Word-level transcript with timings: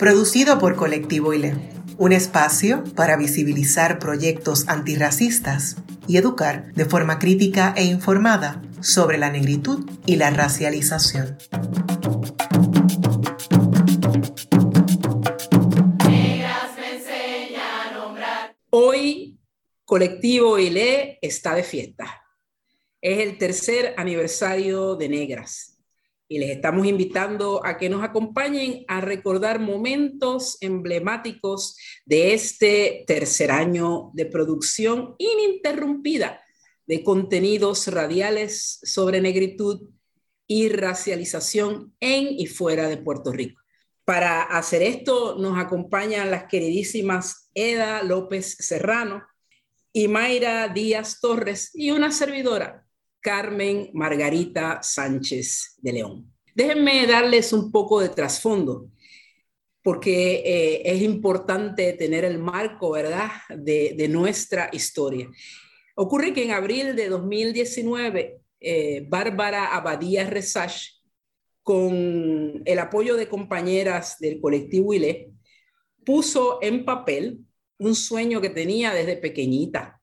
producido 0.00 0.58
por 0.58 0.76
Colectivo 0.76 1.34
ILE, 1.34 1.52
un 1.98 2.12
espacio 2.12 2.82
para 2.96 3.18
visibilizar 3.18 3.98
proyectos 3.98 4.66
antirracistas 4.66 5.76
y 6.08 6.16
educar 6.16 6.72
de 6.72 6.86
forma 6.86 7.18
crítica 7.18 7.74
e 7.76 7.84
informada 7.84 8.62
sobre 8.80 9.18
la 9.18 9.30
negritud 9.30 9.86
y 10.06 10.16
la 10.16 10.30
racialización. 10.30 11.36
Hoy 18.70 19.38
Colectivo 19.84 20.58
ILE 20.58 21.18
está 21.20 21.54
de 21.54 21.62
fiesta. 21.62 22.22
Es 23.02 23.18
el 23.18 23.36
tercer 23.36 23.92
aniversario 23.98 24.96
de 24.96 25.10
Negras 25.10 25.69
y 26.30 26.38
les 26.38 26.50
estamos 26.50 26.86
invitando 26.86 27.60
a 27.66 27.76
que 27.76 27.88
nos 27.88 28.04
acompañen 28.04 28.84
a 28.86 29.00
recordar 29.00 29.58
momentos 29.58 30.58
emblemáticos 30.60 31.76
de 32.06 32.34
este 32.34 33.02
tercer 33.08 33.50
año 33.50 34.12
de 34.14 34.26
producción 34.26 35.16
ininterrumpida 35.18 36.40
de 36.86 37.02
contenidos 37.02 37.88
radiales 37.88 38.78
sobre 38.84 39.20
negritud 39.20 39.90
y 40.46 40.68
racialización 40.68 41.96
en 41.98 42.28
y 42.38 42.46
fuera 42.46 42.86
de 42.86 42.98
Puerto 42.98 43.32
Rico. 43.32 43.60
Para 44.04 44.42
hacer 44.42 44.82
esto 44.82 45.36
nos 45.36 45.58
acompañan 45.58 46.30
las 46.30 46.44
queridísimas 46.44 47.50
Eda 47.54 48.04
López 48.04 48.56
Serrano 48.60 49.24
y 49.92 50.06
Mayra 50.06 50.68
Díaz 50.68 51.18
Torres 51.20 51.72
y 51.74 51.90
una 51.90 52.12
servidora, 52.12 52.86
Carmen 53.20 53.90
Margarita 53.92 54.82
Sánchez 54.82 55.76
de 55.78 55.92
León. 55.92 56.29
Déjenme 56.60 57.06
darles 57.06 57.54
un 57.54 57.72
poco 57.72 58.00
de 58.00 58.10
trasfondo, 58.10 58.90
porque 59.82 60.42
eh, 60.44 60.82
es 60.84 61.00
importante 61.00 61.94
tener 61.94 62.22
el 62.26 62.38
marco, 62.38 62.90
¿verdad?, 62.90 63.30
de, 63.48 64.06
nuestra 64.10 64.68
historia. 64.70 65.30
Ocurre 65.94 66.34
que 66.34 66.44
en 66.44 66.50
abril 66.50 66.94
de 66.94 67.08
2019, 67.08 68.42
eh, 68.60 69.06
Bárbara 69.08 69.74
Abadía 69.74 70.28
Resach, 70.28 71.00
con 71.62 72.60
el 72.66 72.78
apoyo 72.78 73.16
de 73.16 73.26
compañeras 73.26 74.18
del 74.18 74.38
colectivo 74.38 74.92
ILE, 74.92 75.32
puso 76.04 76.58
en 76.60 76.84
papel 76.84 77.38
un 77.78 77.94
sueño 77.94 78.42
que 78.42 78.50
tenía 78.50 78.92
desde 78.92 79.16
pequeñita 79.16 79.99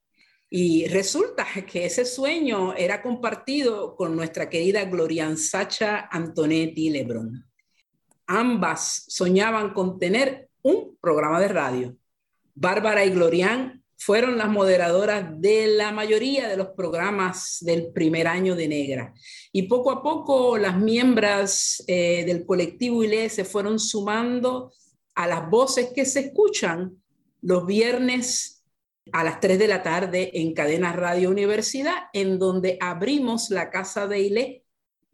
y 0.50 0.88
resulta 0.88 1.46
que 1.70 1.86
ese 1.86 2.06
sueño 2.06 2.74
era 2.74 3.02
compartido 3.02 3.96
con 3.96 4.16
nuestra 4.16 4.50
querida 4.50 4.86
Glorian 4.86 5.38
Sacha 5.38 6.08
Antonetti 6.10 6.90
Lebrón. 6.90 7.46
Ambas 8.28 9.06
soñaban 9.08 9.74
con 9.74 10.00
tener 10.00 10.50
un 10.62 10.98
programa 11.02 11.40
de 11.42 11.48
radio. 11.50 11.98
Bárbara 12.56 13.06
y 13.06 13.10
Glorian 13.10 13.84
fueron 13.98 14.38
las 14.38 14.50
moderadoras 14.50 15.42
de 15.42 15.68
la 15.68 15.92
mayoría 15.92 16.48
de 16.48 16.56
los 16.56 16.68
programas 16.70 17.58
del 17.62 17.92
primer 17.92 18.28
año 18.28 18.56
de 18.56 18.68
Negra. 18.68 19.14
Y 19.52 19.64
poco 19.64 19.92
a 19.92 20.04
poco 20.04 20.58
las 20.58 20.78
miembros 20.78 21.84
eh, 21.88 22.24
del 22.26 22.46
colectivo 22.46 23.04
ILE 23.04 23.30
se 23.30 23.44
fueron 23.44 23.80
sumando 23.80 24.72
a 25.16 25.28
las 25.28 25.50
voces 25.50 25.92
que 25.94 26.06
se 26.06 26.20
escuchan 26.20 27.02
los 27.42 27.66
viernes 27.66 28.57
a 29.12 29.24
las 29.24 29.40
3 29.40 29.60
de 29.60 29.68
la 29.68 29.84
tarde 29.84 30.32
en 30.34 30.54
Cadena 30.54 30.94
Radio 30.94 31.30
Universidad, 31.30 31.96
en 32.14 32.40
donde 32.40 32.78
abrimos 32.80 33.50
la 33.50 33.70
casa 33.70 34.08
de 34.08 34.22
ILE 34.22 34.64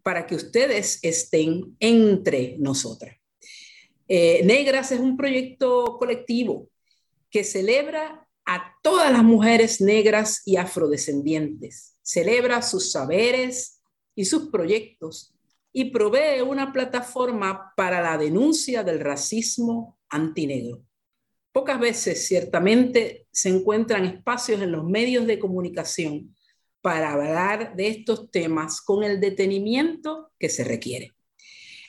para 0.04 0.28
que 0.28 0.36
ustedes 0.36 1.00
estén 1.02 1.76
entre 1.80 2.58
nosotras. 2.60 3.16
Eh, 4.08 4.42
Negras 4.44 4.92
es 4.92 5.00
un 5.00 5.16
proyecto 5.16 5.98
colectivo 5.98 6.70
que 7.30 7.44
celebra 7.44 8.28
a 8.46 8.76
todas 8.82 9.12
las 9.12 9.24
mujeres 9.24 9.80
negras 9.80 10.42
y 10.46 10.58
afrodescendientes, 10.58 11.96
celebra 12.02 12.62
sus 12.62 12.92
saberes 12.92 13.82
y 14.16 14.26
sus 14.26 14.50
proyectos 14.50 15.34
y 15.72 15.86
provee 15.86 16.42
una 16.42 16.72
plataforma 16.72 17.74
para 17.76 18.02
la 18.02 18.18
denuncia 18.18 18.84
del 18.84 19.00
racismo 19.00 19.98
antinegro. 20.10 20.84
Pocas 21.54 21.80
veces, 21.80 22.28
ciertamente, 22.28 23.28
se 23.32 23.50
encuentran 23.50 24.06
espacios 24.06 24.62
en 24.62 24.72
los 24.72 24.84
medios 24.84 25.28
de 25.28 25.38
comunicación 25.38 26.36
para 26.82 27.14
hablar 27.14 27.76
de 27.76 27.88
estos 27.88 28.32
temas 28.32 28.82
con 28.82 29.04
el 29.04 29.22
detenimiento 29.22 30.32
que 30.40 30.50
se 30.50 30.64
requiere. 30.64 31.12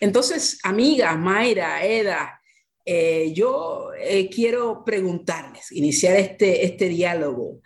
Entonces, 0.01 0.61
amiga 0.63 1.17
Mayra, 1.17 1.83
Eda, 1.83 2.41
eh, 2.85 3.33
yo 3.35 3.93
eh, 3.99 4.29
quiero 4.29 4.85
preguntarles, 4.85 5.73
iniciar 5.73 6.17
este, 6.17 6.67
este 6.67 6.91
diálogo 6.91 7.63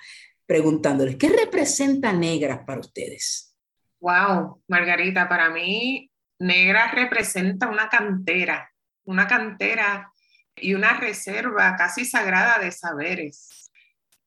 preguntándoles, 0.47 1.16
¿qué 1.16 1.28
representa 1.28 2.12
Negras 2.12 2.60
para 2.65 2.80
ustedes? 2.80 3.56
Wow, 4.00 4.62
Margarita, 4.69 5.28
para 5.28 5.50
mí 5.50 6.10
Negras 6.38 6.94
representa 6.94 7.69
una 7.69 7.88
cantera, 7.88 8.72
una 9.04 9.26
cantera 9.26 10.12
y 10.60 10.74
una 10.74 10.94
reserva 10.94 11.76
casi 11.76 12.04
sagrada 12.04 12.58
de 12.58 12.70
saberes. 12.70 13.70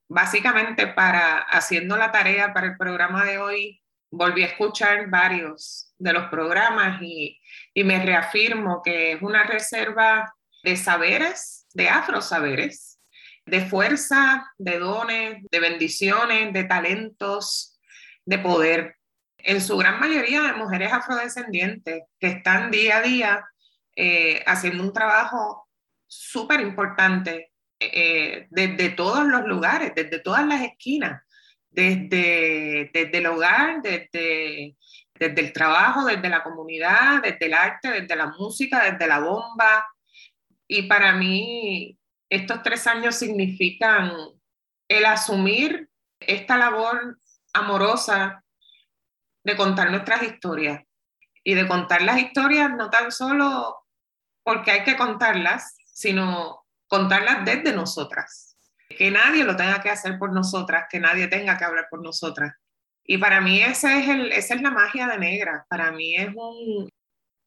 Básicamente, 0.08 0.88
para 0.88 1.40
haciendo 1.40 1.96
la 1.98 2.12
tarea 2.12 2.54
para 2.54 2.68
el 2.68 2.78
programa 2.78 3.24
de 3.26 3.38
hoy, 3.38 3.82
volví 4.12 4.44
a 4.44 4.48
escuchar 4.48 5.10
varios 5.10 5.94
de 5.98 6.14
los 6.14 6.28
programas 6.30 7.02
y, 7.02 7.40
y 7.74 7.84
me 7.84 8.04
reafirmo 8.04 8.82
que 8.84 9.14
es 9.14 9.22
una 9.22 9.44
reserva 9.44 10.34
de 10.64 10.76
saberes, 10.76 11.66
de 11.74 11.90
afrosaberes, 11.90 13.00
de 13.46 13.66
fuerza, 13.66 14.52
de 14.58 14.80
dones, 14.80 15.44
de 15.50 15.60
bendiciones, 15.60 16.54
de 16.54 16.64
talentos, 16.66 17.80
de 18.26 18.38
poder. 18.40 18.98
En 19.38 19.62
su 19.62 19.78
gran 19.78 20.00
mayoría 20.00 20.42
de 20.44 20.54
mujeres 20.54 20.94
afrodescendientes 20.94 22.04
que 22.20 22.28
están 22.28 22.70
día 22.70 22.98
a 22.98 23.02
día 23.02 23.46
eh, 23.96 24.44
haciendo 24.46 24.84
un 24.84 24.94
trabajo 24.94 25.68
súper 26.12 26.60
importante 26.60 27.54
eh, 27.80 28.48
desde 28.50 28.90
todos 28.90 29.26
los 29.26 29.46
lugares, 29.46 29.94
desde 29.96 30.20
todas 30.20 30.46
las 30.46 30.62
esquinas, 30.62 31.24
desde, 31.70 32.92
desde 32.94 33.18
el 33.18 33.26
hogar, 33.28 33.82
desde, 33.82 34.76
desde 35.16 35.42
el 35.42 35.54
trabajo, 35.54 36.06
desde 36.06 36.28
la 36.28 36.44
comunidad, 36.44 37.22
desde 37.24 37.46
el 37.46 37.54
arte, 37.54 37.90
desde 37.90 38.16
la 38.16 38.28
música, 38.28 38.92
desde 38.92 39.08
la 39.08 39.20
bomba. 39.20 39.88
Y 40.68 40.84
para 40.84 41.14
mí 41.14 41.98
estos 42.30 42.62
tres 42.62 42.88
años 42.88 43.16
significan 43.16 44.12
el 44.90 45.06
asumir 45.06 45.90
esta 46.20 46.58
labor 46.58 47.20
amorosa 47.54 48.44
de 49.44 49.56
contar 49.56 49.90
nuestras 49.90 50.24
historias 50.24 50.84
y 51.44 51.54
de 51.54 51.68
contar 51.68 52.02
las 52.02 52.20
historias 52.20 52.70
no 52.76 52.90
tan 52.90 53.12
solo 53.12 53.78
porque 54.44 54.72
hay 54.72 54.84
que 54.84 54.98
contarlas, 54.98 55.78
sino 55.94 56.66
contarlas 56.88 57.46
desde 57.46 57.74
nosotras. 57.74 58.58
Que 58.90 59.10
nadie 59.10 59.44
lo 59.44 59.56
tenga 59.56 59.82
que 59.82 59.90
hacer 59.90 60.18
por 60.20 60.34
nosotras, 60.34 60.86
que 60.90 61.00
nadie 61.00 61.28
tenga 61.28 61.58
que 61.58 61.64
hablar 61.64 61.88
por 61.90 62.02
nosotras. 62.02 62.54
Y 63.04 63.18
para 63.18 63.42
mí 63.42 63.62
ese 63.62 64.00
es 64.00 64.10
el, 64.10 64.32
esa 64.32 64.56
es 64.56 64.62
la 64.62 64.72
magia 64.72 65.08
de 65.08 65.18
Negra. 65.18 65.66
Para 65.70 65.92
mí 65.92 66.16
es 66.16 66.30
un, 66.36 66.90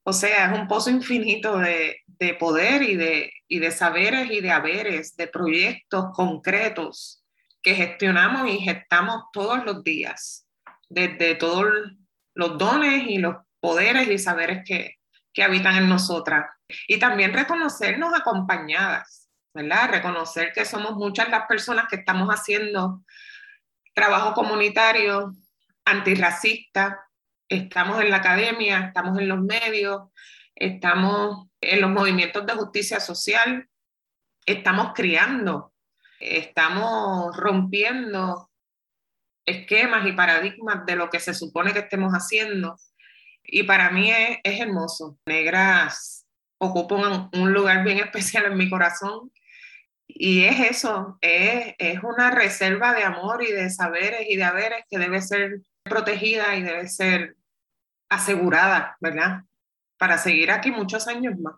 o 0.05 0.12
sea, 0.12 0.46
es 0.52 0.58
un 0.58 0.67
pozo 0.67 0.91
infinito 0.91 1.58
de, 1.58 1.99
de 2.06 2.35
poder 2.35 2.82
y 2.82 2.96
de, 2.96 3.32
y 3.49 3.58
de 3.58 3.70
saberes 3.70 4.31
y 4.31 4.41
de 4.41 4.50
haberes, 4.50 5.17
de 5.17 5.26
proyectos 5.26 6.06
concretos 6.14 7.25
que 7.62 7.75
gestionamos 7.75 8.50
y 8.50 8.58
gestamos 8.58 9.25
todos 9.32 9.64
los 9.64 9.82
días, 9.82 10.47
desde 10.88 11.35
todos 11.35 11.67
los 12.35 12.58
dones 12.58 13.05
y 13.08 13.19
los 13.19 13.37
poderes 13.61 14.08
y 14.08 14.19
saberes 14.19 14.62
que, 14.67 14.97
que 15.35 15.43
habitan 15.43 15.77
en 15.77 15.89
nosotras. 15.89 16.47
Y 16.89 16.99
también 16.99 17.35
reconocernos 17.35 18.15
acompañadas, 18.15 19.29
¿verdad? 19.53 19.91
Reconocer 19.91 20.53
que 20.55 20.65
somos 20.65 20.93
muchas 20.93 21.29
las 21.29 21.47
personas 21.47 21.87
que 21.91 21.97
estamos 21.97 22.31
haciendo 22.31 23.03
trabajo 23.93 24.33
comunitario, 24.33 25.35
antirracista, 25.85 27.07
estamos 27.49 28.01
en 28.01 28.11
la 28.11 28.17
academia, 28.17 28.87
estamos 28.87 29.19
en 29.19 29.29
los 29.29 29.41
medios, 29.43 30.11
estamos 30.55 31.49
en 31.61 31.81
los 31.83 31.91
movimientos 31.91 32.47
de 32.47 32.55
justicia 32.55 32.99
social 33.01 33.69
estamos 34.47 34.93
criando, 34.95 35.73
estamos 36.21 37.37
rompiendo 37.37 38.51
esquemas 39.47 40.07
y 40.07 40.13
paradigmas 40.13 40.87
de 40.87 40.97
lo 40.97 41.11
que 41.11 41.21
se 41.21 41.35
supone 41.35 41.73
que 41.73 41.81
estemos 41.81 42.13
haciendo. 42.13 42.79
Y 43.44 43.64
para 43.64 43.91
mí 43.91 44.11
es, 44.11 44.61
hermoso. 44.61 45.19
Negras 45.26 46.26
ocupan 46.58 47.31
un, 47.32 47.52
lugar 47.52 47.85
bien 47.85 47.99
especial 48.05 48.46
en 48.46 48.56
mi 48.56 48.69
corazón. 48.69 49.31
Y 50.06 50.44
es 50.44 50.61
eso, 50.70 51.19
es, 51.23 51.75
es 51.79 52.02
una 52.02 52.31
reserva 52.31 52.93
de 52.93 53.05
amor 53.05 53.43
y 53.43 53.50
de 53.50 53.70
saberes 53.70 54.26
y 54.29 54.37
de 54.37 54.44
haberes 54.44 54.85
que 54.88 54.99
debe 54.99 55.20
ser 55.23 55.62
protegida 55.82 56.55
y 56.56 56.62
debe 56.62 56.88
ser 56.88 57.37
asegurada, 58.11 58.96
¿verdad? 59.00 59.43
Para 59.99 60.19
seguir 60.19 60.50
aquí 60.50 60.70
muchos 60.70 61.08
años 61.08 61.38
más. 61.38 61.55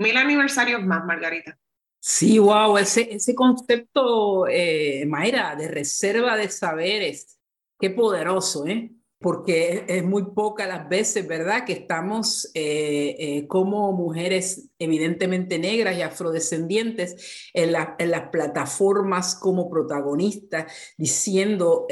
Mil 0.00 0.16
aniversarios 0.16 0.82
más, 0.82 1.04
Margarita. 1.04 1.56
Sí, 2.00 2.38
wow, 2.38 2.76
ese, 2.76 3.14
ese 3.14 3.34
concepto, 3.34 4.46
eh, 4.48 5.04
Mayra, 5.06 5.56
de 5.56 5.68
reserva 5.68 6.36
de 6.36 6.50
saberes, 6.50 7.38
qué 7.80 7.90
poderoso, 7.90 8.66
¿eh? 8.66 8.90
Porque 9.24 9.86
es, 9.88 10.04
muy 10.04 10.26
pocas 10.32 10.68
las 10.68 10.86
veces, 10.86 11.26
¿verdad?, 11.26 11.64
que 11.64 11.72
estamos 11.72 12.50
eh, 12.52 13.16
eh, 13.18 13.46
como 13.48 13.90
mujeres 13.92 14.70
evidentemente 14.78 15.58
negras 15.58 15.96
y 15.96 16.02
afrodescendientes 16.02 17.50
en, 17.54 17.74
en 17.98 18.10
las 18.10 18.28
plataformas 18.28 19.34
como 19.34 19.70
protagonistas, 19.70 20.70
diciendo 20.98 21.86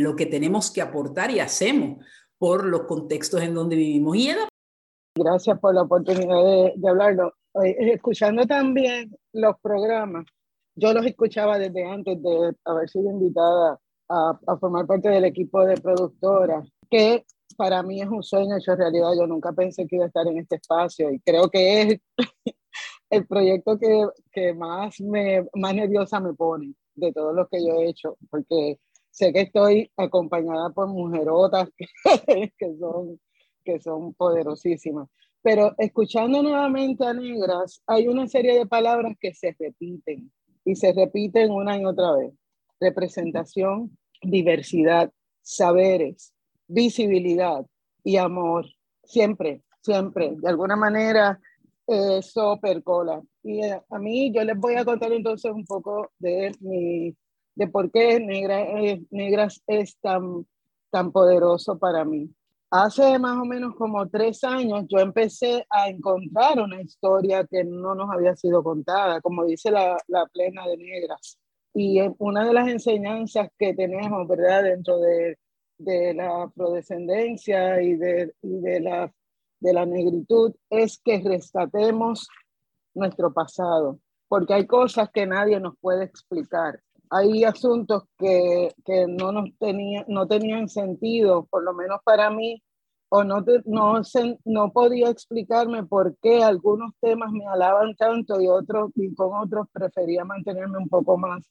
lo 0.00 0.16
que 0.16 0.26
tenemos 0.26 0.72
que 0.72 0.82
aportar 0.82 1.30
y 1.30 1.38
hacemos 1.38 2.04
por 2.36 2.66
los 2.66 2.82
contextos 2.82 3.40
en 3.42 3.54
donde 3.54 3.76
vivimos. 3.76 4.16
Y 4.16 4.30
Gracias 5.14 5.60
por 5.60 5.74
la 5.74 5.82
oportunidad 5.82 6.42
de, 6.44 6.72
de 6.74 6.88
hablarlo. 6.88 7.32
Escuchando 7.54 8.44
también 8.46 9.16
los 9.32 9.54
programas, 9.62 10.26
yo 10.74 10.92
los 10.92 11.06
escuchaba 11.06 11.58
desde 11.58 11.84
antes 11.84 12.20
de 12.20 12.56
haber 12.64 12.88
sido 12.88 13.10
invitada 13.10 13.78
a, 14.12 14.56
formar 14.58 14.86
parte 14.86 15.08
del 15.08 15.24
equipo 15.24 15.64
de 15.64 15.76
productora, 15.76 16.62
que 16.90 17.24
para 17.56 17.82
mí 17.82 18.00
es 18.00 18.08
un 18.08 18.22
sueño 18.22 18.56
hecho 18.56 18.76
realidad. 18.76 19.10
Yo 19.18 19.26
nunca 19.26 19.52
pensé 19.52 19.86
que 19.86 19.96
iba 19.96 20.04
a 20.04 20.08
estar 20.08 20.26
en 20.26 20.38
este 20.38 20.56
espacio 20.56 21.10
y 21.10 21.20
creo 21.20 21.48
que 21.48 21.82
es 21.82 22.00
el 23.10 23.26
proyecto 23.26 23.78
que, 23.78 24.06
que 24.32 24.54
más, 24.54 25.00
me, 25.00 25.46
más 25.54 25.74
nerviosa 25.74 26.20
me 26.20 26.34
pone 26.34 26.74
de 26.94 27.12
todos 27.12 27.34
los 27.34 27.48
que 27.48 27.64
yo 27.64 27.80
he 27.80 27.88
hecho, 27.88 28.16
porque 28.30 28.78
sé 29.10 29.32
que 29.32 29.42
estoy 29.42 29.90
acompañada 29.96 30.70
por 30.70 30.88
mujerotas 30.88 31.68
que, 31.76 31.86
que, 32.58 32.76
son, 32.78 33.20
que 33.64 33.80
son 33.80 34.14
poderosísimas. 34.14 35.08
Pero 35.42 35.74
escuchando 35.78 36.42
nuevamente 36.42 37.04
a 37.04 37.12
Negras, 37.12 37.82
hay 37.86 38.06
una 38.06 38.28
serie 38.28 38.56
de 38.56 38.66
palabras 38.66 39.16
que 39.20 39.34
se 39.34 39.56
repiten 39.58 40.30
y 40.64 40.76
se 40.76 40.92
repiten 40.92 41.50
una 41.50 41.76
y 41.78 41.84
otra 41.84 42.12
vez. 42.12 42.32
Representación, 42.78 43.96
diversidad, 44.22 45.12
saberes, 45.42 46.32
visibilidad 46.66 47.66
y 48.04 48.16
amor. 48.16 48.66
Siempre, 49.04 49.62
siempre. 49.80 50.34
De 50.36 50.48
alguna 50.48 50.76
manera 50.76 51.40
eso 51.86 52.58
percola. 52.60 53.22
Y 53.42 53.64
eh, 53.64 53.80
a 53.90 53.98
mí 53.98 54.32
yo 54.32 54.44
les 54.44 54.56
voy 54.56 54.74
a 54.76 54.84
contar 54.84 55.12
entonces 55.12 55.50
un 55.50 55.64
poco 55.64 56.10
de 56.18 56.52
mi 56.60 57.14
de 57.54 57.66
por 57.68 57.90
qué 57.90 58.16
eh, 58.16 59.02
Negras 59.10 59.62
es 59.66 59.98
tan, 59.98 60.46
tan 60.90 61.12
poderoso 61.12 61.78
para 61.78 62.04
mí. 62.04 62.30
Hace 62.70 63.18
más 63.18 63.36
o 63.36 63.44
menos 63.44 63.74
como 63.76 64.08
tres 64.08 64.42
años 64.44 64.86
yo 64.88 64.98
empecé 64.98 65.66
a 65.68 65.90
encontrar 65.90 66.58
una 66.60 66.80
historia 66.80 67.46
que 67.46 67.64
no 67.64 67.94
nos 67.94 68.10
había 68.10 68.34
sido 68.34 68.62
contada, 68.62 69.20
como 69.20 69.44
dice 69.44 69.70
la, 69.70 69.98
la 70.08 70.24
plena 70.26 70.66
de 70.66 70.78
negras. 70.78 71.38
Y 71.74 72.00
una 72.18 72.46
de 72.46 72.52
las 72.52 72.68
enseñanzas 72.68 73.48
que 73.58 73.74
tenemos, 73.74 74.28
¿verdad?, 74.28 74.64
dentro 74.64 74.98
de, 74.98 75.38
de 75.78 76.14
la 76.14 76.44
afrodescendencia 76.44 77.80
y, 77.82 77.96
de, 77.96 78.34
y 78.42 78.60
de, 78.60 78.80
la, 78.80 79.12
de 79.60 79.72
la 79.72 79.86
negritud 79.86 80.54
es 80.68 81.00
que 81.02 81.20
rescatemos 81.20 82.28
nuestro 82.94 83.32
pasado, 83.32 83.98
porque 84.28 84.54
hay 84.54 84.66
cosas 84.66 85.10
que 85.10 85.26
nadie 85.26 85.58
nos 85.60 85.74
puede 85.80 86.04
explicar 86.04 86.80
hay 87.14 87.44
asuntos 87.44 88.04
que, 88.18 88.74
que 88.86 89.06
no, 89.06 89.32
nos 89.32 89.50
tenía, 89.58 90.02
no 90.08 90.26
tenían 90.26 90.66
sentido, 90.70 91.44
por 91.44 91.62
lo 91.62 91.74
menos 91.74 92.00
para 92.04 92.30
mí, 92.30 92.62
o 93.10 93.22
no, 93.22 93.44
no, 93.66 94.00
no 94.46 94.72
podía 94.72 95.10
explicarme 95.10 95.84
por 95.84 96.16
qué 96.22 96.42
algunos 96.42 96.94
temas 97.02 97.30
me 97.30 97.46
alaban 97.46 97.94
tanto 97.96 98.40
y, 98.40 98.48
otros, 98.48 98.92
y 98.94 99.14
con 99.14 99.36
otros 99.36 99.66
prefería 99.70 100.24
mantenerme 100.24 100.78
un 100.78 100.88
poco 100.88 101.18
más 101.18 101.44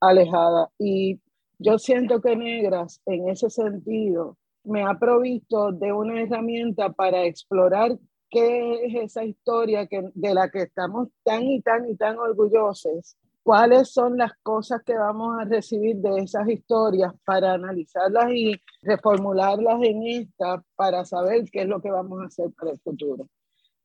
alejada. 0.00 0.70
Y 0.78 1.20
yo 1.58 1.78
siento 1.78 2.20
que 2.20 2.36
Negras, 2.36 3.00
en 3.06 3.28
ese 3.28 3.50
sentido, 3.50 4.36
me 4.64 4.84
ha 4.84 4.98
provisto 4.98 5.72
de 5.72 5.92
una 5.92 6.20
herramienta 6.20 6.92
para 6.92 7.24
explorar 7.24 7.98
qué 8.30 8.84
es 8.84 8.94
esa 8.94 9.24
historia 9.24 9.86
que, 9.86 10.10
de 10.14 10.34
la 10.34 10.50
que 10.50 10.62
estamos 10.62 11.08
tan 11.24 11.44
y 11.44 11.62
tan 11.62 11.88
y 11.88 11.96
tan 11.96 12.18
orgullosos 12.18 13.16
cuáles 13.42 13.90
son 13.94 14.18
las 14.18 14.32
cosas 14.42 14.82
que 14.84 14.94
vamos 14.94 15.40
a 15.40 15.44
recibir 15.44 15.96
de 15.96 16.18
esas 16.18 16.46
historias 16.50 17.14
para 17.24 17.54
analizarlas 17.54 18.30
y 18.30 18.54
reformularlas 18.82 19.82
en 19.84 20.02
esta 20.06 20.62
para 20.76 21.02
saber 21.06 21.44
qué 21.50 21.62
es 21.62 21.66
lo 21.66 21.80
que 21.80 21.90
vamos 21.90 22.20
a 22.20 22.26
hacer 22.26 22.50
para 22.52 22.72
el 22.72 22.78
futuro. 22.80 23.26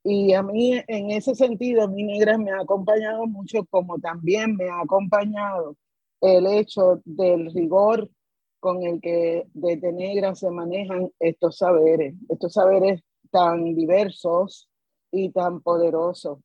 Y 0.04 0.34
a 0.34 0.44
mí, 0.44 0.82
en 0.86 1.12
ese 1.12 1.34
sentido, 1.34 1.88
mi 1.88 2.04
negra 2.04 2.38
me 2.38 2.52
ha 2.52 2.60
acompañado 2.60 3.26
mucho, 3.26 3.64
como 3.70 3.98
también 4.00 4.58
me 4.58 4.68
ha 4.68 4.82
acompañado 4.82 5.78
el 6.24 6.48
hecho 6.48 7.02
del 7.06 7.54
rigor 7.54 8.10
con 8.60 8.84
el 8.84 9.00
que 9.02 9.46
desde 9.54 9.92
negra 9.92 10.36
se 10.36 10.50
manejan 10.50 11.12
estos 11.20 11.58
saberes, 11.58 12.16
estos 12.30 12.54
saberes 12.54 13.02
tan 13.30 13.76
diversos 13.76 14.70
y 15.12 15.30
tan 15.30 15.62
poderosos 15.62 16.40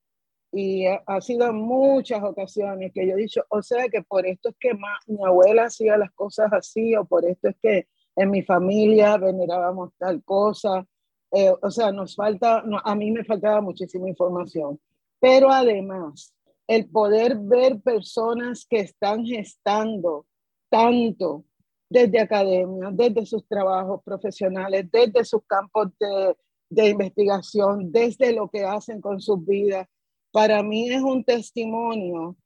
y 0.52 0.86
ha, 0.86 1.20
sido 1.20 1.52
muchas 1.52 2.22
ocasiones 2.22 2.92
que 2.94 3.06
yo 3.06 3.14
he 3.14 3.16
dicho, 3.16 3.44
o 3.50 3.62
sea 3.62 3.88
que 3.88 4.02
por 4.02 4.26
esto 4.26 4.48
es 4.50 4.56
que 4.58 4.72
mi 5.06 5.24
abuela 5.24 5.64
hacía 5.64 5.96
las 5.98 6.10
cosas 6.12 6.52
así, 6.52 6.96
o 6.96 7.04
por 7.04 7.24
esto 7.26 7.48
es 7.48 7.56
que 7.62 7.88
en 8.16 8.30
mi 8.30 8.42
familia 8.42 9.16
venerábamos 9.18 9.92
tal 9.98 10.22
cosa. 10.24 10.86
Eh, 11.30 11.52
o 11.60 11.70
sea, 11.70 11.92
nos 11.92 12.16
falta, 12.16 12.64
a 12.82 12.94
mí 12.94 13.10
me 13.10 13.24
faltaba 13.24 13.60
muchísima 13.60 14.08
información. 14.08 14.80
Pero 15.20 15.50
además, 15.50 16.34
el 16.68 16.88
poder 16.88 17.38
ver 17.38 17.80
personas 17.80 18.66
que 18.68 18.80
están 18.80 19.24
gestando 19.24 20.26
tanto 20.70 21.44
desde 21.90 22.20
academia, 22.20 22.90
desde 22.92 23.24
sus 23.24 23.48
trabajos 23.48 24.02
profesionales, 24.04 24.86
desde 24.92 25.24
sus 25.24 25.42
campos 25.46 25.88
de, 25.98 26.36
de 26.68 26.90
investigación, 26.90 27.90
desde 27.90 28.34
lo 28.34 28.50
que 28.50 28.64
hacen 28.64 29.00
con 29.00 29.18
sus 29.20 29.44
vidas, 29.46 29.88
para 30.30 30.62
mí 30.62 30.90
es 30.90 31.00
un 31.00 31.24
testimonio 31.24 32.36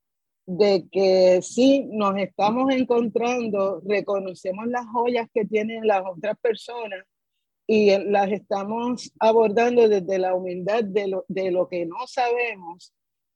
de 0.46 0.86
que 0.90 1.40
sí 1.42 1.88
nos 1.90 2.16
estamos 2.16 2.72
encontrando, 2.72 3.82
reconocemos 3.84 4.66
las 4.68 4.86
joyas 4.86 5.28
que 5.34 5.44
tienen 5.44 5.84
las 5.86 6.04
otras 6.06 6.38
personas 6.40 7.04
y 7.66 7.96
las 7.98 8.30
estamos 8.30 9.12
abordando 9.18 9.88
desde 9.88 10.18
la 10.18 10.34
humildad 10.34 10.84
de 10.84 11.08
lo, 11.08 11.24
de 11.26 11.50
lo 11.50 11.68
que 11.68 11.86
no 11.86 12.06
sabemos 12.06 12.92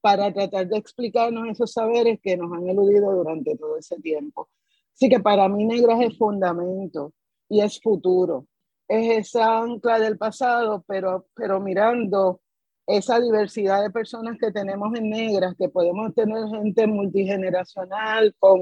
para 0.07 0.31
tratar 0.31 0.65
de 0.69 0.77
explicarnos 0.77 1.49
esos 1.49 1.73
saberes 1.73 2.17
que 2.23 2.37
nos 2.37 2.49
han 2.53 2.69
eludido 2.69 3.11
durante 3.11 3.57
todo 3.57 3.77
ese 3.77 3.97
tiempo. 3.97 4.47
Así 4.93 5.09
que 5.09 5.19
para 5.19 5.49
mí 5.49 5.65
Negras 5.65 5.99
es 5.99 6.17
fundamento 6.17 7.11
y 7.49 7.59
es 7.59 7.81
futuro. 7.81 8.47
Es 8.87 9.27
esa 9.27 9.59
ancla 9.59 9.99
del 9.99 10.17
pasado, 10.17 10.85
pero, 10.87 11.25
pero 11.35 11.59
mirando 11.59 12.39
esa 12.87 13.19
diversidad 13.19 13.81
de 13.81 13.89
personas 13.89 14.37
que 14.39 14.49
tenemos 14.49 14.97
en 14.97 15.09
negras, 15.09 15.55
que 15.59 15.67
podemos 15.67 16.15
tener 16.15 16.47
gente 16.47 16.87
multigeneracional 16.87 18.33
con 18.39 18.61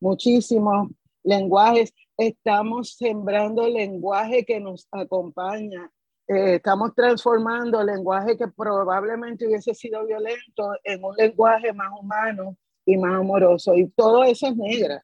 muchísimos 0.00 0.88
lenguajes, 1.22 1.94
estamos 2.16 2.96
sembrando 2.96 3.64
el 3.64 3.74
lenguaje 3.74 4.44
que 4.44 4.58
nos 4.58 4.88
acompaña, 4.90 5.88
eh, 6.28 6.56
estamos 6.56 6.94
transformando 6.94 7.80
el 7.80 7.86
lenguaje 7.86 8.36
que 8.36 8.48
probablemente 8.48 9.46
hubiese 9.46 9.74
sido 9.74 10.04
violento 10.06 10.72
en 10.84 11.02
un 11.02 11.16
lenguaje 11.16 11.72
más 11.72 11.88
humano 11.98 12.56
y 12.84 12.98
más 12.98 13.14
amoroso. 13.14 13.74
Y 13.74 13.88
todo 13.88 14.24
eso 14.24 14.48
es 14.48 14.56
negra. 14.56 15.02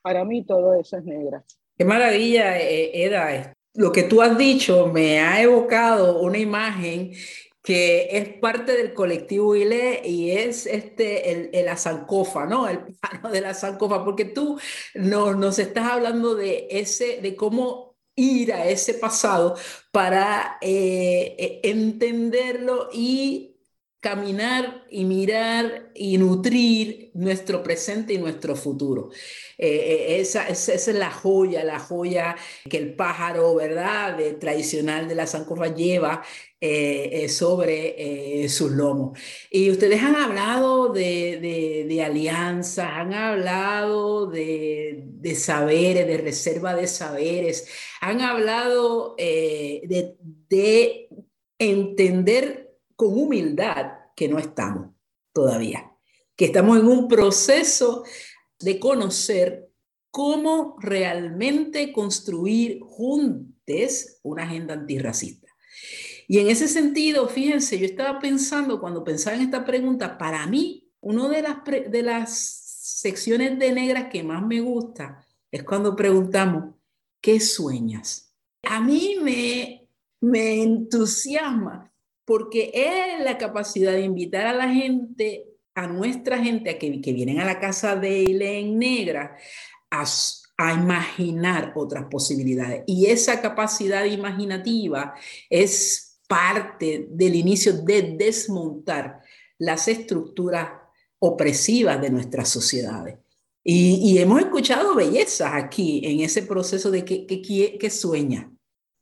Para 0.00 0.24
mí 0.24 0.44
todo 0.44 0.74
eso 0.74 0.96
es 0.96 1.04
negra. 1.04 1.44
Qué 1.76 1.84
maravilla, 1.84 2.56
eh, 2.58 3.04
Eda. 3.04 3.52
Lo 3.74 3.90
que 3.90 4.04
tú 4.04 4.22
has 4.22 4.38
dicho 4.38 4.86
me 4.86 5.20
ha 5.20 5.42
evocado 5.42 6.20
una 6.20 6.38
imagen 6.38 7.12
que 7.62 8.08
es 8.16 8.28
parte 8.40 8.76
del 8.76 8.94
colectivo 8.94 9.54
ILE 9.54 10.02
y 10.04 10.30
es 10.30 10.66
este, 10.66 11.30
el, 11.30 11.50
el 11.52 11.68
azancofa, 11.68 12.46
¿no? 12.46 12.68
El 12.68 12.78
plano 13.00 13.30
de 13.30 13.40
la 13.40 13.50
azancofa, 13.50 14.04
porque 14.04 14.24
tú 14.24 14.58
nos, 14.94 15.36
nos 15.36 15.58
estás 15.58 15.90
hablando 15.90 16.34
de, 16.34 16.68
ese, 16.70 17.20
de 17.20 17.36
cómo 17.36 17.89
ir 18.16 18.52
a 18.52 18.66
ese 18.66 18.94
pasado 18.94 19.56
para 19.92 20.58
eh, 20.60 21.36
e, 21.38 21.70
entenderlo 21.70 22.88
y 22.92 23.49
caminar 24.00 24.86
y 24.90 25.04
mirar 25.04 25.90
y 25.94 26.16
nutrir 26.16 27.10
nuestro 27.12 27.62
presente 27.62 28.14
y 28.14 28.18
nuestro 28.18 28.56
futuro. 28.56 29.10
Eh, 29.58 29.68
eh, 29.68 30.20
esa, 30.20 30.48
es 30.48 30.88
la 30.88 31.10
joya, 31.10 31.62
la 31.64 31.78
joya 31.78 32.34
que 32.68 32.78
el 32.78 32.94
pájaro, 32.94 33.54
¿verdad?, 33.56 34.18
tradicional 34.38 35.06
de 35.06 35.14
la 35.14 35.26
Sancofa 35.26 35.74
lleva 35.74 36.22
eh, 36.58 37.28
sobre 37.28 38.48
sus 38.48 38.70
lomos. 38.70 39.18
Y 39.50 39.70
ustedes 39.70 40.02
han 40.02 40.16
hablado 40.16 40.88
de, 40.88 41.86
de, 41.86 42.02
alianzas, 42.02 42.88
han 42.90 43.12
hablado 43.12 44.26
de, 44.28 45.04
de, 45.04 45.34
saberes, 45.34 46.06
de 46.06 46.16
reserva 46.16 46.74
de 46.74 46.86
saberes, 46.86 47.68
han 48.00 48.22
hablado 48.22 49.14
de 49.18 50.16
entender 51.58 52.69
con 53.00 53.18
humildad 53.18 53.92
que 54.14 54.28
no 54.28 54.38
estamos 54.38 54.90
todavía, 55.32 55.90
que 56.36 56.44
estamos 56.44 56.78
en 56.78 56.86
un 56.86 57.08
proceso 57.08 58.04
de 58.58 58.78
conocer 58.78 59.70
cómo 60.10 60.76
realmente 60.78 61.94
construir 61.94 62.80
juntos 62.82 64.18
una 64.22 64.42
agenda 64.42 64.74
antirracista. 64.74 65.48
Y 66.28 66.40
en 66.40 66.50
ese 66.50 66.68
sentido, 66.68 67.26
fíjense, 67.26 67.78
yo 67.78 67.86
estaba 67.86 68.18
pensando, 68.18 68.78
cuando 68.78 69.02
pensaba 69.02 69.34
en 69.34 69.44
esta 69.44 69.64
pregunta, 69.64 70.18
para 70.18 70.46
mí, 70.46 70.92
una 71.00 71.26
de 71.30 71.40
las, 71.40 71.56
de 71.64 72.02
las 72.02 72.36
secciones 72.36 73.58
de 73.58 73.72
negras 73.72 74.10
que 74.12 74.22
más 74.22 74.44
me 74.44 74.60
gusta 74.60 75.26
es 75.50 75.62
cuando 75.62 75.96
preguntamos, 75.96 76.74
¿qué 77.22 77.40
sueñas? 77.40 78.34
A 78.64 78.78
mí 78.78 79.16
me, 79.22 79.88
me 80.20 80.62
entusiasma 80.62 81.89
porque 82.30 82.70
es 82.72 83.24
la 83.24 83.36
capacidad 83.38 83.90
de 83.90 84.02
invitar 84.02 84.46
a 84.46 84.52
la 84.52 84.72
gente, 84.72 85.48
a 85.74 85.88
nuestra 85.88 86.38
gente, 86.38 86.70
a 86.70 86.78
que, 86.78 87.12
vienen 87.12 87.40
a 87.40 87.44
la 87.44 87.58
casa 87.58 87.96
de 87.96 88.22
Ilén 88.22 88.78
Negra, 88.78 89.36
a, 89.90 90.04
imaginar 90.72 91.72
otras 91.74 92.04
posibilidades. 92.08 92.84
Y 92.86 93.06
esa 93.06 93.42
capacidad 93.42 94.04
imaginativa 94.04 95.12
es 95.48 96.20
parte 96.28 97.08
del 97.10 97.34
inicio 97.34 97.72
de 97.72 98.14
desmontar 98.16 99.22
las 99.58 99.88
estructuras 99.88 100.70
opresivas 101.18 102.00
de 102.00 102.10
nuestras 102.10 102.48
sociedades. 102.48 103.18
Y, 103.64 104.16
hemos 104.18 104.38
escuchado 104.38 104.94
bellezas 104.94 105.50
aquí 105.52 106.02
en 106.04 106.20
ese 106.20 106.42
proceso 106.42 106.92
de 106.92 107.04
que 107.04 107.90
sueña, 107.90 108.52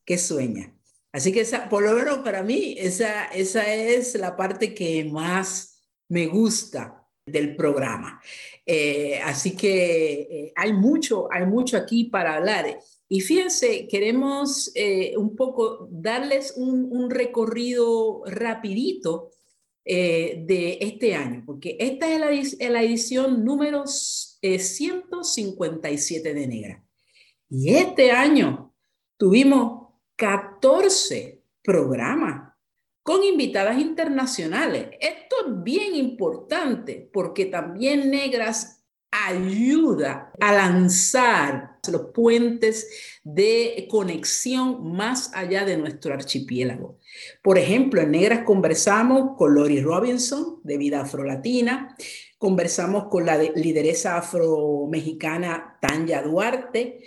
que 0.06 0.16
sueña. 0.16 0.77
Así 1.12 1.33
que 1.33 1.41
esa, 1.41 1.69
por 1.69 1.83
lo 1.83 1.93
menos 1.95 2.19
para 2.19 2.43
mí, 2.43 2.77
esa, 2.79 3.27
esa 3.27 3.75
es 3.75 4.15
la 4.15 4.37
parte 4.37 4.75
que 4.75 5.05
más 5.05 5.83
me 6.09 6.27
gusta 6.27 7.07
del 7.27 7.55
programa. 7.57 8.23
Eh, 8.65 9.21
así 9.25 9.57
que 9.57 10.21
eh, 10.21 10.53
hay, 10.55 10.73
mucho, 10.73 11.27
hay 11.33 11.45
mucho 11.47 11.77
aquí 11.77 12.05
para 12.05 12.37
hablar. 12.37 12.79
Y 13.09 13.21
fíjense, 13.21 13.88
queremos 13.88 14.71
eh, 14.75 15.15
un 15.17 15.35
poco 15.35 15.88
darles 15.91 16.55
un, 16.57 17.11
recorrido 17.11 18.23
rapidito 18.27 19.33
de 19.85 20.79
este 20.83 21.15
año, 21.15 21.43
porque 21.47 21.77
esta 21.81 22.12
es 22.12 22.21
la, 22.21 22.31
la 22.69 22.83
edición 22.83 23.43
número 23.43 23.87
157 23.87 26.35
de 26.35 26.47
Negra. 26.47 26.85
Y 27.49 27.71
este 27.71 28.11
año 28.11 28.75
tuvimos 29.17 29.88
14 30.19 31.41
programas 31.63 32.53
con 33.05 33.23
invitadas 33.23 33.79
internacionales. 33.79 34.89
Esto 35.01 35.37
es 35.47 35.63
bien 35.63 35.95
importante 35.95 37.09
porque 37.13 37.47
también 37.47 38.11
Negras 38.11 38.85
ayuda 39.13 40.33
a 40.41 40.53
lanzar 40.53 41.79
los 41.91 42.11
puentes 42.13 43.21
de 43.23 43.87
conexión 43.89 44.93
más 44.93 45.33
allá 45.35 45.65
de 45.65 45.77
nuestro 45.77 46.13
archipiélago. 46.13 46.99
Por 47.41 47.57
ejemplo, 47.57 48.01
en 48.01 48.11
Negras 48.11 48.41
conversamos 48.45 49.37
con 49.39 49.55
Lori 49.55 49.81
Robinson, 49.81 50.61
de 50.65 50.79
Vida 50.79 51.03
Afrolatina, 51.03 51.97
conversamos 52.39 53.05
con 53.05 53.25
la 53.25 53.39
lideresa 53.39 54.19
afro-mexicana 54.19 55.79
Tanya 55.81 56.23
Duarte, 56.23 57.05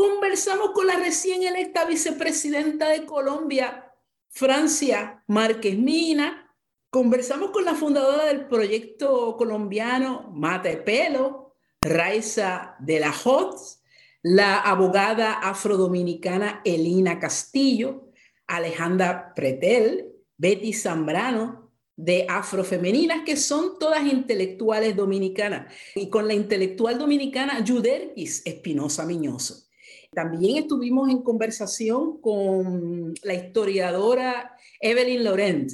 Conversamos 0.00 0.70
con 0.70 0.86
la 0.86 0.96
recién 0.96 1.42
electa 1.42 1.84
vicepresidenta 1.84 2.88
de 2.88 3.04
Colombia, 3.04 3.92
Francia 4.30 5.22
Márquez 5.26 5.76
Mina. 5.76 6.56
Conversamos 6.88 7.50
con 7.50 7.66
la 7.66 7.74
fundadora 7.74 8.24
del 8.24 8.48
proyecto 8.48 9.36
colombiano 9.36 10.32
Mate 10.34 10.78
Pelo, 10.78 11.56
Raiza 11.82 12.76
de 12.78 12.98
la 12.98 13.12
Hotz, 13.12 13.82
la 14.22 14.60
abogada 14.60 15.34
afrodominicana 15.34 16.62
Elina 16.64 17.18
Castillo, 17.18 18.10
Alejandra 18.46 19.34
Pretel, 19.34 20.14
Betty 20.38 20.72
Zambrano, 20.72 21.74
de 21.94 22.24
Afrofemeninas, 22.26 23.22
que 23.26 23.36
son 23.36 23.78
todas 23.78 24.06
intelectuales 24.06 24.96
dominicanas, 24.96 25.70
y 25.94 26.08
con 26.08 26.26
la 26.26 26.32
intelectual 26.32 26.96
dominicana 26.96 27.62
Yuderquis 27.62 28.40
Espinosa 28.46 29.04
Miñoso. 29.04 29.66
También 30.12 30.56
estuvimos 30.56 31.08
en 31.08 31.22
conversación 31.22 32.20
con 32.20 33.14
la 33.22 33.34
historiadora 33.34 34.56
Evelyn 34.80 35.22
Laurent, 35.22 35.70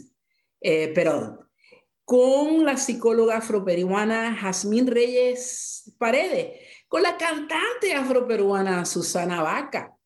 eh, 0.61 0.93
con 2.05 2.65
la 2.65 2.77
psicóloga 2.77 3.39
afroperuana 3.39 4.37
Jazmín 4.39 4.87
Reyes 4.87 5.95
Paredes, 5.99 6.61
con 6.87 7.03
la 7.03 7.17
cantante 7.17 7.95
afroperuana 7.95 8.85
Susana 8.85 9.43
Vaca, 9.43 9.97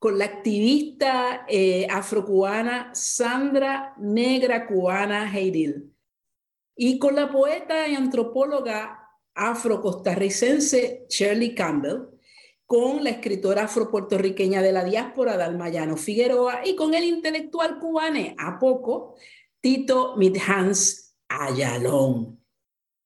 con 0.00 0.18
la 0.18 0.24
activista 0.24 1.46
eh, 1.48 1.86
afrocubana 1.88 2.90
Sandra 2.92 3.94
Negra 3.98 4.66
Cubana 4.66 5.32
Heidil 5.32 5.94
y 6.74 6.98
con 6.98 7.14
la 7.14 7.30
poeta 7.30 7.86
y 7.88 7.94
antropóloga 7.94 9.00
afrocostarricense 9.34 11.06
Shirley 11.08 11.54
Campbell 11.54 12.15
con 12.66 13.04
la 13.04 13.10
escritora 13.10 13.64
afropuertorriqueña 13.64 14.60
de 14.60 14.72
la 14.72 14.84
diáspora 14.84 15.36
Dalmayano 15.36 15.96
Figueroa 15.96 16.66
y 16.66 16.74
con 16.74 16.94
el 16.94 17.04
intelectual 17.04 17.78
cubano 17.78 18.34
a 18.36 18.58
poco 18.58 19.14
Tito 19.60 20.16
Midhans 20.16 21.16
Ayalón. 21.28 22.40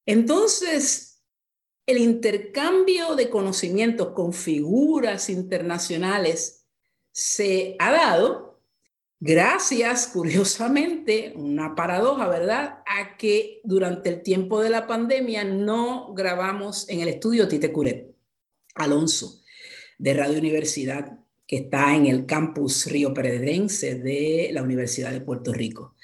Entonces, 0.07 1.23
el 1.87 1.99
intercambio 1.99 3.15
de 3.17 3.29
conocimientos 3.29 4.09
con 4.09 4.33
figuras 4.33 5.29
internacionales 5.29 6.67
se 7.13 7.77
ha 7.79 7.93
dado 7.93 8.63
gracias, 9.19 10.07
curiosamente, 10.09 11.35
una 11.37 11.75
paradoja, 11.75 12.29
¿verdad?, 12.29 12.83
a 12.87 13.19
que 13.19 13.61
durante 13.65 14.09
el 14.09 14.23
tiempo 14.23 14.63
de 14.63 14.71
la 14.71 14.87
pandemia 14.87 15.45
no 15.45 16.15
grabamos 16.15 16.89
en 16.89 17.01
el 17.01 17.09
estudio 17.09 17.47
Tite 17.47 17.71
Curet 17.71 18.17
Alonso 18.75 19.40
de 20.01 20.15
Radio 20.15 20.39
Universidad, 20.39 21.19
que 21.47 21.57
está 21.57 21.95
en 21.95 22.07
el 22.07 22.25
campus 22.25 22.87
Río 22.87 23.13
Pedrense 23.13 23.97
de 23.97 24.49
la 24.51 24.63
Universidad 24.63 25.13
de 25.13 25.21
Puerto 25.21 25.53
Rico. 25.53 25.95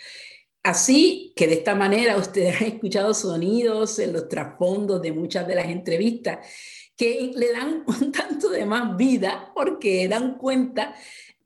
Así 0.62 1.32
que 1.34 1.46
de 1.46 1.54
esta 1.54 1.74
manera 1.74 2.16
ustedes 2.18 2.60
han 2.60 2.66
escuchado 2.68 3.14
sonidos 3.14 3.98
en 3.98 4.12
los 4.12 4.28
trasfondos 4.28 5.00
de 5.00 5.12
muchas 5.12 5.46
de 5.48 5.54
las 5.54 5.68
entrevistas 5.68 6.46
que 6.94 7.32
le 7.34 7.52
dan 7.52 7.84
un 7.86 8.12
tanto 8.12 8.50
de 8.50 8.66
más 8.66 8.98
vida 8.98 9.50
porque 9.54 10.06
dan 10.08 10.36
cuenta 10.36 10.94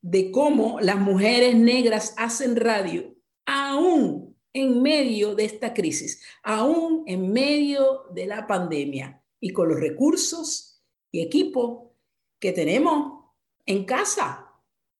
de 0.03 0.33
cómo 0.33 0.81
las 0.81 0.97
mujeres 0.97 1.55
negras 1.55 2.15
hacen 2.17 2.57
radio 2.57 3.15
aún 3.47 4.37
en 4.53 4.83
medio 4.83 5.37
de 5.37 5.45
esta 5.45 5.73
crisis, 5.73 6.21
aún 6.43 7.05
en 7.07 7.33
medio 7.33 8.07
de 8.13 8.27
la 8.27 8.49
pandemia 8.49 9.23
y 9.39 9.53
con 9.53 9.69
los 9.69 9.79
recursos 9.79 10.83
y 11.13 11.23
equipo 11.23 11.90
que 12.41 12.53
tenemos 12.53 13.25
en 13.67 13.85
casa 13.85 14.47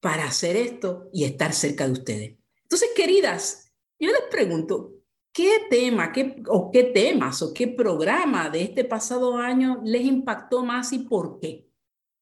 para 0.01 0.25
hacer 0.25 0.57
esto 0.57 1.09
y 1.13 1.25
estar 1.25 1.53
cerca 1.53 1.87
de 1.87 1.93
ustedes. 1.93 2.37
Entonces, 2.63 2.91
queridas, 2.95 3.73
yo 3.99 4.11
les 4.11 4.23
pregunto, 4.31 4.93
¿qué 5.33 5.67
tema 5.69 6.13
qué, 6.13 6.43
o 6.47 6.71
qué 6.71 6.85
temas 6.85 7.43
o 7.43 7.53
qué 7.53 7.69
programa 7.69 8.49
de 8.51 8.63
este 8.63 8.85
pasado 8.85 9.37
año 9.37 9.81
les 9.85 10.03
impactó 10.03 10.65
más 10.65 10.93
y 10.93 11.01
por 11.01 11.41
qué? 11.41 11.67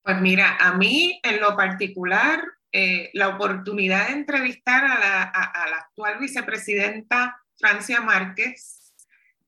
Pues 0.02 0.20
mira, 0.20 0.56
a 0.58 0.72
mí 0.74 1.20
en 1.22 1.40
lo 1.40 1.54
particular, 1.56 2.42
eh, 2.72 3.10
la 3.12 3.28
oportunidad 3.28 4.08
de 4.08 4.14
entrevistar 4.14 4.84
a 4.84 4.98
la, 4.98 5.22
a 5.22 5.68
la 5.68 5.76
actual 5.76 6.18
vicepresidenta 6.18 7.42
Francia 7.58 8.00
Márquez, 8.00 8.94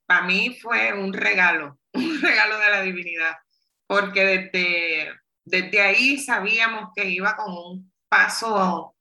para 0.06 0.26
mí 0.26 0.58
fue 0.60 0.92
un 0.92 1.12
regalo, 1.12 1.78
un 1.94 2.20
regalo 2.20 2.58
de 2.58 2.70
la 2.70 2.82
divinidad, 2.82 3.36
porque 3.86 4.24
desde 4.24 5.20
desde 5.50 5.82
ahí 5.82 6.18
sabíamos 6.18 6.90
que 6.94 7.08
iba 7.10 7.36
con 7.36 7.52
un 7.52 7.92
paso 8.08 8.94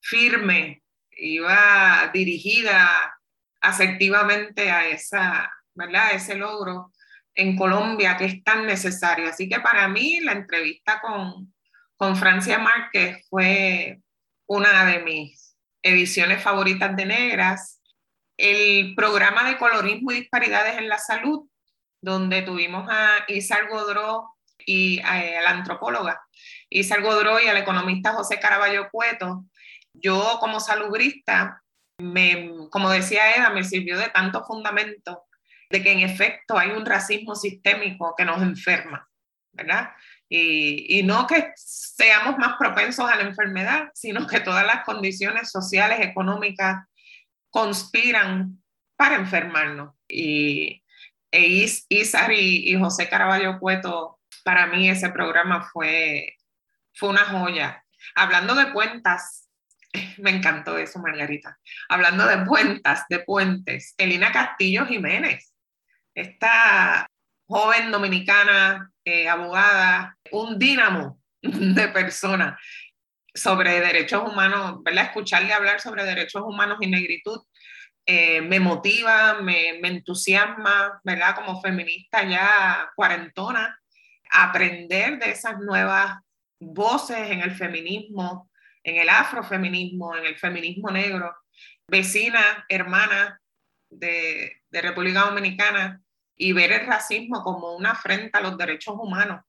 firme, 0.00 0.82
iba 1.10 2.10
dirigida 2.12 3.18
asertivamente 3.60 4.70
a 4.70 4.86
esa, 4.86 5.50
¿verdad? 5.74 6.12
ese 6.12 6.34
logro 6.34 6.92
en 7.34 7.56
Colombia 7.56 8.16
que 8.16 8.26
es 8.26 8.44
tan 8.44 8.66
necesario. 8.66 9.28
Así 9.28 9.48
que 9.48 9.60
para 9.60 9.88
mí 9.88 10.20
la 10.20 10.32
entrevista 10.32 11.00
con, 11.00 11.54
con 11.96 12.16
Francia 12.16 12.58
Márquez 12.58 13.26
fue 13.30 14.00
una 14.46 14.84
de 14.84 15.02
mis 15.02 15.56
ediciones 15.82 16.42
favoritas 16.42 16.94
de 16.96 17.06
Negras. 17.06 17.80
El 18.36 18.94
programa 18.94 19.48
de 19.48 19.56
colorismo 19.56 20.10
y 20.10 20.20
disparidades 20.20 20.76
en 20.76 20.88
la 20.88 20.98
salud, 20.98 21.48
donde 22.02 22.42
tuvimos 22.42 22.86
a 22.90 23.24
Isar 23.28 23.68
Godró 23.68 24.33
y 24.66 25.00
a 25.00 25.42
la 25.42 25.50
antropóloga 25.50 26.20
Isar 26.74 27.02
Godró 27.02 27.40
y 27.40 27.46
al 27.46 27.56
economista 27.56 28.12
José 28.12 28.40
Caraballo 28.40 28.88
Cueto. 28.90 29.44
Yo 29.92 30.38
como 30.40 30.58
salubrista, 30.58 31.62
me, 31.98 32.50
como 32.70 32.90
decía 32.90 33.36
Eda, 33.36 33.50
me 33.50 33.62
sirvió 33.62 33.98
de 33.98 34.08
tanto 34.08 34.44
fundamento 34.44 35.24
de 35.70 35.82
que 35.82 35.92
en 35.92 36.00
efecto 36.00 36.58
hay 36.58 36.70
un 36.70 36.84
racismo 36.84 37.36
sistémico 37.36 38.14
que 38.16 38.24
nos 38.24 38.42
enferma, 38.42 39.08
¿verdad? 39.52 39.90
Y, 40.28 40.98
y, 40.98 41.02
no 41.04 41.26
que 41.26 41.52
seamos 41.54 42.38
más 42.38 42.56
propensos 42.58 43.08
a 43.08 43.16
la 43.16 43.22
enfermedad, 43.22 43.90
sino 43.94 44.26
que 44.26 44.40
todas 44.40 44.66
las 44.66 44.84
condiciones 44.84 45.50
sociales, 45.50 46.00
económicas, 46.00 46.86
conspiran 47.50 48.60
para 48.96 49.16
enfermarnos. 49.16 49.94
Y 50.08 50.82
e 51.30 51.68
Isar 51.88 52.32
y, 52.32 52.70
y, 52.70 52.78
José 52.78 53.08
Caraballo 53.08 53.60
Cueto, 53.60 54.18
para 54.44 54.66
mí 54.66 54.88
ese 54.88 55.10
programa 55.10 55.68
fue, 55.72 56.36
fue 56.94 57.08
una 57.08 57.24
joya. 57.24 57.84
Hablando 58.14 58.54
de 58.54 58.72
cuentas, 58.72 59.48
me 60.18 60.30
encantó 60.30 60.78
eso, 60.78 61.00
Margarita. 61.00 61.58
Hablando 61.88 62.26
de 62.26 62.44
cuentas, 62.46 63.04
de 63.08 63.20
puentes, 63.20 63.94
Elina 63.98 64.30
Castillo 64.30 64.86
Jiménez 64.86 65.54
esta 66.14 67.08
joven 67.46 67.90
dominicana, 67.90 68.90
eh, 69.04 69.28
abogada, 69.28 70.16
un 70.30 70.58
dínamo 70.58 71.20
de 71.42 71.88
persona 71.88 72.58
sobre 73.34 73.80
derechos 73.80 74.22
humanos, 74.22 74.82
¿verdad? 74.82 75.06
Escucharle 75.06 75.52
hablar 75.52 75.80
sobre 75.80 76.04
derechos 76.04 76.42
humanos 76.42 76.78
y 76.80 76.86
negritud 76.86 77.40
eh, 78.06 78.42
me 78.42 78.60
motiva, 78.60 79.40
me, 79.40 79.78
me, 79.80 79.88
entusiasma, 79.88 81.00
¿verdad? 81.04 81.34
Como 81.34 81.60
feminista 81.60 82.22
ya 82.22 82.90
cuarentona, 82.94 83.80
aprender 84.34 85.18
de 85.18 85.30
esas 85.30 85.58
nuevas 85.60 86.18
voces 86.60 87.30
en 87.30 87.40
el 87.40 87.54
feminismo, 87.54 88.50
en 88.82 88.96
el 88.96 89.08
afrofeminismo, 89.08 90.16
en 90.16 90.26
el 90.26 90.36
feminismo 90.36 90.90
negro, 90.90 91.34
vecina, 91.86 92.64
hermana 92.68 93.40
de, 93.88 94.62
de 94.68 94.82
República 94.82 95.20
Dominicana, 95.20 96.02
y 96.36 96.52
ver 96.52 96.72
el 96.72 96.86
racismo 96.86 97.44
como 97.44 97.76
una 97.76 97.92
afrenta 97.92 98.40
a 98.40 98.42
los 98.42 98.58
derechos 98.58 98.96
humanos, 98.98 99.42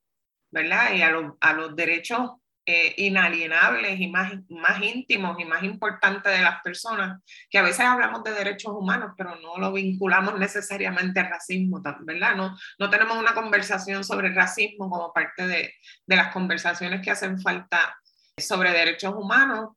¿verdad? 0.52 0.92
Y 0.94 1.02
a, 1.02 1.12
a 1.40 1.52
los 1.52 1.74
derechos 1.74 2.30
eh, 2.68 2.94
inalienables 2.96 4.00
y 4.00 4.08
más, 4.08 4.32
más 4.48 4.82
íntimos 4.82 5.38
y 5.38 5.44
más 5.44 5.62
importantes 5.62 6.36
de 6.36 6.42
las 6.42 6.60
personas, 6.62 7.22
que 7.48 7.58
a 7.58 7.62
veces 7.62 7.86
hablamos 7.86 8.24
de 8.24 8.32
derechos 8.32 8.72
humanos, 8.72 9.12
pero 9.16 9.36
no 9.36 9.56
lo 9.58 9.72
vinculamos 9.72 10.36
necesariamente 10.36 11.20
al 11.20 11.30
racismo, 11.30 11.80
¿verdad? 12.00 12.34
No, 12.34 12.56
no 12.80 12.90
tenemos 12.90 13.18
una 13.18 13.34
conversación 13.34 14.02
sobre 14.02 14.34
racismo 14.34 14.90
como 14.90 15.12
parte 15.12 15.46
de, 15.46 15.74
de 16.06 16.16
las 16.16 16.32
conversaciones 16.32 17.02
que 17.02 17.12
hacen 17.12 17.40
falta 17.40 17.96
sobre 18.36 18.72
derechos 18.72 19.14
humanos. 19.14 19.76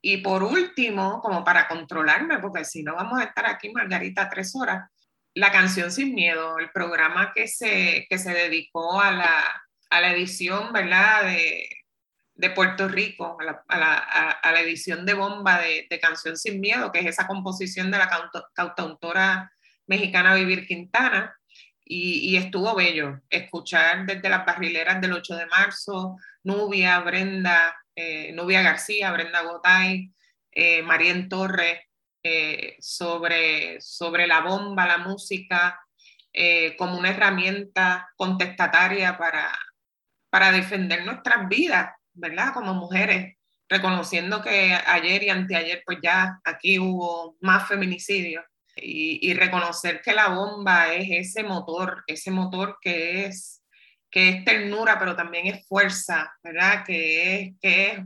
Y 0.00 0.16
por 0.16 0.42
último, 0.42 1.20
como 1.20 1.44
para 1.44 1.68
controlarme, 1.68 2.38
porque 2.38 2.64
si 2.64 2.82
no 2.82 2.94
vamos 2.94 3.20
a 3.20 3.24
estar 3.24 3.44
aquí, 3.44 3.70
Margarita, 3.70 4.30
tres 4.30 4.56
horas, 4.56 4.88
la 5.34 5.52
canción 5.52 5.92
Sin 5.92 6.14
Miedo, 6.14 6.58
el 6.58 6.70
programa 6.70 7.32
que 7.34 7.46
se, 7.46 8.06
que 8.08 8.16
se 8.16 8.32
dedicó 8.32 9.02
a 9.02 9.12
la, 9.12 9.62
a 9.90 10.00
la 10.00 10.12
edición, 10.14 10.72
¿verdad? 10.72 11.24
De, 11.24 11.68
de 12.34 12.50
Puerto 12.50 12.88
Rico, 12.88 13.36
a 13.68 13.78
la, 13.78 14.60
edición 14.60 15.04
de 15.06 15.14
bomba 15.14 15.60
de, 15.60 15.98
Canción 16.00 16.36
Sin 16.36 16.60
Miedo, 16.60 16.90
que 16.92 17.00
es 17.00 17.06
esa 17.06 17.26
composición 17.26 17.90
de 17.90 17.98
la 17.98 18.10
cantautora 18.54 19.52
mexicana 19.86 20.34
Vivir 20.34 20.66
Quintana. 20.66 21.36
Y, 21.84 22.30
y, 22.30 22.36
estuvo 22.36 22.74
bello 22.74 23.20
escuchar 23.28 24.06
desde 24.06 24.28
las 24.28 24.46
barrileras 24.46 25.00
del 25.00 25.12
8 25.12 25.36
de 25.36 25.46
marzo, 25.46 26.16
Nubia, 26.44 27.00
Brenda, 27.00 27.76
eh, 27.94 28.32
Nubia 28.32 28.62
García, 28.62 29.12
Brenda 29.12 29.42
Gotay, 29.42 30.12
eh, 30.52 30.82
Marien 30.82 31.28
Torres, 31.28 31.80
eh, 32.22 32.76
sobre, 32.80 33.80
sobre 33.80 34.28
la 34.28 34.42
bomba, 34.42 34.86
la 34.86 34.98
música, 34.98 35.80
eh, 36.32 36.76
como 36.76 36.96
una 36.96 37.10
herramienta 37.10 38.10
contestataria 38.16 39.18
para, 39.18 39.52
para 40.30 40.52
defender 40.52 41.04
nuestras 41.04 41.48
vidas, 41.48 41.90
¿verdad? 42.14 42.52
Como 42.54 42.74
mujeres, 42.74 43.36
reconociendo 43.68 44.42
que 44.42 44.74
ayer 44.86 45.22
y 45.22 45.30
anteayer, 45.30 45.82
pues 45.84 45.98
ya 46.02 46.40
aquí 46.44 46.78
hubo 46.78 47.36
más 47.40 47.68
feminicidios. 47.68 48.44
Y, 48.74 49.18
y, 49.30 49.34
reconocer 49.34 50.00
que 50.00 50.14
la 50.14 50.28
bomba 50.28 50.94
es 50.94 51.06
ese 51.10 51.42
motor, 51.42 52.04
ese 52.06 52.30
motor 52.30 52.78
que 52.80 53.26
es, 53.26 53.62
que 54.10 54.30
es 54.30 54.44
ternura, 54.46 54.98
pero 54.98 55.14
también 55.14 55.46
es 55.46 55.68
fuerza, 55.68 56.32
¿verdad? 56.42 56.82
Que 56.82 57.34
es, 57.34 57.54
que 57.60 57.90
es 57.90 58.00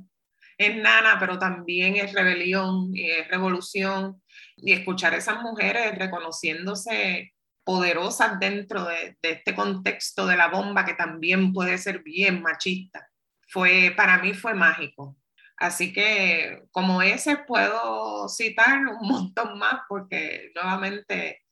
es 0.59 0.77
nana, 0.77 1.19
pero 1.21 1.39
también 1.39 1.97
es 1.97 2.13
rebelión 2.13 2.91
y 2.95 3.11
es 3.11 3.29
revolución. 3.29 4.23
Y 4.57 4.73
escuchar 4.73 5.15
a 5.15 5.19
esas 5.19 5.43
mujeres 5.43 5.97
reconociéndose 5.99 7.35
poderosas 7.65 8.39
dentro 8.39 8.85
de, 8.85 9.17
de, 9.21 9.31
este 9.33 9.55
contexto 9.55 10.27
de 10.27 10.37
la 10.37 10.49
bomba 10.49 10.85
que 10.85 10.95
también 10.95 11.53
puede 11.53 11.77
ser 11.79 12.03
bien 12.03 12.41
machista, 12.41 13.09
fue, 13.47 13.93
para 13.97 14.19
mí 14.19 14.35
fue 14.35 14.55
mágico. 14.55 15.17
Así 15.57 15.93
que 15.93 16.65
como 16.71 17.01
ese 17.03 17.39
puedo 17.39 18.29
citar 18.29 18.79
un 18.87 19.09
montón 19.09 19.59
más 19.59 19.81
porque 19.89 20.53
nuevamente, 20.55 21.43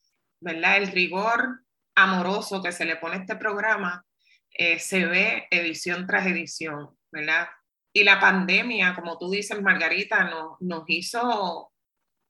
¿verdad? 0.40 0.76
El 0.76 0.88
rigor 0.88 1.60
amoroso 1.94 2.62
que 2.62 2.72
se 2.72 2.84
le 2.84 2.96
pone 2.96 3.16
a 3.16 3.20
este 3.20 3.36
programa 3.36 4.04
eh, 4.50 4.78
se 4.78 5.06
ve 5.06 5.48
edición 5.50 6.06
tras 6.06 6.26
edición, 6.26 6.96
¿verdad? 7.10 7.48
Y 7.92 8.04
la 8.04 8.20
pandemia, 8.20 8.94
como 8.94 9.18
tú 9.18 9.30
dices, 9.30 9.60
Margarita, 9.62 10.24
nos, 10.24 10.60
nos 10.60 10.84
hizo 10.88 11.72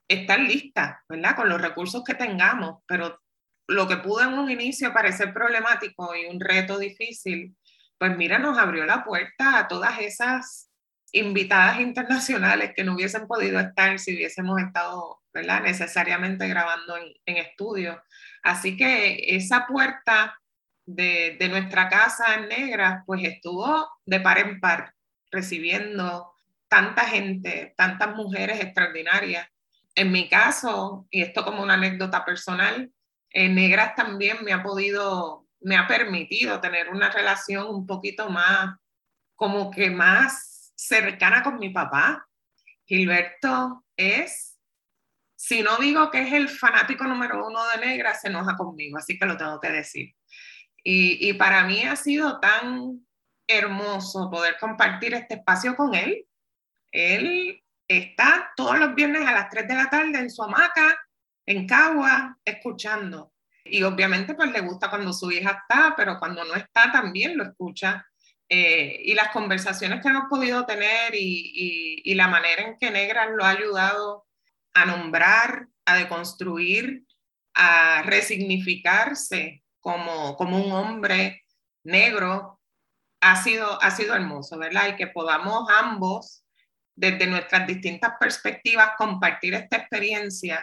estar 0.08 0.38
listas, 0.40 0.98
¿verdad? 1.08 1.36
Con 1.36 1.48
los 1.48 1.60
recursos 1.60 2.04
que 2.04 2.14
tengamos, 2.14 2.82
pero 2.86 3.20
lo 3.66 3.88
que 3.88 3.96
pudo 3.96 4.22
en 4.22 4.34
un 4.38 4.50
inicio 4.50 4.92
parecer 4.92 5.32
problemático 5.32 6.14
y 6.14 6.26
un 6.26 6.40
reto 6.40 6.78
difícil, 6.78 7.56
pues 7.98 8.16
mira, 8.16 8.38
nos 8.38 8.58
abrió 8.58 8.84
la 8.84 9.04
puerta 9.04 9.58
a 9.58 9.68
todas 9.68 9.98
esas 10.00 10.70
invitadas 11.12 11.80
internacionales 11.80 12.72
que 12.74 12.84
no 12.84 12.94
hubiesen 12.94 13.26
podido 13.26 13.60
estar 13.60 13.98
si 13.98 14.14
hubiésemos 14.14 14.60
estado, 14.60 15.20
¿verdad? 15.32 15.62
Necesariamente 15.62 16.48
grabando 16.48 16.96
en, 16.96 17.12
en 17.26 17.36
estudio. 17.36 18.02
Así 18.42 18.76
que 18.76 19.36
esa 19.36 19.66
puerta 19.66 20.38
de, 20.86 21.36
de 21.38 21.48
nuestra 21.48 21.88
casa 21.88 22.34
en 22.34 22.48
negra, 22.48 23.04
pues 23.06 23.22
estuvo 23.22 23.88
de 24.04 24.20
par 24.20 24.38
en 24.38 24.60
par 24.60 24.94
recibiendo 25.30 26.32
tanta 26.68 27.06
gente, 27.06 27.74
tantas 27.76 28.14
mujeres 28.16 28.60
extraordinarias. 28.60 29.46
En 29.94 30.10
mi 30.10 30.28
caso, 30.28 31.06
y 31.10 31.22
esto 31.22 31.44
como 31.44 31.62
una 31.62 31.74
anécdota 31.74 32.24
personal, 32.24 32.90
en 33.30 33.54
Negras 33.54 33.94
también 33.94 34.38
me 34.42 34.52
ha 34.52 34.62
podido, 34.62 35.43
me 35.64 35.76
ha 35.76 35.86
permitido 35.86 36.60
tener 36.60 36.90
una 36.90 37.10
relación 37.10 37.66
un 37.66 37.86
poquito 37.86 38.28
más, 38.28 38.76
como 39.34 39.70
que 39.70 39.90
más 39.90 40.72
cercana 40.76 41.42
con 41.42 41.58
mi 41.58 41.70
papá. 41.70 42.28
Gilberto 42.86 43.84
es, 43.96 44.58
si 45.34 45.62
no 45.62 45.78
digo 45.78 46.10
que 46.10 46.20
es 46.20 46.32
el 46.32 46.48
fanático 46.48 47.04
número 47.04 47.46
uno 47.46 47.66
de 47.68 47.86
Negras, 47.86 48.20
se 48.20 48.28
enoja 48.28 48.56
conmigo, 48.56 48.98
así 48.98 49.18
que 49.18 49.26
lo 49.26 49.36
tengo 49.36 49.58
que 49.58 49.70
decir. 49.70 50.14
Y, 50.82 51.30
y 51.30 51.32
para 51.32 51.64
mí 51.64 51.82
ha 51.82 51.96
sido 51.96 52.38
tan 52.40 53.06
hermoso 53.46 54.30
poder 54.30 54.58
compartir 54.58 55.14
este 55.14 55.34
espacio 55.34 55.76
con 55.76 55.94
él. 55.94 56.26
Él 56.92 57.62
está 57.88 58.52
todos 58.54 58.78
los 58.78 58.94
viernes 58.94 59.26
a 59.26 59.32
las 59.32 59.48
3 59.48 59.66
de 59.66 59.74
la 59.74 59.88
tarde 59.88 60.18
en 60.18 60.30
su 60.30 60.42
hamaca, 60.42 60.98
en 61.46 61.66
Cagua, 61.66 62.38
escuchando. 62.44 63.33
Y 63.64 63.82
obviamente 63.82 64.34
pues 64.34 64.52
le 64.52 64.60
gusta 64.60 64.90
cuando 64.90 65.12
su 65.12 65.30
hija 65.32 65.62
está, 65.62 65.94
pero 65.96 66.18
cuando 66.18 66.44
no 66.44 66.54
está 66.54 66.92
también 66.92 67.36
lo 67.36 67.44
escucha. 67.44 68.06
Eh, 68.48 69.00
y 69.04 69.14
las 69.14 69.30
conversaciones 69.30 70.02
que 70.02 70.08
hemos 70.08 70.24
podido 70.28 70.66
tener 70.66 71.14
y, 71.14 71.18
y, 72.04 72.12
y, 72.12 72.14
la 72.14 72.28
manera 72.28 72.62
en 72.62 72.76
que 72.78 72.90
Negras 72.90 73.30
lo 73.34 73.42
ha 73.42 73.50
ayudado 73.50 74.26
a 74.74 74.84
nombrar, 74.84 75.66
a 75.86 75.96
deconstruir, 75.96 77.04
a 77.54 78.02
resignificarse 78.02 79.64
como, 79.80 80.36
como 80.36 80.62
un 80.62 80.72
hombre 80.72 81.44
negro 81.84 82.60
ha 83.20 83.42
sido, 83.42 83.80
ha 83.82 83.90
sido 83.90 84.14
hermoso, 84.14 84.58
¿verdad? 84.58 84.88
Y 84.88 84.96
que 84.96 85.06
podamos 85.06 85.68
ambos, 85.70 86.44
desde 86.94 87.26
nuestras 87.26 87.66
distintas 87.66 88.12
perspectivas, 88.20 88.92
compartir 88.98 89.54
esta 89.54 89.78
experiencia 89.78 90.62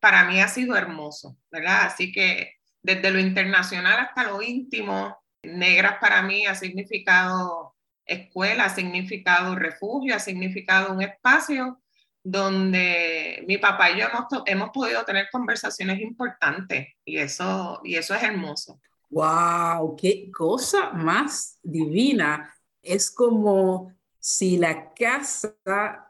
para 0.00 0.24
mí 0.24 0.40
ha 0.40 0.48
sido 0.48 0.76
hermoso, 0.76 1.36
¿verdad? 1.50 1.82
Así 1.84 2.12
que 2.12 2.54
desde 2.82 3.10
lo 3.10 3.20
internacional 3.20 4.00
hasta 4.00 4.24
lo 4.24 4.42
íntimo, 4.42 5.18
Negras 5.42 5.96
para 6.00 6.20
mí 6.22 6.44
ha 6.44 6.54
significado 6.54 7.74
escuela, 8.04 8.66
ha 8.66 8.74
significado 8.74 9.54
refugio, 9.54 10.14
ha 10.14 10.18
significado 10.18 10.92
un 10.92 11.02
espacio 11.02 11.80
donde 12.22 13.42
mi 13.46 13.56
papá 13.56 13.90
y 13.90 14.00
yo 14.00 14.06
hemos, 14.06 14.26
hemos 14.44 14.70
podido 14.70 15.04
tener 15.04 15.28
conversaciones 15.32 16.00
importantes 16.00 16.88
y 17.04 17.16
eso, 17.16 17.80
y 17.84 17.94
eso 17.94 18.14
es 18.14 18.22
hermoso. 18.22 18.80
¡Wow! 19.08 19.96
¡Qué 19.96 20.30
cosa 20.30 20.90
más 20.90 21.58
divina! 21.62 22.54
Es 22.82 23.10
como 23.10 23.94
si 24.20 24.58
la 24.58 24.92
casa 24.92 25.56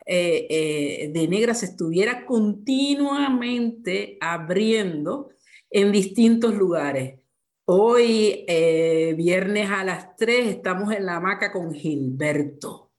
eh, 0.05 0.47
eh, 0.51 1.11
de 1.15 1.29
negras 1.29 1.63
estuviera 1.63 2.27
continuamente 2.27 4.19
abriendo 4.21 5.31
en 5.71 5.93
distintos 5.93 6.55
lugares. 6.55 7.21
Hoy, 7.67 8.45
eh, 8.49 9.15
viernes 9.17 9.71
a 9.71 9.85
las 9.85 10.17
3, 10.17 10.49
estamos 10.49 10.93
en 10.93 11.07
la 11.07 11.17
hamaca 11.17 11.53
con 11.53 11.73
Gilberto, 11.73 12.91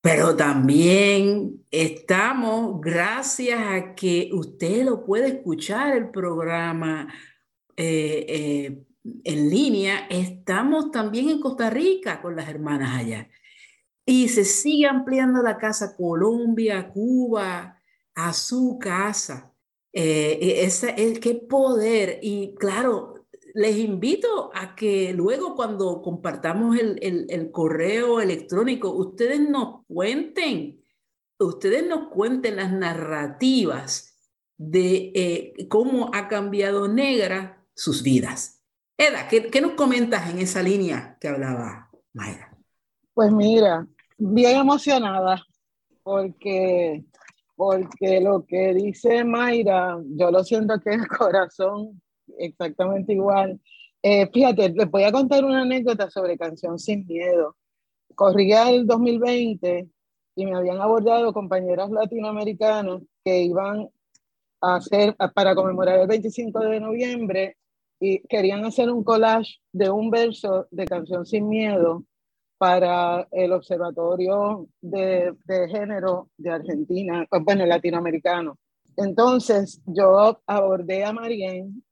pero 0.00 0.36
también 0.36 1.64
estamos, 1.68 2.80
gracias 2.80 3.60
a 3.60 3.96
que 3.96 4.30
usted 4.32 4.84
lo 4.84 5.04
puede 5.04 5.26
escuchar 5.28 5.96
el 5.96 6.10
programa 6.10 7.12
en 7.76 8.84
línea, 9.24 10.06
estamos 10.10 10.90
también 10.90 11.30
en 11.30 11.40
Costa 11.40 11.70
Rica 11.70 12.20
con 12.20 12.36
las 12.36 12.48
hermanas 12.48 13.00
allá. 13.00 13.26
Y 14.10 14.28
se 14.28 14.44
sigue 14.44 14.88
ampliando 14.88 15.40
la 15.40 15.56
casa 15.56 15.96
Colombia, 15.96 16.90
Cuba, 16.92 17.80
a 18.16 18.32
su 18.32 18.76
casa. 18.76 19.54
Eh, 19.92 20.36
e, 20.42 20.64
ese, 20.64 20.96
qué 21.20 21.36
poder. 21.36 22.18
Y 22.20 22.56
claro, 22.56 23.14
les 23.54 23.76
invito 23.76 24.50
a 24.52 24.74
que 24.74 25.12
luego 25.12 25.54
cuando 25.54 26.02
compartamos 26.02 26.76
el, 26.76 26.98
el, 27.30 27.52
correo 27.52 28.20
electrónico, 28.20 28.90
ustedes 28.90 29.48
nos 29.48 29.86
cuenten, 29.86 30.84
ustedes 31.38 31.86
nos 31.86 32.08
cuenten 32.08 32.56
las 32.56 32.72
narrativas 32.72 34.18
de 34.58 35.12
eh, 35.14 35.68
cómo 35.68 36.10
ha 36.12 36.26
cambiado 36.26 36.88
Negra 36.88 37.64
sus 37.76 38.02
vidas. 38.02 38.60
Eda, 38.98 39.28
¿qué, 39.28 39.46
¿qué 39.52 39.60
nos 39.60 39.74
comentas 39.74 40.28
en 40.30 40.40
esa 40.40 40.64
línea 40.64 41.16
que 41.20 41.28
hablaba 41.28 41.92
Mayra? 42.12 42.50
Pues 43.14 43.32
mira, 43.32 43.86
bien 44.20 44.58
emocionada 44.58 45.42
porque, 46.02 47.04
porque 47.56 48.20
lo 48.20 48.44
que 48.46 48.74
dice 48.74 49.24
Mayra, 49.24 49.98
yo 50.16 50.30
lo 50.30 50.44
siento 50.44 50.78
que 50.80 50.90
el 50.90 51.08
corazón 51.08 52.00
exactamente 52.38 53.14
igual. 53.14 53.60
Eh, 54.02 54.28
fíjate, 54.32 54.70
les 54.70 54.90
voy 54.90 55.04
a 55.04 55.12
contar 55.12 55.44
una 55.44 55.62
anécdota 55.62 56.10
sobre 56.10 56.38
Canción 56.38 56.78
Sin 56.78 57.06
Miedo. 57.06 57.56
Corría 58.14 58.70
el 58.70 58.86
2020 58.86 59.88
y 60.36 60.46
me 60.46 60.56
habían 60.56 60.80
abordado 60.80 61.32
compañeras 61.32 61.90
latinoamericanas 61.90 63.02
que 63.24 63.42
iban 63.42 63.88
a 64.60 64.76
hacer, 64.76 65.16
para 65.34 65.54
conmemorar 65.54 65.98
el 65.98 66.06
25 66.06 66.60
de 66.60 66.80
noviembre, 66.80 67.56
y 67.98 68.20
querían 68.28 68.64
hacer 68.64 68.90
un 68.90 69.04
collage 69.04 69.56
de 69.72 69.90
un 69.90 70.10
verso 70.10 70.66
de 70.70 70.86
Canción 70.86 71.26
Sin 71.26 71.48
Miedo 71.48 72.04
para 72.60 73.26
el 73.30 73.54
Observatorio 73.54 74.68
de, 74.82 75.34
Género 75.70 76.28
de 76.36 76.50
Argentina, 76.50 77.26
bueno, 77.40 77.64
latinoamericano. 77.64 78.58
Entonces 78.98 79.80
yo 79.86 80.42
abordé 80.46 81.02
a 81.02 81.14
Marien 81.14 81.82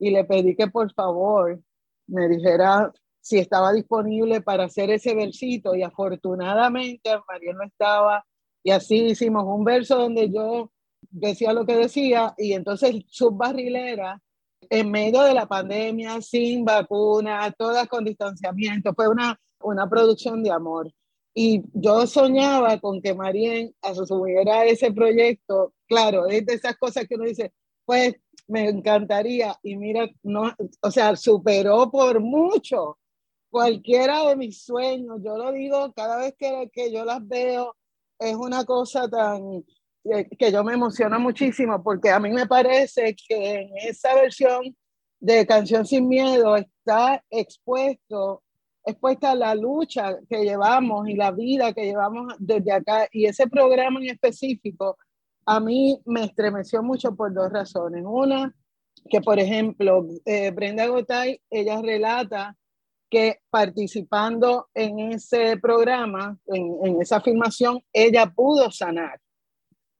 y 0.00 0.10
le 0.10 0.24
pedí 0.24 0.56
que 0.56 0.66
por 0.66 0.92
favor 0.92 1.62
me 2.08 2.26
dijera 2.26 2.90
si 3.20 3.38
estaba 3.38 3.72
disponible 3.72 4.40
para 4.40 4.64
hacer 4.64 4.90
ese 4.90 5.14
versito 5.14 5.76
y 5.76 5.84
afortunadamente 5.84 7.08
Marien 7.28 7.56
no 7.58 7.62
estaba 7.62 8.26
y 8.64 8.72
así 8.72 9.04
hicimos 9.04 9.44
un 9.44 9.62
verso 9.62 9.98
donde 9.98 10.28
yo 10.30 10.72
decía 11.10 11.52
lo 11.52 11.64
que 11.64 11.76
decía 11.76 12.34
y 12.36 12.54
entonces 12.54 13.04
su 13.06 13.30
barrilera 13.30 14.20
en 14.70 14.90
medio 14.90 15.22
de 15.22 15.34
la 15.34 15.46
pandemia, 15.46 16.20
sin 16.20 16.64
vacuna, 16.64 17.52
todas 17.56 17.88
con 17.88 18.04
distanciamiento, 18.04 18.94
fue 18.94 19.08
una 19.08 19.38
una 19.64 19.88
producción 19.88 20.42
de 20.42 20.50
amor. 20.50 20.92
Y 21.34 21.62
yo 21.72 22.06
soñaba 22.06 22.78
con 22.78 23.00
que 23.00 23.14
Marien 23.14 23.74
asumiera 23.80 24.64
ese 24.66 24.92
proyecto. 24.92 25.72
Claro, 25.86 26.26
es 26.26 26.44
de 26.44 26.54
esas 26.54 26.76
cosas 26.76 27.06
que 27.06 27.14
uno 27.14 27.24
dice, 27.24 27.52
pues 27.84 28.14
me 28.48 28.68
encantaría. 28.68 29.58
Y 29.62 29.76
mira, 29.76 30.08
no, 30.22 30.52
o 30.82 30.90
sea, 30.90 31.16
superó 31.16 31.90
por 31.90 32.20
mucho 32.20 32.98
cualquiera 33.50 34.26
de 34.28 34.36
mis 34.36 34.62
sueños. 34.62 35.20
Yo 35.24 35.36
lo 35.36 35.52
digo 35.52 35.92
cada 35.94 36.18
vez 36.18 36.34
que, 36.38 36.70
que 36.72 36.92
yo 36.92 37.04
las 37.04 37.26
veo, 37.26 37.76
es 38.18 38.34
una 38.34 38.64
cosa 38.64 39.08
tan 39.08 39.64
que, 40.04 40.28
que 40.36 40.52
yo 40.52 40.64
me 40.64 40.74
emociona 40.74 41.18
muchísimo 41.18 41.82
porque 41.82 42.10
a 42.10 42.18
mí 42.18 42.30
me 42.30 42.46
parece 42.46 43.14
que 43.14 43.60
en 43.60 43.70
esa 43.78 44.14
versión 44.14 44.76
de 45.20 45.46
Canción 45.46 45.86
Sin 45.86 46.08
Miedo 46.08 46.56
está 46.56 47.22
expuesto 47.30 48.42
expuesta 48.84 49.34
la 49.34 49.54
lucha 49.54 50.18
que 50.28 50.42
llevamos 50.44 51.08
y 51.08 51.14
la 51.14 51.30
vida 51.30 51.72
que 51.72 51.84
llevamos 51.84 52.34
desde 52.38 52.72
acá. 52.72 53.08
Y 53.12 53.26
ese 53.26 53.46
programa 53.46 54.00
en 54.00 54.10
específico 54.10 54.96
a 55.46 55.60
mí 55.60 56.00
me 56.04 56.24
estremeció 56.24 56.82
mucho 56.82 57.14
por 57.14 57.32
dos 57.32 57.50
razones. 57.52 58.02
Una, 58.06 58.54
que 59.08 59.20
por 59.20 59.38
ejemplo, 59.38 60.06
eh, 60.24 60.50
Brenda 60.50 60.86
Gotay, 60.86 61.40
ella 61.50 61.80
relata 61.80 62.56
que 63.10 63.40
participando 63.50 64.68
en 64.74 64.98
ese 64.98 65.58
programa, 65.58 66.38
en, 66.46 66.78
en 66.84 67.02
esa 67.02 67.20
filmación, 67.20 67.80
ella 67.92 68.26
pudo 68.26 68.70
sanar 68.70 69.20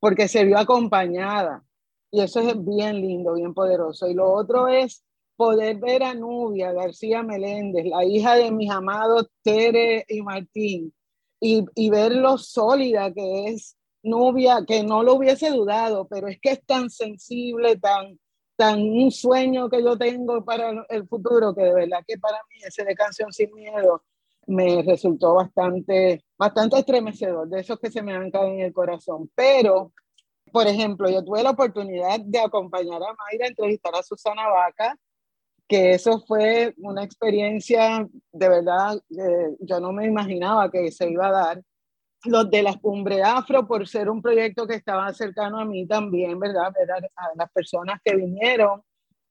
porque 0.02 0.26
se 0.26 0.44
vio 0.44 0.58
acompañada. 0.58 1.64
Y 2.10 2.22
eso 2.22 2.40
es 2.40 2.56
bien 2.64 3.00
lindo, 3.00 3.34
bien 3.34 3.54
poderoso. 3.54 4.08
Y 4.08 4.14
lo 4.14 4.32
otro 4.32 4.66
es 4.66 5.04
poder 5.36 5.76
ver 5.76 6.02
a 6.02 6.12
Nubia 6.12 6.72
García 6.72 7.22
Meléndez, 7.22 7.86
la 7.86 8.04
hija 8.04 8.34
de 8.34 8.50
mis 8.50 8.68
amados 8.68 9.28
Tere 9.44 10.04
y 10.08 10.20
Martín, 10.22 10.92
y, 11.40 11.64
y 11.76 11.88
ver 11.88 12.16
lo 12.16 12.36
sólida 12.36 13.12
que 13.12 13.46
es 13.46 13.76
Nubia, 14.02 14.64
que 14.66 14.82
no 14.82 15.04
lo 15.04 15.14
hubiese 15.14 15.50
dudado, 15.50 16.08
pero 16.08 16.26
es 16.26 16.40
que 16.40 16.50
es 16.50 16.66
tan 16.66 16.90
sensible, 16.90 17.76
tan, 17.76 18.18
tan 18.56 18.80
un 18.80 19.12
sueño 19.12 19.70
que 19.70 19.84
yo 19.84 19.96
tengo 19.96 20.44
para 20.44 20.84
el 20.88 21.06
futuro, 21.06 21.54
que 21.54 21.62
de 21.62 21.74
verdad 21.74 22.02
que 22.04 22.18
para 22.18 22.38
mí 22.50 22.56
ese 22.66 22.84
de 22.84 22.96
Canción 22.96 23.32
Sin 23.32 23.54
Miedo 23.54 24.02
me 24.46 24.82
resultó 24.82 25.34
bastante, 25.34 26.24
bastante 26.38 26.78
estremecedor, 26.78 27.48
de 27.48 27.60
esos 27.60 27.78
que 27.78 27.90
se 27.90 28.02
me 28.02 28.14
han 28.14 28.30
caído 28.30 28.54
en 28.54 28.60
el 28.60 28.72
corazón. 28.72 29.30
Pero, 29.34 29.92
por 30.52 30.66
ejemplo, 30.66 31.08
yo 31.08 31.24
tuve 31.24 31.42
la 31.42 31.50
oportunidad 31.50 32.20
de 32.20 32.40
acompañar 32.40 33.02
a 33.02 33.14
Mayra 33.14 33.46
a 33.46 33.48
entrevistar 33.48 33.94
a 33.94 34.02
Susana 34.02 34.48
Vaca, 34.48 34.96
que 35.68 35.92
eso 35.94 36.20
fue 36.26 36.74
una 36.78 37.02
experiencia 37.04 38.06
de 38.32 38.48
verdad, 38.48 38.96
eh, 39.10 39.56
yo 39.60 39.80
no 39.80 39.92
me 39.92 40.06
imaginaba 40.06 40.70
que 40.70 40.90
se 40.90 41.10
iba 41.10 41.28
a 41.28 41.32
dar. 41.32 41.62
Los 42.24 42.48
de 42.50 42.62
la 42.62 42.76
cumbre 42.76 43.20
afro, 43.22 43.66
por 43.66 43.88
ser 43.88 44.08
un 44.08 44.22
proyecto 44.22 44.64
que 44.66 44.76
estaba 44.76 45.12
cercano 45.12 45.58
a 45.58 45.64
mí 45.64 45.86
también, 45.88 46.38
¿verdad? 46.38 46.72
¿verdad? 46.78 47.08
A 47.16 47.30
las 47.34 47.50
personas 47.50 48.00
que 48.04 48.14
vinieron 48.14 48.80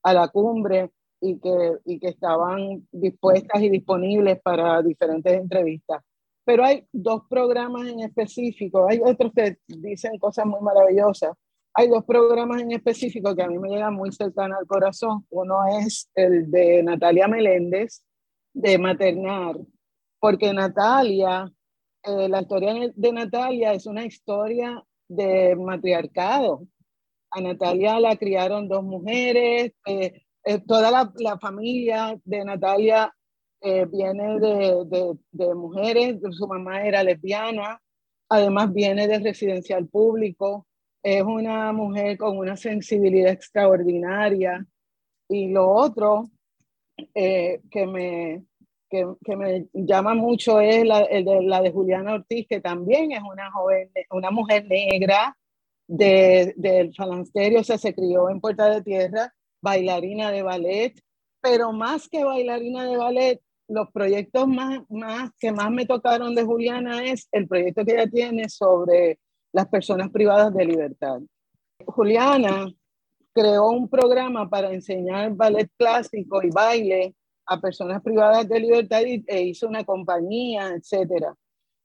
a 0.03 0.13
la 0.13 0.27
cumbre 0.27 0.91
y 1.21 1.39
que, 1.39 1.77
y 1.85 1.99
que 1.99 2.09
estaban 2.09 2.87
dispuestas 2.91 3.61
y 3.61 3.69
disponibles 3.69 4.41
para 4.41 4.81
diferentes 4.81 5.31
entrevistas. 5.31 6.01
Pero 6.43 6.65
hay 6.65 6.85
dos 6.91 7.21
programas 7.29 7.87
en 7.87 7.99
específico, 7.99 8.87
hay 8.89 8.99
otros 9.03 9.31
que 9.33 9.57
dicen 9.67 10.17
cosas 10.17 10.45
muy 10.47 10.59
maravillosas, 10.61 11.33
hay 11.73 11.87
dos 11.87 12.03
programas 12.03 12.61
en 12.61 12.71
específico 12.71 13.35
que 13.35 13.43
a 13.43 13.47
mí 13.47 13.57
me 13.57 13.69
llegan 13.69 13.93
muy 13.93 14.11
cercano 14.11 14.57
al 14.57 14.67
corazón. 14.67 15.25
Uno 15.29 15.55
es 15.79 16.09
el 16.15 16.51
de 16.51 16.83
Natalia 16.83 17.27
Meléndez, 17.27 18.03
de 18.53 18.77
Maternar, 18.77 19.55
porque 20.19 20.51
Natalia, 20.53 21.49
eh, 22.03 22.27
la 22.27 22.41
historia 22.41 22.91
de 22.93 23.11
Natalia 23.13 23.73
es 23.73 23.85
una 23.85 24.03
historia 24.05 24.83
de 25.07 25.55
matriarcado. 25.55 26.67
A 27.31 27.39
Natalia 27.39 27.99
la 27.99 28.17
criaron 28.17 28.67
dos 28.67 28.83
mujeres, 28.83 29.71
eh, 29.85 30.23
eh, 30.43 30.59
toda 30.59 30.91
la, 30.91 31.11
la, 31.17 31.37
familia 31.39 32.19
de 32.23 32.45
Natalia 32.45 33.13
viene 33.61 34.39
de, 34.39 34.85
de, 34.85 35.17
de 35.31 35.53
mujeres, 35.53 36.19
su 36.31 36.47
mamá 36.47 36.83
era 36.83 37.03
lesbiana, 37.03 37.79
además 38.27 38.73
viene 38.73 39.07
del 39.07 39.23
residencial 39.23 39.87
público, 39.87 40.65
es 41.03 41.23
una 41.23 41.71
mujer 41.73 42.17
con 42.17 42.37
una 42.37 42.55
sensibilidad 42.55 43.31
extraordinaria. 43.31 44.65
Y 45.27 45.49
lo 45.49 45.69
otro 45.69 46.29
eh, 47.15 47.61
que, 47.71 47.87
me, 47.87 48.43
que, 48.89 49.35
me 49.35 49.67
llama 49.73 50.13
mucho 50.13 50.59
es 50.59 50.85
la, 50.85 51.01
el 51.01 51.25
de, 51.25 51.41
la 51.43 51.61
de 51.61 51.71
Juliana 51.71 52.15
Ortiz, 52.15 52.47
que 52.47 52.61
también 52.61 53.11
es 53.11 53.21
una 53.21 53.51
joven, 53.51 53.89
una 54.11 54.31
mujer 54.31 54.65
negra, 54.67 55.35
de, 55.87 56.53
del 56.55 56.93
o 57.57 57.63
sea, 57.63 57.77
se 57.77 57.93
crió 57.93 58.29
en 58.29 58.39
Puerta 58.39 58.69
de 58.69 58.81
Tierra, 58.81 59.33
bailarina 59.61 60.31
de 60.31 60.41
ballet, 60.41 60.93
pero 61.41 61.71
más 61.71 62.09
que 62.09 62.23
bailarina 62.23 62.85
de 62.85 62.97
ballet, 62.97 63.41
los 63.67 63.89
proyectos 63.91 64.47
más, 64.47 64.81
más 64.89 65.31
que 65.39 65.51
más 65.51 65.71
me 65.71 65.85
tocaron 65.85 66.35
de 66.35 66.43
Juliana 66.43 67.05
es 67.05 67.27
el 67.31 67.47
proyecto 67.47 67.85
que 67.85 67.93
ella 67.93 68.09
tiene 68.09 68.49
sobre 68.49 69.19
las 69.53 69.67
personas 69.67 70.09
privadas 70.09 70.53
de 70.53 70.65
libertad. 70.65 71.21
Juliana 71.85 72.71
creó 73.33 73.69
un 73.69 73.87
programa 73.87 74.49
para 74.49 74.73
enseñar 74.73 75.33
ballet 75.33 75.69
clásico 75.77 76.43
y 76.43 76.49
baile 76.49 77.15
a 77.45 77.59
personas 77.59 78.01
privadas 78.01 78.47
de 78.47 78.59
libertad 78.59 79.01
y, 79.05 79.23
e 79.27 79.43
hizo 79.43 79.67
una 79.67 79.83
compañía, 79.83 80.69
etcétera. 80.69 81.33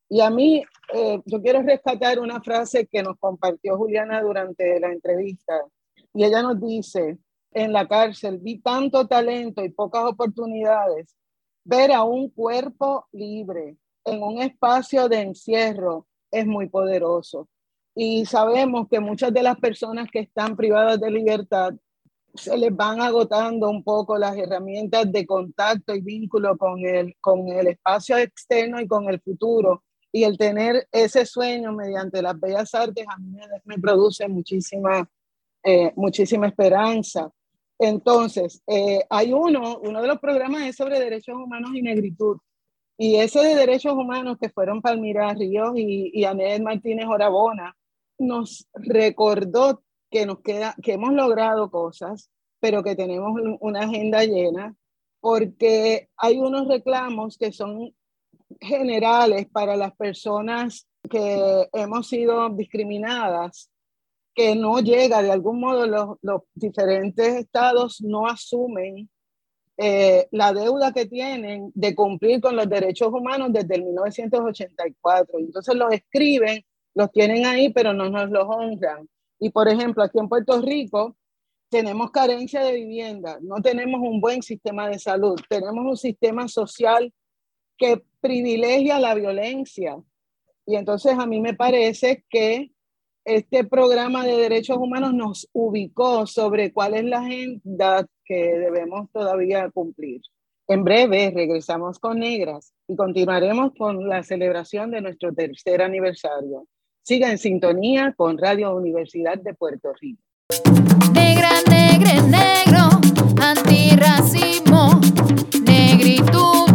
Y 0.08 0.20
a 0.20 0.30
mí, 0.30 0.64
eh, 0.92 1.20
yo 1.24 1.42
quiero 1.42 1.62
rescatar 1.62 2.20
una 2.20 2.40
frase 2.40 2.86
que 2.86 3.02
nos 3.02 3.18
compartió 3.18 3.76
Juliana 3.76 4.22
durante 4.22 4.78
la 4.78 4.92
entrevista. 4.92 5.60
Y 6.14 6.24
ella 6.24 6.42
nos 6.42 6.60
dice, 6.60 7.18
en 7.52 7.72
la 7.72 7.86
cárcel 7.88 8.38
vi 8.38 8.58
tanto 8.58 9.06
talento 9.06 9.64
y 9.64 9.70
pocas 9.70 10.04
oportunidades. 10.04 11.14
Ver 11.64 11.92
a 11.92 12.04
un 12.04 12.30
cuerpo 12.30 13.06
libre 13.12 13.76
en 14.04 14.22
un 14.22 14.40
espacio 14.40 15.08
de 15.08 15.20
encierro 15.20 16.06
es 16.30 16.46
muy 16.46 16.68
poderoso. 16.68 17.48
Y 17.94 18.26
sabemos 18.26 18.88
que 18.88 19.00
muchas 19.00 19.32
de 19.32 19.42
las 19.42 19.58
personas 19.58 20.08
que 20.10 20.20
están 20.20 20.54
privadas 20.56 21.00
de 21.00 21.10
libertad 21.10 21.74
se 22.36 22.56
les 22.56 22.74
van 22.74 23.00
agotando 23.00 23.70
un 23.70 23.82
poco 23.82 24.18
las 24.18 24.36
herramientas 24.36 25.10
de 25.10 25.26
contacto 25.26 25.94
y 25.94 26.00
vínculo 26.00 26.56
con 26.56 26.84
el, 26.84 27.16
con 27.20 27.48
el 27.48 27.68
espacio 27.68 28.18
externo 28.18 28.80
y 28.80 28.86
con 28.86 29.08
el 29.08 29.20
futuro. 29.20 29.82
Y 30.12 30.24
el 30.24 30.38
tener 30.38 30.86
ese 30.92 31.26
sueño 31.26 31.72
mediante 31.72 32.22
las 32.22 32.38
bellas 32.38 32.74
artes 32.74 33.06
a 33.08 33.18
mí 33.18 33.38
me, 33.64 33.78
produce 33.78 34.28
muchísima, 34.28 35.08
eh, 35.62 35.92
muchísima 35.96 36.46
esperanza. 36.46 37.30
Entonces, 37.78 38.62
eh, 38.66 39.04
hay 39.10 39.32
uno, 39.32 39.78
uno 39.78 40.00
de 40.00 40.08
los 40.08 40.18
programas 40.18 40.62
es 40.62 40.76
sobre 40.76 40.98
derechos 40.98 41.36
humanos 41.36 41.70
y 41.74 41.82
negritud. 41.82 42.38
Y 42.98 43.16
ese 43.16 43.40
de 43.40 43.54
derechos 43.54 43.92
humanos 43.92 44.38
que 44.40 44.48
fueron 44.48 44.80
Palmira 44.80 45.34
Ríos 45.34 45.72
y, 45.76 46.10
y 46.14 46.24
Anel 46.24 46.62
Martínez 46.62 47.06
Orabona, 47.06 47.76
nos 48.18 48.66
recordó 48.72 49.82
que 50.10 50.24
nos 50.24 50.40
queda, 50.40 50.74
que 50.82 50.94
hemos 50.94 51.12
logrado 51.12 51.70
cosas, 51.70 52.30
pero 52.60 52.82
que 52.82 52.96
tenemos 52.96 53.38
una 53.60 53.80
agenda 53.80 54.24
llena, 54.24 54.74
porque 55.20 56.08
hay 56.16 56.38
unos 56.38 56.68
reclamos 56.68 57.36
que 57.36 57.52
son 57.52 57.94
generales 58.60 59.46
para 59.52 59.76
las 59.76 59.94
personas 59.96 60.88
que 61.10 61.68
hemos 61.72 62.08
sido 62.08 62.48
discriminadas 62.50 63.70
que 64.36 64.54
no 64.54 64.80
llega, 64.80 65.22
de 65.22 65.32
algún 65.32 65.58
modo 65.60 66.18
los, 66.20 66.42
diferentes 66.54 67.26
estados 67.36 68.02
no 68.02 68.26
asumen 68.26 69.08
eh, 69.78 70.28
la 70.30 70.52
deuda 70.52 70.92
que 70.92 71.06
tienen 71.06 71.72
de 71.74 71.94
cumplir 71.94 72.42
con 72.42 72.54
los 72.54 72.68
derechos 72.68 73.08
humanos 73.08 73.48
desde 73.50 73.76
el 73.76 73.84
1984. 73.84 75.38
Entonces 75.38 75.74
los 75.74 75.90
escriben, 75.90 76.62
los 76.94 77.10
tienen 77.12 77.46
ahí, 77.46 77.70
pero 77.72 77.94
no 77.94 78.10
nos 78.10 78.30
los 78.30 78.44
honran. 78.46 79.08
Y 79.40 79.48
por 79.50 79.68
ejemplo, 79.68 80.04
aquí 80.04 80.18
en 80.18 80.28
Puerto 80.28 80.60
Rico 80.60 81.16
tenemos 81.70 82.10
carencia 82.10 82.62
de 82.62 82.74
vivienda, 82.74 83.38
no 83.40 83.56
tenemos 83.62 84.00
un 84.02 84.20
buen 84.20 84.42
sistema 84.42 84.88
de 84.88 84.98
salud, 84.98 85.40
tenemos 85.48 85.84
un 85.84 85.96
sistema 85.96 86.46
social 86.46 87.12
que 87.78 88.02
privilegia 88.20 89.00
la 89.00 89.14
violencia. 89.14 89.96
Y 90.66 90.76
entonces 90.76 91.18
a 91.18 91.26
mí 91.26 91.40
me 91.40 91.54
parece 91.54 92.24
que 92.28 92.70
este 93.26 93.64
programa 93.64 94.24
de 94.24 94.36
derechos 94.36 94.78
humanos 94.78 95.12
nos 95.12 95.48
ubicó 95.52 96.26
sobre 96.28 96.72
cuál 96.72 96.94
es 96.94 97.04
la 97.04 97.18
agenda 97.18 98.06
que 98.24 98.36
debemos 98.36 99.10
todavía 99.12 99.68
cumplir. 99.70 100.22
En 100.68 100.84
breve 100.84 101.32
regresamos 101.34 101.98
con 101.98 102.20
Negras 102.20 102.72
y 102.86 102.94
continuaremos 102.94 103.72
con 103.76 104.08
la 104.08 104.22
celebración 104.22 104.92
de 104.92 105.00
nuestro 105.00 105.34
tercer 105.34 105.82
aniversario. 105.82 106.68
Siga 107.02 107.30
en 107.30 107.38
sintonía 107.38 108.14
con 108.16 108.38
Radio 108.38 108.74
Universidad 108.76 109.38
de 109.38 109.54
Puerto 109.54 109.92
Rico. 110.00 110.22
Negra, 111.12 111.50
negre, 111.68 112.22
negro, 112.22 112.90
antirracismo, 113.42 115.00
negritud, 115.62 116.66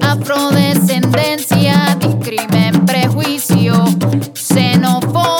afrodescendencia, 0.00 1.96
discrimen, 2.00 2.84
prejuicio, 2.84 3.74
xenofobia. 4.34 5.39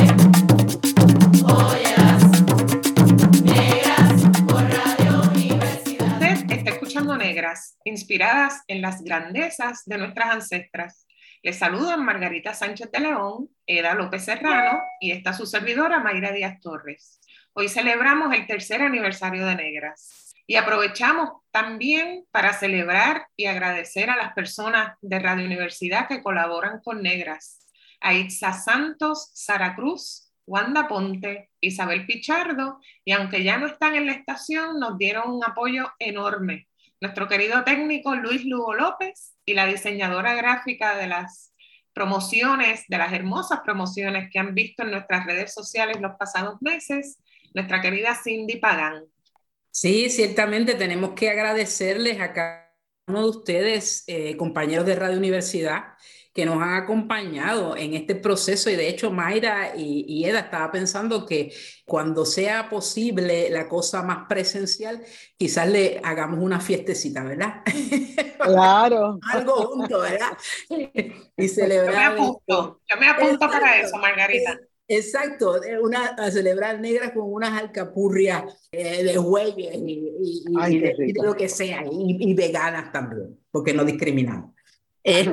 Negras, 7.31 7.77
inspiradas 7.85 8.61
en 8.67 8.81
las 8.81 9.01
grandezas 9.01 9.83
de 9.85 9.97
nuestras 9.97 10.31
ancestras. 10.31 11.07
Les 11.41 11.57
saludan 11.57 12.03
Margarita 12.03 12.53
Sánchez 12.53 12.91
de 12.91 12.99
León, 12.99 13.49
Eda 13.65 13.93
López 13.93 14.25
Serrano 14.25 14.81
y 14.99 15.11
esta 15.11 15.31
su 15.31 15.45
servidora 15.45 16.01
Mayra 16.01 16.33
Díaz 16.33 16.59
Torres. 16.59 17.21
Hoy 17.53 17.69
celebramos 17.69 18.33
el 18.33 18.45
tercer 18.47 18.81
aniversario 18.81 19.45
de 19.45 19.55
Negras 19.55 20.33
y 20.45 20.57
aprovechamos 20.57 21.29
también 21.51 22.25
para 22.31 22.51
celebrar 22.51 23.27
y 23.37 23.45
agradecer 23.45 24.09
a 24.09 24.17
las 24.17 24.33
personas 24.33 24.97
de 25.01 25.19
Radio 25.19 25.45
Universidad 25.45 26.09
que 26.09 26.21
colaboran 26.21 26.81
con 26.83 27.01
Negras. 27.01 27.65
A 28.01 28.13
Santos, 28.29 29.31
Sara 29.35 29.73
Cruz, 29.75 30.33
Wanda 30.45 30.89
Ponte, 30.89 31.49
Isabel 31.61 32.05
Pichardo, 32.05 32.79
y 33.05 33.13
aunque 33.13 33.43
ya 33.43 33.57
no 33.57 33.67
están 33.67 33.95
en 33.95 34.07
la 34.07 34.13
estación, 34.13 34.79
nos 34.81 34.97
dieron 34.97 35.31
un 35.31 35.45
apoyo 35.45 35.93
enorme 35.97 36.67
nuestro 37.01 37.27
querido 37.27 37.63
técnico 37.63 38.15
Luis 38.15 38.45
Lugo 38.45 38.75
López 38.75 39.33
y 39.43 39.55
la 39.55 39.65
diseñadora 39.65 40.35
gráfica 40.35 40.95
de 40.95 41.07
las 41.07 41.51
promociones, 41.93 42.85
de 42.87 42.97
las 42.97 43.11
hermosas 43.11 43.59
promociones 43.65 44.29
que 44.31 44.39
han 44.39 44.53
visto 44.53 44.83
en 44.83 44.91
nuestras 44.91 45.25
redes 45.25 45.53
sociales 45.53 45.99
los 45.99 46.15
pasados 46.17 46.61
meses, 46.61 47.17
nuestra 47.53 47.81
querida 47.81 48.15
Cindy 48.23 48.57
Pagán. 48.57 49.03
Sí, 49.71 50.09
ciertamente 50.09 50.75
tenemos 50.75 51.13
que 51.13 51.29
agradecerles 51.29 52.21
a 52.21 52.33
cada 52.33 52.71
uno 53.07 53.23
de 53.23 53.29
ustedes, 53.29 54.03
eh, 54.07 54.37
compañeros 54.37 54.85
de 54.85 54.95
Radio 54.95 55.17
Universidad, 55.17 55.95
que 56.33 56.45
nos 56.45 56.61
han 56.61 56.73
acompañado 56.73 57.75
en 57.75 57.93
este 57.93 58.15
proceso 58.15 58.69
y 58.69 58.75
de 58.75 58.87
hecho 58.87 59.11
Mayra 59.11 59.73
y, 59.75 60.23
Eda 60.25 60.39
estaba 60.39 60.71
pensando 60.71 61.25
que 61.25 61.53
cuando 61.85 62.25
sea 62.25 62.69
posible 62.69 63.49
la 63.49 63.67
cosa 63.67 64.01
más 64.01 64.27
presencial, 64.29 65.03
quizás 65.37 65.67
le 65.67 65.99
hagamos 66.03 66.39
una 66.39 66.59
fiestecita, 66.59 67.23
¿verdad? 67.23 67.63
Claro. 68.41 69.19
Algo 69.31 69.53
junto, 69.53 69.99
¿verdad? 69.99 70.35
y 71.37 71.47
celebrar. 71.47 71.93
Yo 71.93 71.99
me 71.99 72.05
apunto, 72.23 72.81
yo 72.89 72.99
me 72.99 73.07
apunto 73.07 73.47
para 73.47 73.79
eso, 73.79 73.97
Margarita. 73.97 74.57
Exacto, 74.93 75.61
una, 75.81 76.07
a 76.17 76.29
celebrar 76.31 76.79
negras 76.79 77.11
con 77.11 77.31
unas 77.31 77.61
alcapurrias 77.61 78.43
eh, 78.73 79.03
de 79.03 79.17
huellas 79.19 79.75
y, 79.75 80.79
de, 80.79 81.13
lo 81.23 81.33
que 81.33 81.47
sea, 81.47 81.83
y, 81.89 82.33
veganas 82.33 82.91
también, 82.91 83.39
porque 83.51 83.73
no 83.73 83.85
discriminamos. 83.85 84.51
Eh, 85.03 85.25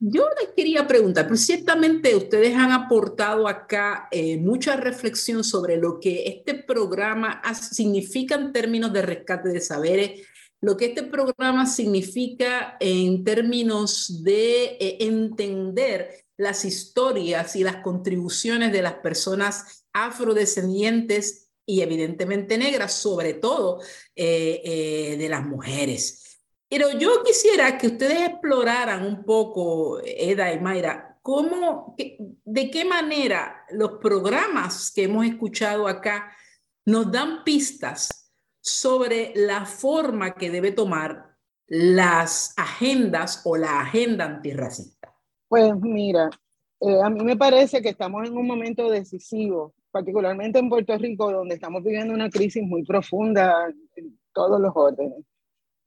yo 0.00 0.28
les 0.40 0.50
quería 0.54 0.86
preguntar, 0.86 1.26
pues 1.26 1.44
ciertamente 1.44 2.14
ustedes 2.14 2.54
han 2.54 2.70
aportado 2.70 3.48
acá 3.48 4.08
eh, 4.10 4.36
mucha 4.36 4.76
reflexión 4.76 5.42
sobre 5.42 5.76
lo 5.76 5.98
que 5.98 6.28
este 6.28 6.54
programa 6.54 7.42
significa 7.54 8.36
en 8.36 8.52
términos 8.52 8.92
de 8.92 9.02
rescate 9.02 9.48
de 9.48 9.60
saberes, 9.60 10.22
lo 10.60 10.76
que 10.76 10.86
este 10.86 11.02
programa 11.02 11.66
significa 11.66 12.76
en 12.78 13.24
términos 13.24 14.22
de 14.22 14.76
eh, 14.80 14.98
entender 15.00 16.26
las 16.36 16.64
historias 16.64 17.56
y 17.56 17.64
las 17.64 17.76
contribuciones 17.76 18.72
de 18.72 18.82
las 18.82 18.94
personas 18.94 19.84
afrodescendientes 19.92 21.50
y 21.66 21.80
evidentemente 21.80 22.56
negras, 22.56 22.94
sobre 22.94 23.34
todo 23.34 23.80
eh, 24.14 25.16
de 25.18 25.28
las 25.28 25.44
mujeres. 25.44 26.27
Pero 26.68 26.90
yo 26.98 27.22
quisiera 27.24 27.78
que 27.78 27.86
ustedes 27.86 28.28
exploraran 28.28 29.04
un 29.04 29.24
poco, 29.24 30.00
Eda 30.04 30.52
y 30.52 30.60
Mayra, 30.60 31.18
cómo, 31.22 31.96
de 31.96 32.70
qué 32.70 32.84
manera 32.84 33.64
los 33.70 33.92
programas 33.92 34.92
que 34.94 35.04
hemos 35.04 35.24
escuchado 35.26 35.88
acá 35.88 36.30
nos 36.84 37.10
dan 37.10 37.42
pistas 37.44 38.34
sobre 38.60 39.32
la 39.34 39.64
forma 39.64 40.34
que 40.34 40.50
debe 40.50 40.72
tomar 40.72 41.36
las 41.66 42.54
agendas 42.56 43.42
o 43.44 43.56
la 43.56 43.80
agenda 43.80 44.24
antirracista? 44.24 45.14
Pues 45.48 45.74
mira, 45.80 46.30
eh, 46.80 47.00
a 47.02 47.10
mí 47.10 47.22
me 47.24 47.36
parece 47.36 47.82
que 47.82 47.90
estamos 47.90 48.26
en 48.28 48.36
un 48.36 48.46
momento 48.46 48.90
decisivo, 48.90 49.74
particularmente 49.90 50.58
en 50.58 50.68
Puerto 50.68 50.96
Rico, 50.98 51.32
donde 51.32 51.54
estamos 51.54 51.82
viviendo 51.82 52.14
una 52.14 52.30
crisis 52.30 52.62
muy 52.62 52.84
profunda 52.84 53.72
en 53.96 54.18
todos 54.32 54.60
los 54.60 54.72
órdenes. 54.74 55.24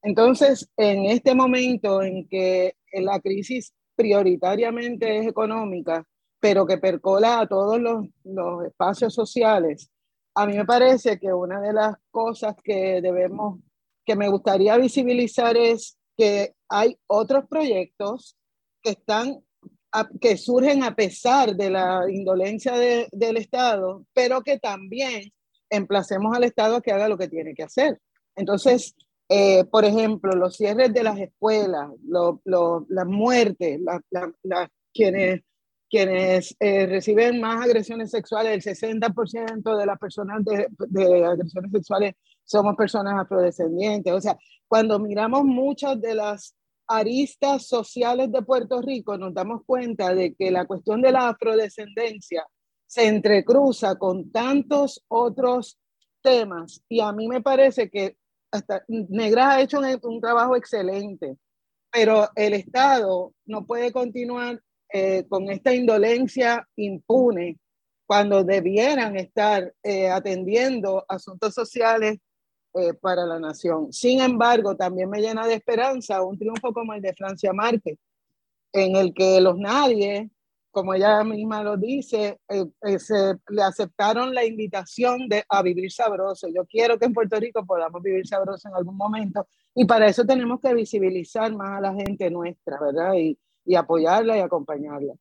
Entonces, 0.04 0.70
en 0.78 1.06
este 1.06 1.36
momento 1.36 2.02
en 2.02 2.28
que 2.28 2.76
la 2.94 3.20
crisis 3.20 3.74
prioritariamente 3.96 5.20
es 5.20 5.28
económica, 5.28 6.06
pero 6.40 6.66
que 6.66 6.78
percola 6.78 7.40
a 7.40 7.48
todos 7.48 7.80
los, 7.80 8.08
los 8.24 8.66
espacios 8.66 9.14
sociales, 9.14 9.92
a 10.34 10.48
mí 10.48 10.58
me 10.58 10.66
parece 10.66 11.20
que 11.20 11.32
una 11.32 11.60
de 11.62 11.74
las 11.74 11.96
cosas 12.10 12.56
que 12.64 13.02
debemos 13.02 13.60
que 14.06 14.16
me 14.16 14.30
gustaría 14.30 14.78
visibilizar 14.78 15.56
es 15.56 15.98
que 16.18 16.56
hay 16.68 16.98
otros 17.08 17.46
proyectos 17.48 18.36
que 18.82 18.92
están 18.92 19.44
que 20.22 20.38
surgen 20.38 20.84
a 20.84 20.96
pesar 20.96 21.56
de 21.56 21.70
la 21.70 22.04
indolencia 22.10 22.74
del 23.12 23.38
Estado, 23.38 24.06
pero 24.14 24.42
que 24.42 24.58
también 24.58 25.34
emplacemos 25.70 26.36
al 26.36 26.46
Estado 26.46 26.78
a 26.78 26.82
que 26.82 26.92
haga 26.92 27.10
lo 27.10 27.18
que 27.18 27.28
tiene 27.28 27.54
que 27.54 27.64
hacer. 27.64 28.00
Entonces, 28.36 28.96
eh, 29.34 29.64
por 29.64 29.86
ejemplo, 29.86 30.34
los 30.34 30.58
cierres 30.58 30.94
de 30.94 31.04
las 31.04 31.18
escuelas, 31.18 31.90
las 32.04 33.08
muertes, 33.08 33.80
quienes, 34.94 35.42
quienes 35.90 36.54
eh, 36.60 36.86
reciben 36.86 37.40
más 37.40 37.64
agresiones 37.64 38.12
sexuales, 38.12 38.68
el 38.68 38.76
60% 38.76 39.78
de 39.78 39.86
las 39.86 39.98
personas 39.98 40.44
de, 40.44 40.68
de 40.90 41.26
agresiones 41.26 41.72
sexuales 41.72 42.16
somos 42.44 42.76
personas 42.76 43.22
afrodescendientes. 43.22 44.12
O 44.12 44.20
sea, 44.20 44.38
cuando 44.68 45.00
miramos 45.00 45.46
muchas 45.46 46.02
de 46.02 46.14
las 46.14 46.54
aristas 46.86 47.66
sociales 47.66 48.34
de 48.34 48.42
Puerto 48.42 48.82
Rico, 48.82 49.18
nos 49.18 49.34
damos 49.34 49.62
cuenta 49.66 50.14
de 50.14 50.36
que 50.36 50.52
la 50.52 50.66
cuestión 50.66 51.02
de 51.02 51.14
la 51.14 51.30
afrodescendencia 51.30 52.46
se 52.86 53.08
entrecruza 53.08 53.96
con 53.96 54.30
tantos 54.30 55.06
otros 55.08 55.80
temas 56.22 56.84
y 56.90 57.00
a 57.00 57.14
mí 57.14 57.30
me 57.30 57.40
parece 57.40 57.90
que 57.90 58.18
hasta 58.52 58.84
Negras 58.88 59.48
ha 59.48 59.62
hecho 59.62 59.80
un, 59.80 60.22
trabajo 60.22 60.56
excelente, 60.56 61.38
pero 61.92 62.30
el 62.36 62.54
Estado 62.54 63.34
no 63.46 63.66
puede 63.66 63.92
continuar 63.92 64.62
eh, 64.94 65.26
con 65.30 65.50
esta 65.50 65.74
indolencia 65.74 66.68
impune 66.76 67.58
cuando 68.06 68.44
debieran 68.44 69.16
estar 69.16 69.74
eh, 69.84 70.10
atendiendo 70.10 71.06
asuntos 71.08 71.54
sociales 71.54 72.18
eh, 72.74 72.94
para 72.94 73.26
la 73.26 73.40
nación. 73.40 73.94
Sin 73.94 74.20
embargo, 74.20 74.76
también 74.76 75.10
me 75.10 75.22
llena 75.22 75.48
de 75.48 75.54
esperanza 75.54 76.22
un 76.22 76.38
triunfo 76.38 76.74
como 76.74 76.94
el 76.94 77.02
de 77.02 77.14
Francia 77.14 77.54
Márquez, 77.54 77.98
en 78.74 78.96
el 78.98 79.14
que 79.14 79.40
los 79.40 79.58
nadie, 79.58 80.30
como 80.72 80.94
ella 80.94 81.24
misma 81.24 81.64
lo 81.64 81.78
dice, 81.78 82.40
eh, 82.50 82.66
eh, 82.82 83.00
se, 83.00 83.36
le 83.50 83.62
aceptaron 83.62 84.34
la 84.34 84.46
invitación 84.46 85.28
de, 85.28 85.44
a 85.48 85.62
vivir 85.62 85.92
sabroso. 85.92 86.48
Yo 86.48 86.66
quiero 86.66 86.98
que 86.98 87.06
en 87.06 87.14
Puerto 87.14 87.40
Rico 87.40 87.66
podamos 87.66 88.02
vivir 88.02 88.26
sabroso 88.26 88.70
en 88.70 88.76
algún 88.76 88.98
momento 88.98 89.48
y 89.76 89.86
para 89.86 90.08
eso 90.08 90.26
tenemos 90.26 90.60
que 90.60 90.74
visibilizar 90.74 91.54
más 91.54 91.78
a 91.78 91.82
la 91.82 91.94
gente 91.94 92.30
nuestra, 92.32 92.80
¿verdad? 92.80 93.14
Y, 93.16 93.38
y 93.66 93.76
apoyarla 93.76 94.38
y 94.38 94.40
acompañarla. 94.40 95.14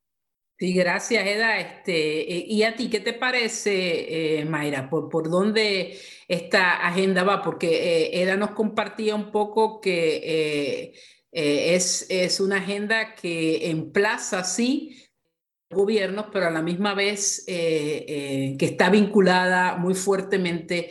Sí, 0.60 0.74
gracias, 0.74 1.26
Eda. 1.26 1.58
Este, 1.58 2.20
eh, 2.36 2.44
¿Y 2.46 2.64
a 2.64 2.76
ti 2.76 2.90
qué 2.90 3.00
te 3.00 3.14
parece, 3.14 4.40
eh, 4.40 4.44
Mayra? 4.44 4.90
¿Por, 4.90 5.08
¿Por 5.08 5.30
dónde 5.30 5.98
esta 6.28 6.86
agenda 6.86 7.24
va? 7.24 7.40
Porque 7.40 7.68
eh, 8.12 8.22
Eda 8.22 8.36
nos 8.36 8.50
compartía 8.50 9.14
un 9.14 9.32
poco 9.32 9.80
que 9.80 10.92
es, 11.32 12.06
es 12.10 12.40
una 12.40 12.56
agenda 12.58 13.14
que 13.14 13.70
emplaza, 13.70 14.44
sí, 14.44 15.09
gobiernos, 15.70 16.26
pero 16.32 16.48
a 16.48 16.50
la 16.50 16.62
misma 16.62 16.94
vez 16.94 17.44
que 17.46 18.56
está 18.60 18.90
vinculada 18.90 19.76
muy 19.76 19.94
fuertemente 19.94 20.90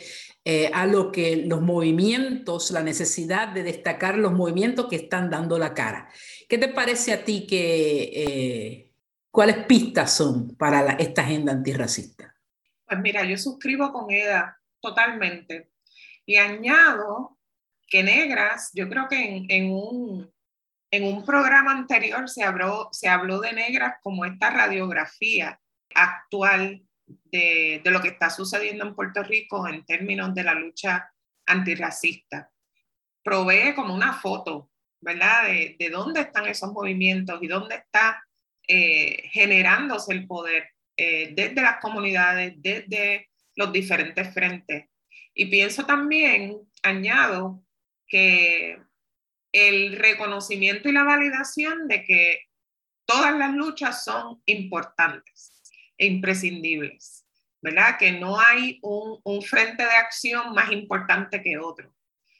a 0.72 0.86
lo 0.86 1.12
que 1.12 1.44
los 1.46 1.60
movimientos, 1.60 2.70
la 2.70 2.82
necesidad 2.82 3.48
de 3.48 3.62
destacar 3.62 4.16
los 4.16 4.32
movimientos 4.32 4.86
que 4.86 4.96
están 4.96 5.30
dando 5.30 5.58
la 5.58 5.74
cara. 5.74 6.08
¿Qué 6.48 6.58
te 6.58 6.68
parece 6.68 7.12
a 7.12 7.24
ti 7.24 7.46
que 7.46 8.90
¿Cuáles 9.30 9.64
pistas 9.66 10.12
son 10.12 10.56
para 10.56 10.94
esta 10.94 11.22
agenda 11.22 11.52
antirracista? 11.52 12.34
Pues 12.84 12.98
mira, 13.00 13.24
yo 13.24 13.38
suscribo 13.38 13.92
con 13.92 14.10
Eda 14.10 14.60
totalmente. 14.80 15.70
Y 16.26 16.36
añado 16.36 17.38
que 17.86 18.02
Negras, 18.02 18.70
yo 18.74 18.88
creo 18.88 19.06
que 19.08 19.46
en, 19.48 19.70
un, 19.70 20.32
en 20.90 21.04
un 21.04 21.24
programa 21.24 21.72
anterior 21.72 22.28
se 22.28 22.42
habló, 22.42 22.88
se 22.92 23.08
habló 23.08 23.40
de 23.40 23.52
Negras 23.52 23.96
como 24.02 24.24
esta 24.24 24.50
radiografía 24.50 25.60
actual 25.94 26.82
de, 27.06 27.80
de, 27.84 27.90
lo 27.90 28.00
que 28.00 28.08
está 28.08 28.30
sucediendo 28.30 28.86
en 28.86 28.94
Puerto 28.94 29.22
Rico 29.22 29.66
en 29.68 29.84
términos 29.84 30.34
de 30.34 30.44
la 30.44 30.54
lucha 30.54 31.12
antirracista. 31.46 32.50
Provee 33.22 33.74
como 33.74 33.94
una 33.94 34.14
foto, 34.14 34.70
¿verdad? 35.00 35.46
De, 35.46 35.76
de 35.78 35.90
dónde 35.90 36.20
están 36.20 36.46
esos 36.46 36.72
movimientos 36.72 37.40
y 37.42 37.46
dónde 37.46 37.76
está 37.76 38.22
eh, 38.66 39.28
generándose 39.30 40.12
el 40.12 40.26
poder 40.26 40.68
eh, 40.96 41.32
desde 41.34 41.62
las 41.62 41.80
comunidades, 41.80 42.54
desde 42.58 43.28
los 43.56 43.72
diferentes 43.72 44.32
frentes. 44.32 44.86
Y 45.34 45.46
pienso 45.46 45.84
también, 45.86 46.58
añado, 46.82 47.64
que 48.06 48.80
el 49.52 49.96
reconocimiento 49.96 50.88
y 50.88 50.92
la 50.92 51.04
validación 51.04 51.88
de 51.88 52.04
que 52.04 52.42
todas 53.04 53.36
las 53.36 53.54
luchas 53.54 54.04
son 54.04 54.40
importantes 54.46 55.60
e 55.98 56.06
imprescindibles, 56.06 57.26
¿verdad? 57.60 57.98
Que 57.98 58.12
no 58.12 58.40
hay 58.40 58.78
un, 58.82 59.42
frente 59.42 59.82
de 59.82 59.90
acción 59.90 60.54
más 60.54 60.70
importante 60.70 61.42
que 61.42 61.58
otro, 61.58 61.92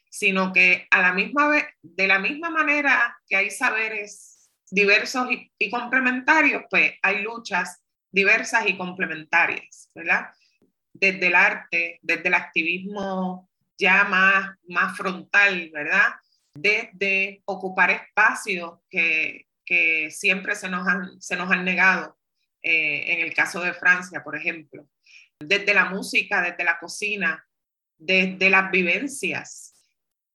sino 0.09 0.53
que 0.53 0.87
a 0.89 1.01
la 1.01 1.13
misma 1.13 1.51
de 1.81 2.07
la 2.07 2.19
misma 2.19 2.49
manera 2.49 3.17
que 3.27 3.35
hay 3.35 3.51
saberes 3.51 4.49
diversos 4.69 5.27
y, 5.59 5.69
complementarios, 5.69 6.63
pues 6.69 6.93
hay 7.01 7.21
luchas 7.21 7.83
diversas 8.09 8.67
y 8.67 8.77
complementarias, 8.77 9.89
¿verdad? 9.93 10.29
Desde 10.93 11.27
el 11.27 11.35
arte, 11.35 11.99
desde 12.01 12.27
el 12.29 12.33
activismo 12.33 13.49
ya 13.77 14.05
más, 14.05 14.55
más 14.67 14.95
frontal, 14.95 15.69
¿verdad? 15.73 16.13
Desde 16.53 17.41
ocupar 17.45 17.91
espacios 17.91 18.79
que, 18.89 19.47
siempre 20.09 20.53
se 20.55 20.67
nos 20.67 20.85
han, 20.85 21.21
se 21.21 21.37
nos 21.37 21.49
han 21.49 21.63
negado, 21.63 22.17
eh, 22.61 23.13
en 23.13 23.21
el 23.21 23.33
caso 23.33 23.61
de 23.61 23.73
Francia, 23.73 24.21
por 24.21 24.35
ejemplo. 24.35 24.85
Desde 25.39 25.73
la 25.73 25.85
música, 25.85 26.41
desde 26.41 26.65
la 26.65 26.77
cocina, 26.77 27.47
desde 27.97 28.49
las 28.49 28.69
vivencias, 28.69 29.71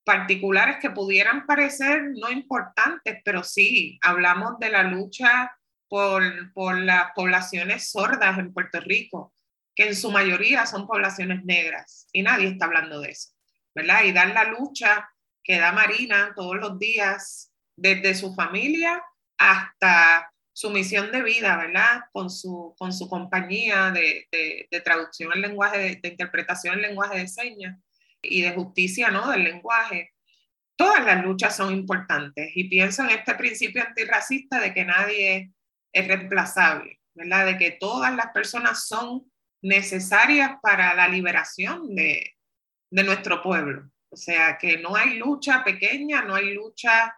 particulares 0.06 0.76
que 0.80 0.90
pudieran 0.90 1.46
parecer 1.46 2.12
no 2.14 2.30
importantes, 2.30 3.20
pero 3.24 3.42
sí, 3.42 3.98
hablamos 4.00 4.58
de 4.60 4.70
la 4.70 4.84
lucha 4.84 5.52
por, 5.88 6.52
por 6.52 6.78
las 6.78 7.10
poblaciones 7.12 7.90
sordas 7.90 8.38
en 8.38 8.54
Puerto 8.54 8.80
Rico, 8.80 9.34
que 9.74 9.88
en 9.88 9.96
su 9.96 10.10
mayoría 10.10 10.64
son 10.64 10.86
poblaciones 10.86 11.44
negras, 11.44 12.08
y 12.12 12.22
nadie 12.22 12.48
está 12.48 12.66
hablando 12.66 13.00
de 13.00 13.10
eso, 13.10 13.30
¿verdad? 13.74 14.04
Y 14.04 14.12
dar 14.12 14.28
la 14.28 14.44
lucha 14.44 15.10
que 15.46 15.58
da 15.58 15.72
Marina 15.72 16.32
todos 16.34 16.56
los 16.56 16.78
días, 16.78 17.52
desde 17.76 18.14
su 18.14 18.34
familia 18.34 19.02
hasta 19.38 20.32
su 20.52 20.70
misión 20.70 21.12
de 21.12 21.22
vida, 21.22 21.56
¿verdad? 21.56 22.00
Con 22.12 22.30
su, 22.30 22.74
con 22.78 22.92
su 22.92 23.08
compañía 23.08 23.90
de, 23.90 24.26
de, 24.32 24.80
traducción 24.80 25.32
en 25.34 25.42
lenguaje, 25.42 26.00
de, 26.02 26.08
interpretación 26.08 26.76
en 26.76 26.82
lenguaje 26.82 27.18
de 27.18 27.28
señas 27.28 27.78
y 28.22 28.42
de 28.42 28.52
justicia, 28.52 29.10
¿no? 29.10 29.30
Del 29.30 29.44
lenguaje. 29.44 30.14
Todas 30.74 31.04
las 31.04 31.22
luchas 31.22 31.54
son 31.54 31.74
importantes 31.74 32.50
y 32.54 32.64
pienso 32.64 33.04
en 33.04 33.10
este 33.10 33.34
principio 33.34 33.82
antirracista 33.82 34.58
de 34.60 34.74
que 34.74 34.84
nadie 34.84 35.52
es 35.92 36.08
reemplazable, 36.08 37.00
¿verdad? 37.14 37.46
De 37.46 37.58
que 37.58 37.72
todas 37.72 38.14
las 38.14 38.28
personas 38.32 38.86
son 38.86 39.30
necesarias 39.62 40.52
para 40.62 40.94
la 40.94 41.08
liberación 41.08 41.94
de, 41.94 42.34
de 42.90 43.04
nuestro 43.04 43.42
pueblo. 43.42 43.90
O 44.08 44.16
sea, 44.16 44.56
que 44.58 44.78
no 44.78 44.94
hay 44.96 45.14
lucha 45.14 45.64
pequeña, 45.64 46.22
no 46.22 46.34
hay 46.34 46.54
lucha 46.54 47.14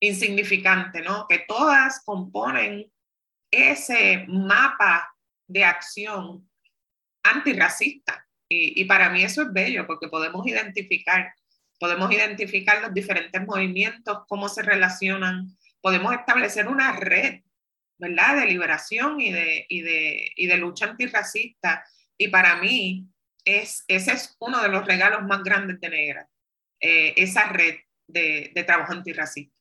insignificante, 0.00 1.02
¿no? 1.02 1.26
Que 1.28 1.40
todas 1.40 2.02
componen 2.04 2.90
ese 3.50 4.24
mapa 4.28 5.14
de 5.46 5.64
acción 5.64 6.48
antirracista 7.22 8.28
y, 8.48 8.84
para 8.86 9.10
mí 9.10 9.22
eso 9.22 9.42
es 9.42 9.52
bello 9.52 9.86
porque 9.86 10.08
podemos 10.08 10.46
identificar, 10.46 11.34
podemos 11.78 12.10
identificar 12.10 12.80
los 12.80 12.94
diferentes 12.94 13.46
movimientos, 13.46 14.20
cómo 14.26 14.48
se 14.48 14.62
relacionan, 14.62 15.54
podemos 15.82 16.14
establecer 16.14 16.66
una 16.66 16.92
red, 16.92 17.42
¿verdad? 17.98 18.40
De 18.40 18.46
liberación 18.46 19.20
y 19.20 19.32
de, 19.32 19.66
y 19.68 19.82
de, 19.82 20.32
y 20.36 20.46
de 20.46 20.56
lucha 20.56 20.86
antirracista. 20.86 21.84
Y 22.16 22.28
para 22.28 22.56
mí 22.56 23.06
es, 23.48 23.84
ese 23.88 24.12
es 24.12 24.36
uno 24.40 24.62
de 24.62 24.68
los 24.68 24.86
regalos 24.86 25.22
más 25.22 25.42
grandes 25.42 25.80
de 25.80 25.88
Negra, 25.88 26.28
eh, 26.80 27.14
esa 27.16 27.48
red 27.48 27.76
de, 28.06 28.52
trabajo 28.66 28.92
antirracista. 28.92 29.56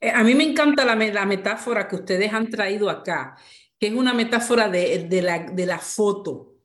Eh, 0.00 0.10
a 0.10 0.22
mí 0.22 0.34
me 0.34 0.44
encanta 0.44 0.84
la, 0.84 0.96
metáfora 0.96 1.88
que 1.88 1.96
ustedes 1.96 2.32
han 2.32 2.50
traído 2.50 2.90
acá, 2.90 3.36
que 3.78 3.88
es 3.88 3.94
una 3.94 4.12
metáfora 4.12 4.68
de, 4.68 5.04
de, 5.08 5.22
la, 5.22 5.38
de 5.38 5.78
foto, 5.78 6.56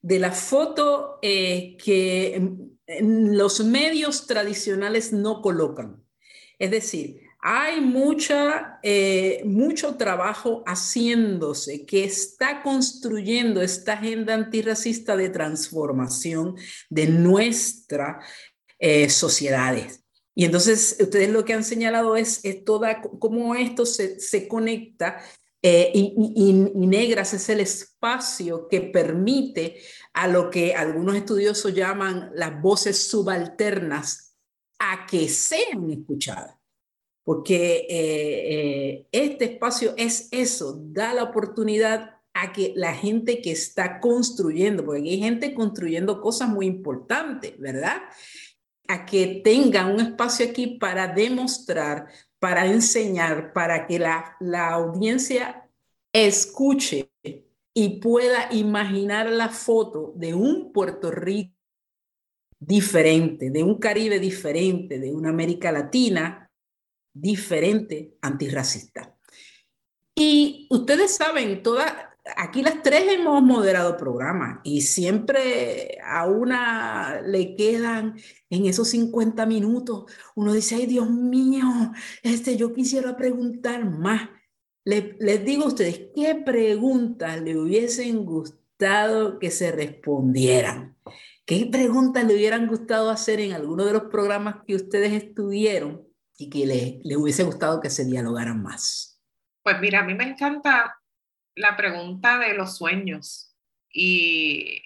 de 0.00 0.18
la 0.18 0.32
foto 0.32 1.18
eh, 1.22 1.76
que 1.82 2.40
los 3.00 3.64
medios 3.64 4.26
tradicionales 4.26 5.12
no 5.12 5.42
colocan. 5.42 6.02
Es 6.58 6.70
decir, 6.70 7.27
hay 7.40 7.80
mucha, 7.80 8.80
eh, 8.82 9.42
mucho 9.44 9.96
trabajo 9.96 10.64
haciéndose 10.66 11.86
que 11.86 12.04
está 12.04 12.62
construyendo 12.62 13.62
esta 13.62 13.92
agenda 13.94 14.34
antirracista 14.34 15.16
de 15.16 15.28
transformación 15.28 16.56
de 16.90 17.06
nuestras 17.06 18.24
eh, 18.78 19.08
sociedades. 19.08 20.04
Y 20.34 20.44
entonces 20.44 20.96
ustedes 21.00 21.30
lo 21.30 21.44
que 21.44 21.54
han 21.54 21.64
señalado 21.64 22.16
es, 22.16 22.42
toda, 22.64 23.00
cómo 23.02 23.54
esto 23.54 23.86
se, 23.86 24.18
se 24.20 24.48
conecta 24.48 25.20
eh, 25.62 25.90
y, 25.92 26.14
y, 26.36 26.52
Negras 26.86 27.34
es 27.34 27.48
el 27.48 27.58
espacio 27.58 28.68
que 28.68 28.80
permite 28.80 29.80
a 30.12 30.28
lo 30.28 30.50
que 30.50 30.74
algunos 30.74 31.16
estudiosos 31.16 31.74
llaman 31.74 32.30
las 32.34 32.62
voces 32.62 33.08
subalternas 33.08 34.36
a 34.78 35.04
que 35.06 35.28
sean 35.28 35.90
escuchadas 35.90 36.57
porque 37.28 37.86
eh, 37.90 38.54
eh, 38.54 39.06
este 39.12 39.44
espacio 39.44 39.92
es 39.98 40.28
eso, 40.30 40.80
da 40.80 41.12
la 41.12 41.24
oportunidad 41.24 42.16
a 42.32 42.54
que 42.54 42.72
la 42.74 42.94
gente 42.94 43.42
que 43.42 43.52
está 43.52 44.00
construyendo, 44.00 44.82
porque 44.82 45.10
hay 45.10 45.18
gente 45.18 45.52
construyendo 45.52 46.22
cosas 46.22 46.48
muy 46.48 46.64
importantes, 46.64 47.52
¿verdad? 47.58 48.00
A 48.88 49.04
que 49.04 49.42
tengan 49.44 49.92
un 49.92 50.00
espacio 50.00 50.46
aquí 50.46 50.78
para 50.80 51.06
demostrar, 51.06 52.06
para 52.38 52.64
enseñar, 52.64 53.52
para 53.52 53.86
que 53.86 53.98
la, 53.98 54.34
la 54.40 54.70
audiencia 54.70 55.68
escuche 56.10 57.10
y 57.74 58.00
pueda 58.00 58.48
imaginar 58.52 59.28
la 59.28 59.50
foto 59.50 60.14
de 60.16 60.32
un 60.32 60.72
Puerto 60.72 61.10
Rico 61.10 61.54
diferente, 62.58 63.50
de 63.50 63.62
un 63.62 63.74
Caribe 63.78 64.18
diferente, 64.18 64.98
de 64.98 65.12
una 65.12 65.28
América 65.28 65.70
Latina 65.70 66.47
diferente 67.20 68.16
antirracista. 68.20 69.16
Y 70.14 70.66
ustedes 70.70 71.14
saben, 71.14 71.62
toda, 71.62 72.16
aquí 72.36 72.62
las 72.62 72.82
tres 72.82 73.04
hemos 73.08 73.42
moderado 73.42 73.96
programas 73.96 74.58
y 74.64 74.80
siempre 74.80 75.98
a 76.04 76.26
una 76.26 77.20
le 77.22 77.54
quedan 77.54 78.16
en 78.50 78.66
esos 78.66 78.88
50 78.88 79.46
minutos, 79.46 80.10
uno 80.34 80.52
dice, 80.52 80.74
ay 80.74 80.86
Dios 80.86 81.08
mío, 81.08 81.66
este, 82.22 82.56
yo 82.56 82.72
quisiera 82.72 83.16
preguntar 83.16 83.84
más. 83.84 84.28
les 84.84 85.44
digo 85.44 85.64
a 85.64 85.68
ustedes, 85.68 86.08
¿qué 86.14 86.34
preguntas 86.34 87.40
le 87.40 87.56
hubiesen 87.56 88.24
gustado 88.24 89.38
que 89.38 89.50
se 89.50 89.70
respondieran? 89.70 90.96
¿Qué 91.46 91.66
preguntas 91.70 92.26
le 92.26 92.34
hubieran 92.34 92.66
gustado 92.66 93.08
hacer 93.10 93.40
en 93.40 93.52
alguno 93.52 93.84
de 93.84 93.92
los 93.92 94.02
programas 94.04 94.56
que 94.66 94.74
ustedes 94.74 95.12
estuvieron? 95.12 96.07
Y 96.38 96.48
que 96.48 96.64
le, 97.04 97.16
hubiese 97.16 97.42
gustado 97.42 97.80
que 97.80 97.90
se 97.90 98.04
dialogaran 98.04 98.62
más? 98.62 99.20
Pues 99.62 99.78
mira, 99.80 100.00
a 100.00 100.04
mí 100.04 100.14
me 100.14 100.24
encanta 100.24 100.96
la 101.56 101.76
pregunta 101.76 102.38
de 102.38 102.54
los 102.54 102.76
sueños 102.76 103.56
y 103.92 104.80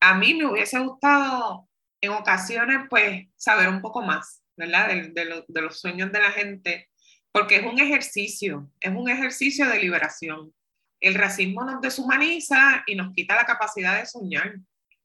a 0.00 0.14
mí 0.14 0.34
me 0.34 0.46
hubiese 0.46 0.78
gustado 0.80 1.68
en 2.00 2.10
ocasiones 2.10 2.86
pues 2.90 3.26
saber 3.36 3.68
un 3.68 3.80
poco 3.80 4.02
más, 4.02 4.42
¿verdad? 4.56 4.88
De, 4.88 5.08
de, 5.10 5.44
de, 5.46 5.62
los 5.62 5.80
sueños 5.80 6.10
de 6.10 6.18
la 6.18 6.32
gente, 6.32 6.90
porque 7.30 7.56
es 7.56 7.64
un 7.64 7.78
ejercicio, 7.78 8.70
es 8.80 8.90
un 8.90 9.08
ejercicio 9.08 9.68
de 9.68 9.78
liberación. 9.78 10.52
El 11.00 11.14
racismo 11.14 11.64
nos 11.64 11.80
deshumaniza 11.80 12.82
y 12.88 12.96
nos 12.96 13.14
quita 13.14 13.36
la 13.36 13.46
capacidad 13.46 14.00
de 14.00 14.06
soñar 14.06 14.56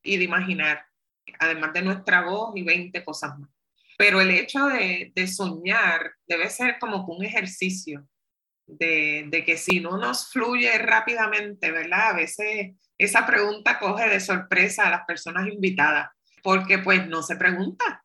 y 0.01 0.17
de 0.17 0.23
imaginar, 0.23 0.83
además 1.39 1.71
de 1.73 1.83
nuestra 1.83 2.23
voz 2.23 2.53
y 2.55 2.63
20 2.63 3.05
cosas 3.05 3.37
más. 3.37 3.52
Pero 3.97 4.21
el 4.21 4.31
hecho 4.31 4.67
de, 4.67 5.27
soñar 5.27 6.11
debe 6.27 6.49
ser 6.49 6.77
como 6.79 7.05
un 7.05 7.23
ejercicio 7.23 8.07
de, 8.65 9.43
que 9.45 9.57
si 9.57 9.79
no 9.79 9.97
nos 9.97 10.31
fluye 10.31 10.77
rápidamente, 10.77 11.71
¿verdad? 11.71 12.09
A 12.09 12.13
veces 12.13 12.71
esa 12.97 13.25
pregunta 13.25 13.79
coge 13.79 14.09
de 14.09 14.19
sorpresa 14.19 14.87
a 14.87 14.91
las 14.91 15.05
personas 15.05 15.47
invitadas, 15.47 16.09
porque 16.41 16.79
pues 16.79 17.07
no 17.07 17.21
se 17.21 17.35
pregunta. 17.35 18.03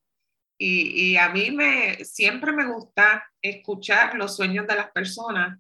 Y, 0.60 1.16
a 1.16 1.28
mí 1.28 1.52
me, 1.52 2.04
siempre 2.04 2.50
me 2.50 2.66
gusta 2.66 3.24
escuchar 3.40 4.16
los 4.16 4.34
sueños 4.34 4.66
de 4.66 4.74
las 4.74 4.90
personas, 4.90 5.56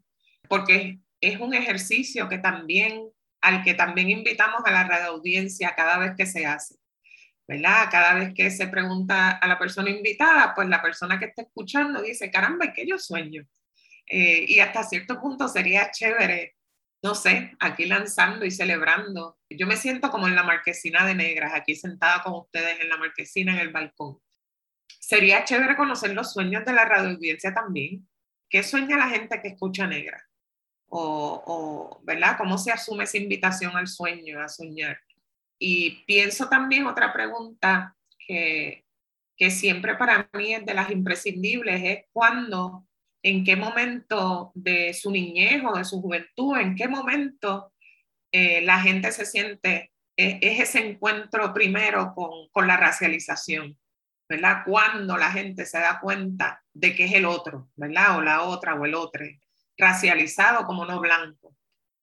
porque 0.48 0.98
es 1.20 1.38
un 1.38 1.54
ejercicio 1.54 2.28
que 2.28 2.38
también, 2.38 3.08
al 3.40 3.62
que 3.62 3.74
también 3.74 4.10
invitamos 4.10 4.62
a 4.64 4.72
la 4.72 4.84
radio 4.84 5.12
audiencia 5.12 5.74
cada 5.76 5.98
vez 5.98 6.14
que 6.16 6.26
se 6.26 6.46
hace. 6.46 6.74
¿Verdad? 7.48 7.88
Cada 7.90 8.14
vez 8.14 8.34
que 8.34 8.50
se 8.50 8.68
pregunta 8.68 9.30
a 9.30 9.48
la 9.48 9.58
persona 9.58 9.88
invitada, 9.88 10.54
pues 10.54 10.68
la 10.68 10.82
persona 10.82 11.18
que 11.18 11.24
está 11.24 11.42
escuchando 11.42 12.02
dice, 12.02 12.30
caramba, 12.30 12.74
¿qué 12.74 12.86
yo 12.86 12.98
sueño? 12.98 13.48
Eh, 14.06 14.44
y 14.46 14.60
hasta 14.60 14.84
cierto 14.84 15.18
punto 15.18 15.48
sería 15.48 15.90
chévere, 15.90 16.56
no 17.02 17.14
sé, 17.14 17.56
aquí 17.58 17.86
lanzando 17.86 18.44
y 18.44 18.50
celebrando. 18.50 19.38
Yo 19.48 19.66
me 19.66 19.76
siento 19.76 20.10
como 20.10 20.28
en 20.28 20.34
la 20.34 20.42
marquesina 20.42 21.06
de 21.06 21.14
negras, 21.14 21.54
aquí 21.54 21.74
sentada 21.74 22.22
con 22.22 22.34
ustedes 22.34 22.80
en 22.80 22.90
la 22.90 22.98
marquesina 22.98 23.54
en 23.54 23.60
el 23.60 23.72
balcón. 23.72 24.18
Sería 25.00 25.44
chévere 25.44 25.74
conocer 25.74 26.12
los 26.12 26.34
sueños 26.34 26.66
de 26.66 26.74
la 26.74 26.84
radio 26.84 27.10
audiencia 27.16 27.54
también. 27.54 28.06
¿Qué 28.50 28.62
sueña 28.62 28.98
la 28.98 29.08
gente 29.08 29.40
que 29.40 29.48
escucha 29.48 29.86
negra? 29.86 30.22
O, 30.90 31.42
o, 31.46 32.00
¿verdad? 32.04 32.36
¿Cómo 32.36 32.58
se 32.58 32.72
asume 32.72 33.04
esa 33.04 33.16
invitación 33.16 33.74
al 33.74 33.86
sueño, 33.86 34.40
a 34.40 34.48
soñar? 34.48 34.98
Y 35.58 36.04
pienso 36.04 36.48
también 36.48 36.86
otra 36.86 37.12
pregunta 37.12 37.96
que, 38.26 38.84
que 39.36 39.50
siempre 39.50 39.96
para 39.96 40.28
mí 40.34 40.54
es 40.54 40.64
de 40.64 40.74
las 40.74 40.90
imprescindibles, 40.90 41.82
es 41.84 42.04
cuándo, 42.12 42.86
en 43.22 43.44
qué 43.44 43.56
momento 43.56 44.52
de 44.54 44.94
su 44.94 45.10
niñez 45.10 45.62
o 45.64 45.76
de 45.76 45.84
su 45.84 46.00
juventud, 46.00 46.56
en 46.58 46.74
qué 46.74 46.88
momento 46.88 47.72
eh, 48.32 48.60
la 48.62 48.80
gente 48.80 49.10
se 49.12 49.24
siente, 49.24 49.92
es, 50.16 50.38
ese 50.40 50.86
encuentro 50.86 51.52
primero 51.52 52.14
con, 52.14 52.48
con 52.50 52.66
la 52.66 52.76
racialización, 52.76 53.78
¿verdad? 54.28 54.62
Cuando 54.66 55.16
la 55.16 55.32
gente 55.32 55.64
se 55.66 55.78
da 55.78 56.00
cuenta 56.00 56.62
de 56.72 56.94
que 56.94 57.04
es 57.04 57.12
el 57.14 57.24
otro, 57.24 57.70
¿verdad? 57.76 58.18
O 58.18 58.22
la 58.22 58.42
otra 58.42 58.74
o 58.74 58.84
el 58.84 58.94
otro, 58.94 59.24
racializado 59.76 60.64
como 60.64 60.84
no 60.84 61.00
blanco. 61.00 61.54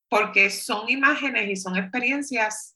Porque 0.10 0.50
son 0.50 0.90
imágenes 0.90 1.50
y 1.50 1.56
son 1.56 1.76
experiencias 1.76 2.75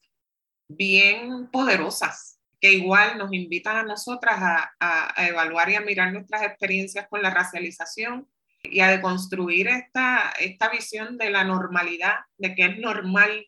bien 0.70 1.48
poderosas, 1.52 2.40
que 2.62 2.72
igual 2.72 3.18
nos 3.18 3.34
invitan 3.34 3.78
a 3.78 3.84
nosotras 3.84 4.36
a, 4.80 5.14
evaluar 5.28 5.70
y 5.70 5.76
a 5.76 5.82
mirar 5.82 6.14
nuestras 6.14 6.44
experiencias 6.44 7.08
con 7.10 7.22
la 7.22 7.32
racialización 7.32 8.30
y 8.64 8.82
a 8.82 8.90
deconstruir 8.90 9.68
esta, 9.68 10.32
esta 10.40 10.70
visión 10.70 11.18
de 11.18 11.32
la 11.32 11.44
normalidad, 11.44 12.16
de 12.38 12.56
que 12.56 12.66
es 12.66 12.78
normal 12.78 13.48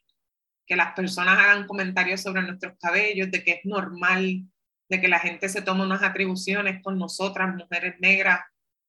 que 0.65 0.75
las 0.75 0.93
personas 0.93 1.37
hagan 1.37 1.67
comentarios 1.67 2.21
sobre 2.21 2.41
nuestros 2.41 2.73
cabellos, 2.79 3.29
de 3.29 3.43
que 3.43 3.51
es 3.51 3.65
normal 3.65 4.43
de 4.89 4.99
que 4.99 5.07
la 5.07 5.19
gente 5.19 5.47
se 5.47 5.61
tome 5.61 5.83
unas 5.83 6.03
atribuciones 6.03 6.81
con 6.83 6.99
nosotras, 6.99 7.55
mujeres 7.55 7.95
negras, 7.99 8.41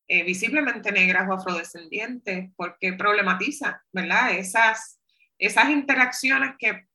eh, 0.09 0.24
visiblemente 0.24 0.91
negras 0.91 1.28
o 1.28 1.35
afrodescendientes, 1.35 2.51
porque 2.57 2.93
problematiza, 2.93 3.85
¿verdad? 3.93 4.33
Esas, 4.33 5.01
esas 5.39 5.70
interacciones 5.70 6.55
que 6.59 6.87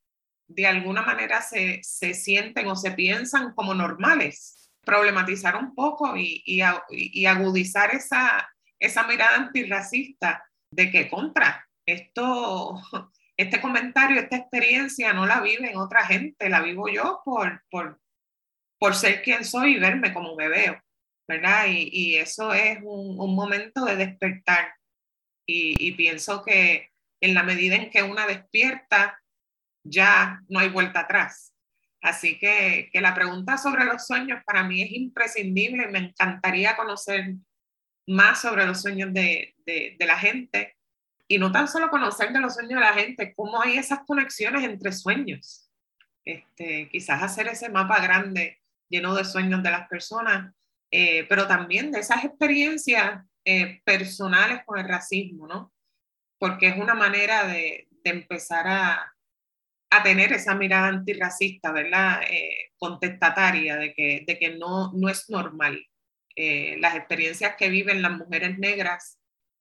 de 0.47 0.65
alguna 0.65 1.01
manera 1.01 1.41
se, 1.41 1.83
sienten 1.83 2.67
o 2.67 2.75
se 2.75 2.91
piensan 2.91 3.53
como 3.53 3.73
normales. 3.73 4.71
Problematizar 4.83 5.55
un 5.57 5.75
poco 5.75 6.15
y, 6.15 6.61
agudizar 6.61 7.93
esa, 7.93 8.49
esa 8.79 9.03
mirada 9.03 9.35
antirracista 9.35 10.43
de 10.71 10.89
que 10.89 11.09
contra 11.09 11.67
esto, 11.85 12.81
este 13.37 13.59
comentario, 13.59 14.19
esta 14.19 14.37
experiencia 14.37 15.13
no 15.13 15.25
la 15.25 15.41
vive 15.41 15.71
en 15.71 15.77
otra 15.77 16.05
gente, 16.05 16.49
la 16.49 16.61
vivo 16.61 16.87
yo 16.87 17.21
por, 17.25 17.63
por, 17.69 17.99
por 18.79 18.95
ser 18.95 19.21
quien 19.21 19.43
soy 19.43 19.75
y 19.75 19.79
verme 19.79 20.13
como 20.13 20.35
me 20.35 20.47
veo, 20.47 20.81
¿verdad? 21.27 21.65
Y, 21.69 22.15
eso 22.15 22.53
es 22.53 22.79
un, 22.81 23.19
un, 23.19 23.35
momento 23.35 23.83
de 23.83 23.97
despertar. 23.97 24.73
Y, 25.45 25.75
y 25.85 25.93
pienso 25.93 26.43
que 26.43 26.91
en 27.21 27.33
la 27.33 27.43
medida 27.43 27.75
en 27.75 27.89
que 27.89 28.03
una 28.03 28.27
despierta, 28.27 29.21
ya 29.89 30.41
no 30.49 30.59
hay 30.59 30.69
vuelta 30.69 31.01
atrás. 31.01 31.53
Así 32.01 32.37
que, 32.37 32.89
que 32.91 33.01
la 33.01 33.13
pregunta 33.13 33.57
sobre 33.57 33.85
los 33.85 34.05
sueños 34.05 34.41
para 34.45 34.63
mí 34.63 34.81
es 34.81 34.91
imprescindible. 34.91 35.87
Me 35.87 35.99
encantaría 35.99 36.75
conocer 36.75 37.33
más 38.07 38.41
sobre 38.41 38.65
los 38.65 38.81
sueños 38.81 39.13
de, 39.13 39.55
de, 39.65 40.05
la 40.05 40.17
gente 40.17 40.77
y 41.27 41.37
no 41.37 41.51
tan 41.51 41.67
solo 41.67 41.89
conocer 41.89 42.31
de 42.31 42.39
los 42.39 42.53
sueños 42.53 42.79
de 42.79 42.85
la 42.85 42.93
gente, 42.93 43.33
cómo 43.35 43.61
hay 43.61 43.77
esas 43.77 43.99
conexiones 44.05 44.63
entre 44.63 44.91
sueños. 44.93 45.69
Este, 46.23 46.87
quizás 46.89 47.23
hacer 47.23 47.47
ese 47.47 47.69
mapa 47.69 47.99
grande 47.99 48.61
lleno 48.89 49.15
de 49.15 49.25
sueños 49.25 49.61
de 49.63 49.71
las 49.71 49.87
personas 49.89 50.53
eh, 50.91 51.25
pero 51.27 51.47
también 51.47 51.91
de 51.91 51.99
esas 51.99 52.23
experiencias 52.23 53.23
eh, 53.43 53.81
personales 53.83 54.63
con 54.65 54.79
el 54.79 54.87
racismo, 54.87 55.47
¿no? 55.47 55.73
Porque 56.39 56.67
es 56.67 56.77
una 56.77 56.93
manera 56.93 57.45
de, 57.47 57.87
de 58.03 58.09
empezar 58.09 58.67
a, 58.67 59.13
a, 59.89 60.03
tener 60.03 60.33
esa 60.33 60.55
mirada 60.55 60.87
antirracista, 60.87 61.71
¿verdad? 61.71 62.21
Eh, 62.29 62.71
contestataria, 62.77 63.77
de 63.77 63.93
que, 63.93 64.23
de 64.27 64.39
que 64.39 64.57
no, 64.57 64.91
no 64.93 65.09
es 65.09 65.29
normal. 65.29 65.85
las 66.35 66.95
experiencias 66.95 67.55
que 67.57 67.69
viven 67.69 68.01
las 68.03 68.11
mujeres 68.11 68.59
negras 68.59 69.17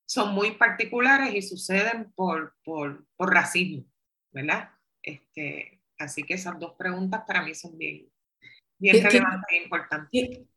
son 0.07 0.35
muy 0.35 0.53
particulares 0.53 1.35
y 1.35 1.43
suceden 1.43 2.13
por, 2.15 2.55
por, 2.65 3.07
por 3.17 3.33
racismo, 3.33 3.85
¿verdad? 4.31 4.71
Este, 5.03 5.81
así 5.99 6.23
que 6.23 6.35
esas 6.35 6.59
dos 6.59 6.75
preguntas 6.79 7.23
para 7.27 7.43
mí 7.43 7.55
son 7.55 7.77
bien, 7.77 8.09
bien 8.79 9.05
relevantes 9.05 9.51
e 9.51 9.63
importantes. 9.63 10.09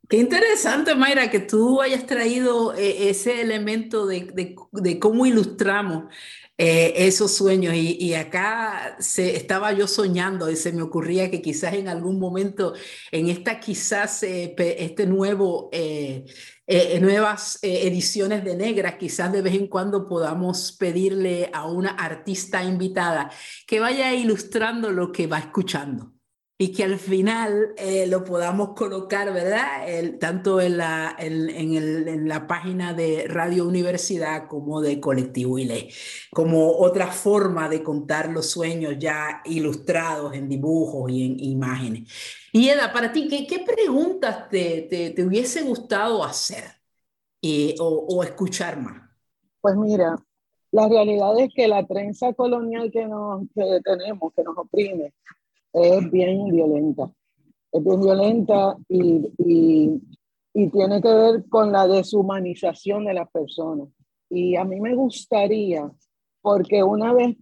Qué, 0.08 0.16
interesante, 0.16 0.94
Mayra, 0.94 1.30
que 1.30 1.40
tú 1.40 1.80
hayas 1.80 2.04
traído 2.06 2.74
eh, 2.74 3.10
ese 3.10 3.40
elemento 3.40 4.06
de, 4.06 4.22
de, 4.34 4.56
de 4.72 4.98
cómo 4.98 5.24
ilustramos 5.24 6.12
eh, 6.58 7.06
esos 7.06 7.32
sueños. 7.32 7.74
Y, 7.74 7.96
y, 8.00 8.14
acá 8.14 8.96
se, 8.98 9.36
estaba 9.36 9.72
yo 9.72 9.86
soñando 9.86 10.50
y 10.50 10.56
se 10.56 10.72
me 10.72 10.82
ocurría 10.82 11.30
que 11.30 11.40
quizás 11.40 11.74
en 11.74 11.88
algún 11.88 12.18
momento, 12.18 12.74
en 13.12 13.28
esta 13.28 13.60
quizás 13.60 14.22
eh, 14.22 14.54
este 14.56 15.06
nuevo... 15.06 15.68
Eh, 15.72 16.24
eh, 16.72 17.00
nuevas 17.00 17.58
eh, 17.62 17.88
ediciones 17.88 18.44
de 18.44 18.54
Negras, 18.54 18.94
quizás 18.94 19.32
de 19.32 19.42
vez 19.42 19.54
en 19.54 19.66
cuando 19.66 20.06
podamos 20.06 20.70
pedirle 20.70 21.50
a 21.52 21.66
una 21.66 21.90
artista 21.90 22.62
invitada 22.62 23.28
que 23.66 23.80
vaya 23.80 24.14
ilustrando 24.14 24.92
lo 24.92 25.10
que 25.10 25.26
va 25.26 25.40
escuchando 25.40 26.12
y 26.62 26.72
que 26.72 26.84
al 26.84 26.98
final 26.98 27.72
eh, 27.78 28.06
lo 28.06 28.22
podamos 28.22 28.74
colocar, 28.74 29.32
¿verdad? 29.32 29.82
Tanto 30.18 30.60
en 30.60 30.76
la, 30.76 31.16
en, 31.18 31.48
en, 31.48 31.72
el, 31.72 32.06
en, 32.06 32.28
la 32.28 32.46
página 32.46 32.92
de 32.92 33.24
Radio 33.26 33.66
Universidad 33.66 34.46
como 34.46 34.82
de 34.82 35.00
Colectivo 35.00 35.58
ILE, 35.58 35.88
como 36.30 36.70
otra 36.72 37.06
forma 37.06 37.70
de 37.70 37.82
contar 37.82 38.28
los 38.28 38.50
sueños 38.50 38.96
ya 38.98 39.40
ilustrados 39.46 40.34
en 40.34 40.50
dibujos 40.50 41.10
y 41.10 41.24
en 41.24 41.40
imágenes. 41.40 42.12
Y 42.52 42.68
Eda, 42.68 42.92
para 42.92 43.10
ti, 43.10 43.26
¿qué, 43.26 43.60
preguntas 43.60 44.50
te, 44.50 44.82
te, 44.82 45.12
te, 45.12 45.24
hubiese 45.24 45.62
gustado 45.62 46.22
hacer 46.22 46.64
eh, 47.40 47.74
o, 47.80 48.06
o, 48.06 48.22
escuchar 48.22 48.78
más? 48.78 49.08
Pues 49.62 49.76
mira, 49.76 50.14
la 50.72 50.88
realidad 50.90 51.40
es 51.40 51.54
que 51.54 51.66
la 51.66 51.86
trenza 51.86 52.34
colonial 52.34 52.90
que, 52.92 53.06
nos, 53.06 53.44
que 53.54 53.80
tenemos, 53.82 54.34
que 54.34 54.42
nos 54.42 54.58
oprime, 54.58 55.14
es 55.72 56.10
bien 56.10 56.48
violenta. 56.48 57.10
Es 57.72 57.84
bien 57.84 58.00
violenta 58.00 58.76
y, 58.88 59.32
y, 59.38 60.00
y 60.54 60.70
tiene 60.70 61.00
que 61.00 61.12
ver 61.12 61.48
con 61.48 61.70
la 61.72 61.86
deshumanización 61.86 63.04
de 63.04 63.14
las 63.14 63.30
personas. 63.30 63.88
Y 64.28 64.56
a 64.56 64.64
mí 64.64 64.80
me 64.80 64.94
gustaría, 64.94 65.90
porque 66.40 66.82
una 66.82 67.12
vez 67.12 67.36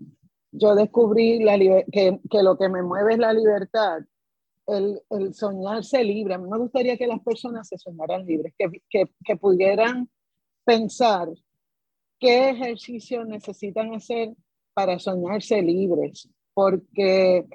yo 0.52 0.74
descubrí 0.74 1.42
la 1.42 1.58
que, 1.58 2.20
que 2.30 2.42
lo 2.42 2.56
que 2.56 2.68
me 2.68 2.82
mueve 2.82 3.14
es 3.14 3.18
la 3.18 3.32
libertad, 3.32 4.00
el, 4.66 5.00
el, 5.10 5.34
soñarse 5.34 6.02
libre. 6.04 6.34
A 6.34 6.38
mí 6.38 6.48
me 6.48 6.58
gustaría 6.58 6.96
que 6.96 7.06
las 7.06 7.20
personas 7.20 7.68
se 7.68 7.78
soñaran 7.78 8.26
libres, 8.26 8.54
que, 8.58 8.82
que, 8.88 9.10
que 9.24 9.36
pudieran 9.36 10.08
pensar 10.64 11.28
qué 12.18 12.50
ejercicios 12.50 13.26
necesitan 13.26 13.94
hacer 13.94 14.34
para 14.74 14.98
soñarse 14.98 15.62
libres, 15.62 16.28
porque 16.54 17.46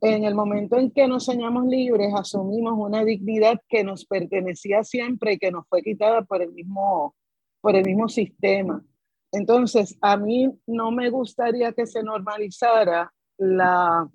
en 0.00 0.24
el 0.24 0.34
momento 0.34 0.78
en 0.78 0.90
que 0.90 1.06
nos 1.06 1.24
soñamos 1.24 1.66
libres, 1.66 2.12
asumimos 2.14 2.74
una 2.76 3.04
dignidad 3.04 3.60
que 3.68 3.84
nos 3.84 4.04
pertenecía 4.06 4.82
siempre 4.82 5.34
y 5.34 5.38
que 5.38 5.50
nos 5.50 5.66
fue 5.68 5.82
quitada 5.82 6.22
por 6.22 6.42
el 6.42 6.52
mismo, 6.52 7.14
por 7.60 7.76
el 7.76 7.84
mismo 7.84 8.08
sistema. 8.08 8.82
Entonces, 9.32 9.96
a 10.00 10.16
mí 10.16 10.50
no 10.66 10.90
me 10.90 11.10
gustaría 11.10 11.72
que 11.72 11.86
se 11.86 12.02
normalizara 12.02 13.12
la 13.38 14.08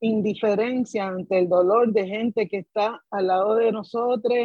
indiferencia 0.00 1.06
ante 1.06 1.38
el 1.38 1.48
dolor 1.48 1.92
de 1.92 2.06
gente 2.06 2.48
que 2.48 2.58
está 2.58 3.02
al 3.10 3.26
lado 3.26 3.54
de 3.54 3.72
nosotros, 3.72 4.36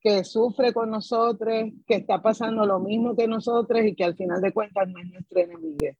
que 0.00 0.24
sufre 0.24 0.72
con 0.72 0.90
nosotros, 0.90 1.70
que 1.86 1.94
está 1.94 2.20
pasando 2.20 2.66
lo 2.66 2.80
mismo 2.80 3.16
que 3.16 3.28
nosotros 3.28 3.84
y 3.84 3.94
que 3.94 4.04
al 4.04 4.16
final 4.16 4.40
de 4.40 4.52
cuentas 4.52 4.88
no 4.88 5.00
es 5.00 5.10
nuestro 5.10 5.40
enemigo. 5.40 5.96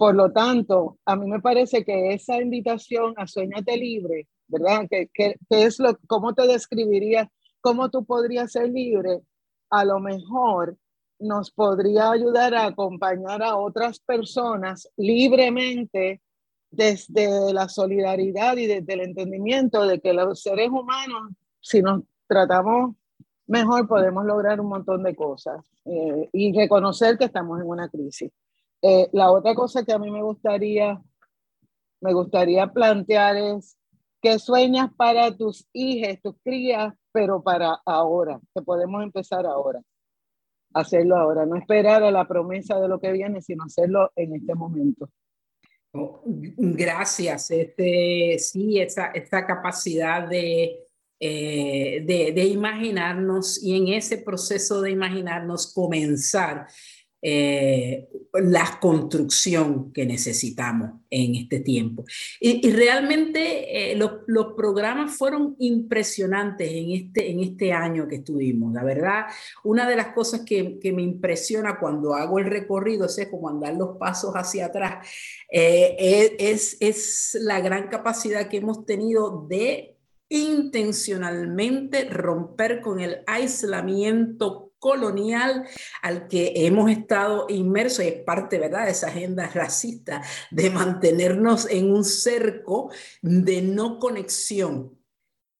Por 0.00 0.14
lo 0.14 0.32
tanto, 0.32 0.96
a 1.04 1.14
mí 1.14 1.26
me 1.26 1.40
parece 1.40 1.84
que 1.84 2.14
esa 2.14 2.40
invitación 2.40 3.12
a 3.18 3.26
Sueñate 3.26 3.76
Libre, 3.76 4.28
¿verdad? 4.48 4.88
Que, 4.88 5.36
es 5.50 5.78
lo, 5.78 5.98
¿Cómo 6.06 6.32
te 6.32 6.46
describirías? 6.46 7.28
¿Cómo 7.60 7.90
tú 7.90 8.06
podrías 8.06 8.50
ser 8.50 8.70
libre? 8.70 9.20
A 9.68 9.84
lo 9.84 10.00
mejor 10.00 10.78
nos 11.18 11.50
podría 11.50 12.12
ayudar 12.12 12.54
a 12.54 12.64
acompañar 12.64 13.42
a 13.42 13.58
otras 13.58 14.00
personas 14.00 14.88
libremente 14.96 16.22
desde 16.70 17.52
la 17.52 17.68
solidaridad 17.68 18.56
y 18.56 18.68
desde 18.68 18.94
el 18.94 19.00
entendimiento 19.02 19.86
de 19.86 20.00
que 20.00 20.14
los 20.14 20.40
seres 20.40 20.70
humanos, 20.70 21.30
si 21.60 21.82
nos 21.82 22.04
tratamos 22.26 22.96
mejor, 23.46 23.86
podemos 23.86 24.24
lograr 24.24 24.62
un 24.62 24.68
montón 24.68 25.02
de 25.02 25.14
cosas 25.14 25.62
eh, 25.84 26.30
y 26.32 26.58
reconocer 26.58 27.18
que 27.18 27.26
estamos 27.26 27.60
en 27.60 27.66
una 27.66 27.90
crisis. 27.90 28.32
Eh, 28.82 29.08
la 29.12 29.30
otra 29.30 29.54
cosa 29.54 29.84
que 29.84 29.92
a 29.92 29.98
mí 29.98 30.10
me 30.10 30.22
gustaría, 30.22 31.00
me 32.00 32.12
gustaría 32.14 32.66
plantear 32.72 33.36
es 33.36 33.76
que 34.22 34.38
sueñas 34.38 34.90
para 34.96 35.36
tus 35.36 35.66
hijas, 35.72 36.20
tus 36.22 36.34
crías, 36.42 36.94
pero 37.12 37.42
para 37.42 37.80
ahora, 37.84 38.40
que 38.54 38.62
podemos 38.62 39.02
empezar 39.02 39.46
ahora, 39.46 39.80
hacerlo 40.74 41.16
ahora, 41.16 41.46
no 41.46 41.56
esperar 41.56 42.02
a 42.02 42.10
la 42.10 42.26
promesa 42.26 42.78
de 42.80 42.88
lo 42.88 43.00
que 43.00 43.12
viene, 43.12 43.42
sino 43.42 43.64
hacerlo 43.64 44.12
en 44.16 44.34
este 44.34 44.54
momento. 44.54 45.08
Oh, 45.92 46.22
gracias. 46.24 47.50
Este, 47.50 48.38
sí, 48.38 48.80
esa, 48.80 49.06
esa 49.08 49.44
capacidad 49.44 50.28
de, 50.28 50.86
eh, 51.18 52.02
de, 52.06 52.32
de, 52.32 52.44
imaginarnos 52.44 53.62
y 53.62 53.76
en 53.76 53.88
ese 53.88 54.18
proceso 54.18 54.80
de 54.80 54.92
imaginarnos 54.92 55.72
comenzar 55.74 56.68
eh, 57.22 58.08
la 58.32 58.78
construcción 58.80 59.92
que 59.92 60.06
necesitamos 60.06 60.92
en 61.10 61.34
este 61.34 61.60
tiempo. 61.60 62.04
Y, 62.40 62.70
realmente 62.70 63.92
eh, 63.92 63.96
los, 63.96 64.12
los, 64.26 64.54
programas 64.54 65.16
fueron 65.16 65.54
impresionantes 65.58 66.70
en 66.70 66.92
este, 66.92 67.30
en 67.30 67.40
este 67.40 67.72
año 67.72 68.08
que 68.08 68.16
estuvimos. 68.16 68.72
La 68.72 68.84
verdad, 68.84 69.26
una 69.64 69.88
de 69.88 69.96
las 69.96 70.08
cosas 70.14 70.42
que, 70.46 70.78
que 70.78 70.92
me 70.92 71.02
impresiona 71.02 71.78
cuando 71.78 72.14
hago 72.14 72.38
el 72.38 72.46
recorrido, 72.46 73.06
es 73.06 73.28
como 73.28 73.48
andar 73.48 73.74
los 73.74 73.98
pasos 73.98 74.32
hacia 74.34 74.66
atrás, 74.66 75.06
eh, 75.50 76.36
es, 76.38 76.76
es 76.80 77.36
la 77.40 77.60
gran 77.60 77.88
capacidad 77.88 78.48
que 78.48 78.58
hemos 78.58 78.86
tenido 78.86 79.46
de 79.46 79.96
intencionalmente 80.30 82.04
romper 82.08 82.80
con 82.80 83.00
el 83.00 83.22
aislamiento 83.26 84.69
colonial 84.80 85.68
al 86.02 86.26
que 86.26 86.52
hemos 86.56 86.90
estado 86.90 87.46
inmersos 87.48 88.04
y 88.04 88.08
es 88.08 88.22
parte, 88.22 88.58
¿verdad?, 88.58 88.86
de 88.86 88.90
esa 88.90 89.06
agenda 89.08 89.46
racista 89.54 90.22
de 90.50 90.70
mantenernos 90.70 91.68
en 91.70 91.92
un 91.92 92.04
cerco 92.04 92.90
de 93.22 93.62
no 93.62 94.00
conexión 94.00 94.98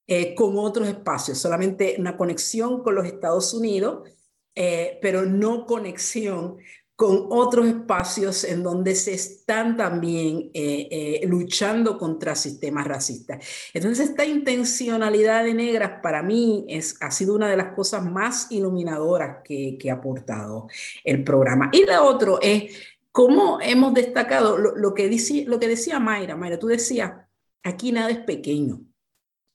eh, 0.08 0.34
con 0.34 0.58
otros 0.58 0.88
espacios, 0.88 1.38
solamente 1.38 1.94
una 1.98 2.16
conexión 2.16 2.82
con 2.82 2.96
los 2.96 3.06
Estados 3.06 3.54
Unidos, 3.54 4.10
eh, 4.56 4.98
pero 5.00 5.24
no 5.24 5.66
conexión 5.66 6.56
con 7.00 7.28
otros 7.30 7.66
espacios 7.66 8.44
en 8.44 8.62
donde 8.62 8.94
se 8.94 9.14
están 9.14 9.74
también 9.74 10.50
eh, 10.52 10.86
eh, 10.90 11.26
luchando 11.26 11.96
contra 11.96 12.34
sistemas 12.34 12.86
racistas. 12.86 13.42
Entonces, 13.72 14.10
esta 14.10 14.26
intencionalidad 14.26 15.44
de 15.44 15.54
negras 15.54 16.02
para 16.02 16.22
mí 16.22 16.66
es, 16.68 16.98
ha 17.00 17.10
sido 17.10 17.36
una 17.36 17.48
de 17.48 17.56
las 17.56 17.72
cosas 17.72 18.04
más 18.04 18.52
iluminadoras 18.52 19.38
que, 19.42 19.78
que 19.80 19.90
ha 19.90 19.94
aportado 19.94 20.68
el 21.02 21.24
programa. 21.24 21.70
Y 21.72 21.86
la 21.86 22.02
otra 22.02 22.32
es 22.42 22.76
cómo 23.10 23.58
hemos 23.62 23.94
destacado 23.94 24.58
lo, 24.58 24.76
lo, 24.76 24.92
que 24.92 25.08
dice, 25.08 25.46
lo 25.46 25.58
que 25.58 25.68
decía 25.68 25.98
Mayra. 25.98 26.36
Mayra, 26.36 26.58
tú 26.58 26.66
decías, 26.66 27.14
aquí 27.62 27.92
nada 27.92 28.10
es 28.10 28.18
pequeño. 28.18 28.82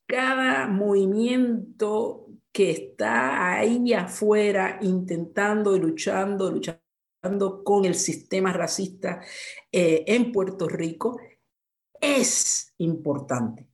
Cada 0.08 0.66
movimiento 0.66 2.26
que 2.52 2.72
está 2.72 3.52
ahí 3.54 3.94
afuera 3.94 4.80
intentando 4.82 5.76
y 5.76 5.80
luchando, 5.80 6.50
luchando 6.50 6.85
con 7.64 7.86
el 7.86 7.96
sistema 7.96 8.54
racista 8.54 9.22
eh, 9.72 10.04
en 10.08 10.32
Puerto 10.32 10.68
Rico 10.68 11.20
es 12.00 12.74
importante. 12.78 13.68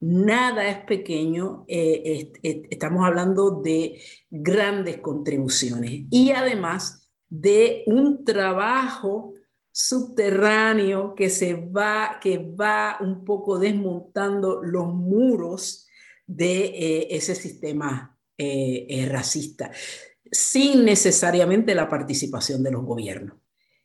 Nada 0.00 0.68
es 0.68 0.84
pequeño, 0.84 1.64
eh, 1.66 2.02
est 2.04 2.36
est 2.42 2.66
estamos 2.70 3.04
hablando 3.04 3.62
de 3.62 4.00
grandes 4.30 4.98
contribuciones 4.98 6.02
y 6.10 6.30
además 6.30 7.10
de 7.28 7.82
un 7.86 8.24
trabajo 8.24 9.32
subterráneo 9.72 11.14
que 11.14 11.28
se 11.28 11.54
va, 11.54 12.18
que 12.20 12.38
va 12.38 12.98
un 13.00 13.24
poco 13.24 13.58
desmontando 13.58 14.62
los 14.62 14.86
muros 14.94 15.86
de 16.26 16.66
eh, 16.66 17.08
ese 17.10 17.34
sistema 17.34 18.12
racista, 19.08 19.70
sin 20.30 20.84
necesariamente 20.84 21.74
la 21.74 21.88
participación 21.88 22.62
de 22.62 22.72
los 22.72 22.84
gobiernos. 22.84 23.36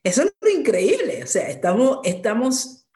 Eso 0.04 0.24
es 0.24 0.34
lo 0.42 0.50
increíble, 0.50 1.24
o 1.24 1.28
sea, 1.28 1.48
estamos, 1.50 2.00
estamos 2.04 2.88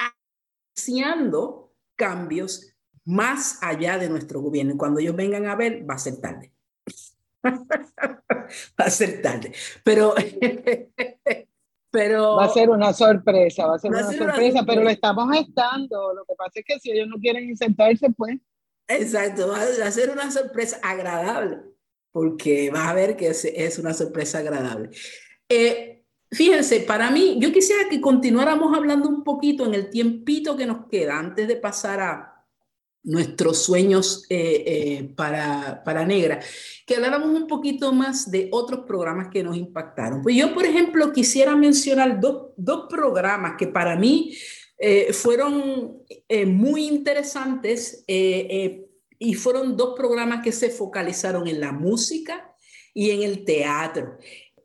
haciendo 0.75 1.73
cambios 1.95 2.75
más 3.05 3.59
allá 3.61 3.97
de 3.97 4.09
nuestro 4.09 4.41
gobierno. 4.41 4.73
Y 4.73 4.77
cuando 4.77 4.99
ellos 4.99 5.15
vengan 5.15 5.45
a 5.45 5.55
ver, 5.55 5.87
va 5.89 5.93
a 5.95 5.99
ser 5.99 6.19
tarde. 6.19 6.51
va 7.43 8.85
a 8.85 8.89
ser 8.89 9.21
tarde. 9.21 9.53
Pero, 9.83 10.15
pero... 11.91 12.35
Va 12.35 12.45
a 12.45 12.49
ser 12.49 12.69
una 12.69 12.91
sorpresa, 12.93 13.67
va 13.67 13.75
a 13.75 13.79
ser, 13.79 13.91
una, 13.91 14.11
sorpresa, 14.11 14.63
pero 14.65 14.81
lo 14.81 14.89
estamos 14.89 15.35
estando. 15.37 16.13
Lo 16.13 16.25
que 16.25 16.33
pasa 16.35 16.59
es 16.59 16.65
que 16.65 16.79
si 16.79 16.91
ellos 16.91 17.07
no 17.07 17.17
quieren 17.17 17.47
insertarse, 17.47 18.09
pues... 18.11 18.37
Exacto, 18.87 19.47
va 19.49 19.61
a 19.61 19.91
ser 19.91 20.11
una 20.11 20.29
sorpresa 20.29 20.79
agradable, 20.83 21.59
porque 22.15 22.69
vas 22.71 22.87
a 22.87 22.93
ver 22.93 23.17
que 23.17 23.27
es, 23.27 23.77
una 23.77 23.93
sorpresa 23.93 24.37
agradable. 24.37 24.89
Eh, 25.49 26.05
fíjense, 26.31 26.79
para 26.79 27.11
mí, 27.11 27.35
yo 27.41 27.51
quisiera 27.51 27.89
que 27.89 27.99
continuáramos 27.99 28.73
hablando 28.73 29.09
un 29.09 29.21
poquito 29.21 29.65
en 29.65 29.73
el 29.73 29.89
tiempito 29.89 30.55
que 30.55 30.65
nos 30.65 30.87
queda 30.87 31.19
antes 31.19 31.45
de 31.45 31.57
pasar 31.57 31.99
a, 31.99 32.31
nuestros 33.03 33.63
sueños 33.63 34.25
eh, 34.29 34.63
eh, 34.65 35.13
para, 35.15 35.83
para 35.83 36.05
Negra, 36.05 36.39
que 36.87 36.95
habláramos 36.95 37.29
un 37.29 37.47
poquito 37.47 37.91
más 37.91 38.31
de 38.31 38.47
otros 38.49 38.85
programas 38.87 39.27
que 39.27 39.43
nos 39.43 39.57
impactaron. 39.57 40.21
Pues 40.21 40.37
yo, 40.37 40.53
por 40.53 40.65
ejemplo, 40.65 41.11
quisiera 41.11 41.53
mencionar 41.57 42.21
dos, 42.21 42.53
dos 42.55 42.87
programas 42.89 43.55
que 43.57 43.67
para 43.67 43.97
mí 43.97 44.37
fueron 45.11 46.01
muy 46.47 46.87
interesantes 46.87 48.03
y 49.19 49.33
fueron 49.33 49.77
dos 49.77 49.95
programas 49.95 50.43
que 50.43 50.51
se 50.51 50.69
focalizaron 50.69 51.47
en 51.47 51.59
la 51.59 51.71
música 51.71 52.53
y 52.93 53.11
en 53.11 53.23
el 53.23 53.45
teatro. 53.45 54.17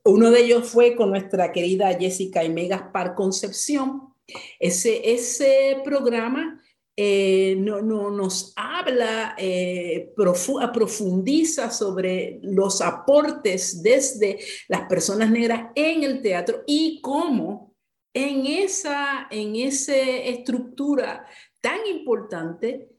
Uno 0.05 0.31
de 0.31 0.41
ellos 0.41 0.69
fue 0.69 0.97
con 0.97 1.11
nuestra 1.11 1.53
querida 1.53 1.97
Jessica 1.99 2.43
y 2.43 2.69
Gaspar 2.69 3.15
Concepción. 3.15 4.15
Ese, 4.59 5.13
ese 5.13 5.81
programa 5.85 6.61
eh, 6.97 7.57
no, 7.59 7.81
no, 7.81 8.11
nos 8.11 8.53
habla, 8.57 9.35
eh, 9.39 10.13
profundiza 10.15 11.71
sobre 11.71 12.41
los 12.43 12.81
aportes 12.81 13.83
desde 13.83 14.39
las 14.69 14.83
personas 14.83 15.31
negras 15.31 15.71
en 15.75 16.03
el 16.05 16.21
teatro 16.21 16.63
y 16.67 17.01
cómo 17.01 17.75
en 18.13 18.45
esa, 18.45 19.29
en 19.31 19.57
esa 19.57 19.97
estructura 19.97 21.27
tan 21.61 21.79
importante 21.87 22.90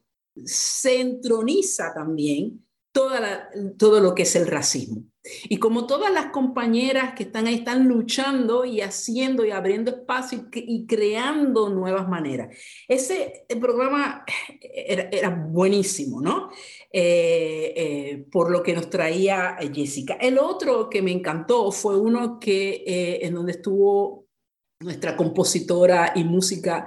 se 0.44 1.00
entroniza 1.00 1.92
también 1.94 2.64
toda 2.92 3.50
todo 3.78 4.00
lo 4.00 4.14
que 4.14 4.22
es 4.22 4.36
el 4.36 4.46
racismo. 4.46 5.04
Y 5.48 5.58
como 5.58 5.86
todas 5.86 6.12
las 6.12 6.26
compañeras 6.26 7.14
que 7.14 7.22
están 7.22 7.46
ahí 7.46 7.54
están 7.54 7.86
luchando 7.86 8.64
y 8.64 8.80
haciendo 8.80 9.44
y 9.44 9.52
abriendo 9.52 9.92
espacio 9.92 10.48
y, 10.52 10.84
creando 10.86 11.68
nuevas 11.70 12.08
maneras. 12.08 12.56
Ese 12.88 13.46
programa 13.60 14.24
era, 14.60 15.30
buenísimo, 15.30 16.20
¿no? 16.20 16.50
Eh, 16.92 17.72
eh, 17.76 18.26
por 18.32 18.50
lo 18.50 18.64
que 18.64 18.74
nos 18.74 18.90
traía 18.90 19.56
Jessica. 19.72 20.14
El 20.14 20.38
otro 20.38 20.90
que 20.90 21.02
me 21.02 21.12
encantó 21.12 21.70
fue 21.70 21.96
uno 21.96 22.40
que 22.40 22.82
eh, 22.84 23.20
en 23.22 23.34
donde 23.34 23.52
estuvo 23.52 24.26
nuestra 24.80 25.16
compositora 25.16 26.12
y 26.16 26.24
música 26.24 26.86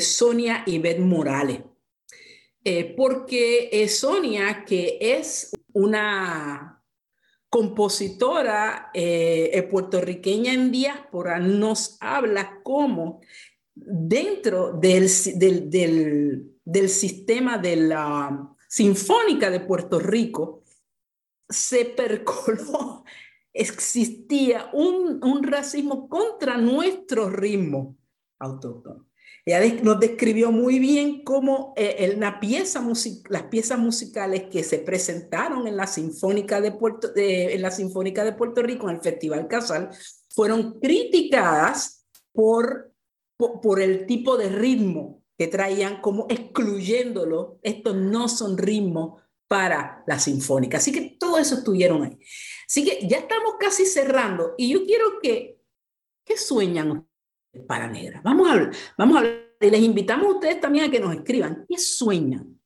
Sonia 0.00 0.62
Ivette 0.66 1.00
Morales. 1.00 1.60
Porque 2.96 3.86
Sonia, 3.88 4.64
que 4.66 4.98
es 5.00 5.50
una 5.72 6.80
compositora 7.50 8.90
eh, 8.94 9.50
eh, 9.52 9.62
puertorriqueña 9.64 10.54
en 10.54 10.70
diáspora 10.70 11.40
nos 11.40 11.98
habla 12.00 12.60
cómo 12.62 13.20
dentro 13.74 14.72
del, 14.72 15.08
del, 16.64 16.88
sistema 16.88 17.58
de 17.58 17.76
la 17.76 18.54
Sinfónica 18.68 19.50
de 19.50 19.60
Puerto 19.60 19.98
Rico 19.98 20.62
se 21.48 21.86
percoló, 21.86 23.04
existía 23.52 24.70
un, 24.72 25.20
un 25.24 25.42
racismo 25.42 26.08
contra 26.08 26.56
nuestro 26.56 27.28
ritmo 27.28 27.96
autóctono. 28.38 29.09
Ella 29.44 29.82
nos 29.82 29.98
describió 29.98 30.52
muy 30.52 30.78
bien 30.78 31.24
cómo 31.24 31.72
eh, 31.76 32.14
las 32.18 32.34
piezas 32.38 32.82
musicales 33.78 34.44
que 34.50 34.62
se 34.62 34.78
presentaron 34.78 35.66
en 35.66 35.76
la, 35.76 35.86
Sinfónica 35.86 36.60
de 36.60 36.72
Puerto, 36.72 37.10
en 37.16 37.62
la 37.62 37.70
Sinfónica 37.70 38.24
de 38.24 38.32
Puerto 38.32 38.62
Rico, 38.62 38.88
en 38.88 38.96
el 38.96 39.02
Festival 39.02 39.48
Casal, 39.48 39.90
fueron 40.28 40.78
criticadas 40.80 42.06
por, 42.32 42.92
por, 43.36 43.80
el 43.80 44.06
tipo 44.06 44.36
de 44.36 44.50
ritmo 44.50 45.24
que 45.36 45.48
traían, 45.48 46.00
como 46.00 46.26
excluyéndolo. 46.28 47.58
Estos 47.62 47.96
no 47.96 48.28
son 48.28 48.58
ritmos 48.58 49.22
para 49.48 50.04
la 50.06 50.18
Sinfónica. 50.18 50.76
Así 50.76 50.92
que 50.92 51.16
todo 51.18 51.38
eso 51.38 51.56
estuvieron 51.56 52.04
ahí. 52.04 52.18
Así 52.66 52.84
que 52.84 53.06
ya 53.08 53.18
estamos 53.18 53.54
casi 53.58 53.86
cerrando 53.86 54.54
y 54.56 54.72
yo 54.72 54.84
quiero 54.84 55.18
que, 55.20 55.60
¿qué 56.24 56.36
sueñan 56.36 57.09
para 57.66 57.88
negra. 57.88 58.20
Vamos 58.24 58.48
a 58.48 58.52
hablar, 58.52 58.70
vamos 58.96 59.16
a 59.16 59.20
hablar, 59.20 59.34
y 59.60 59.70
les 59.70 59.82
invitamos 59.82 60.26
a 60.26 60.30
ustedes 60.30 60.60
también 60.60 60.84
a 60.86 60.90
que 60.90 61.00
nos 61.00 61.14
escriban. 61.14 61.66
¿Qué 61.68 61.78
sueñan? 61.78 62.58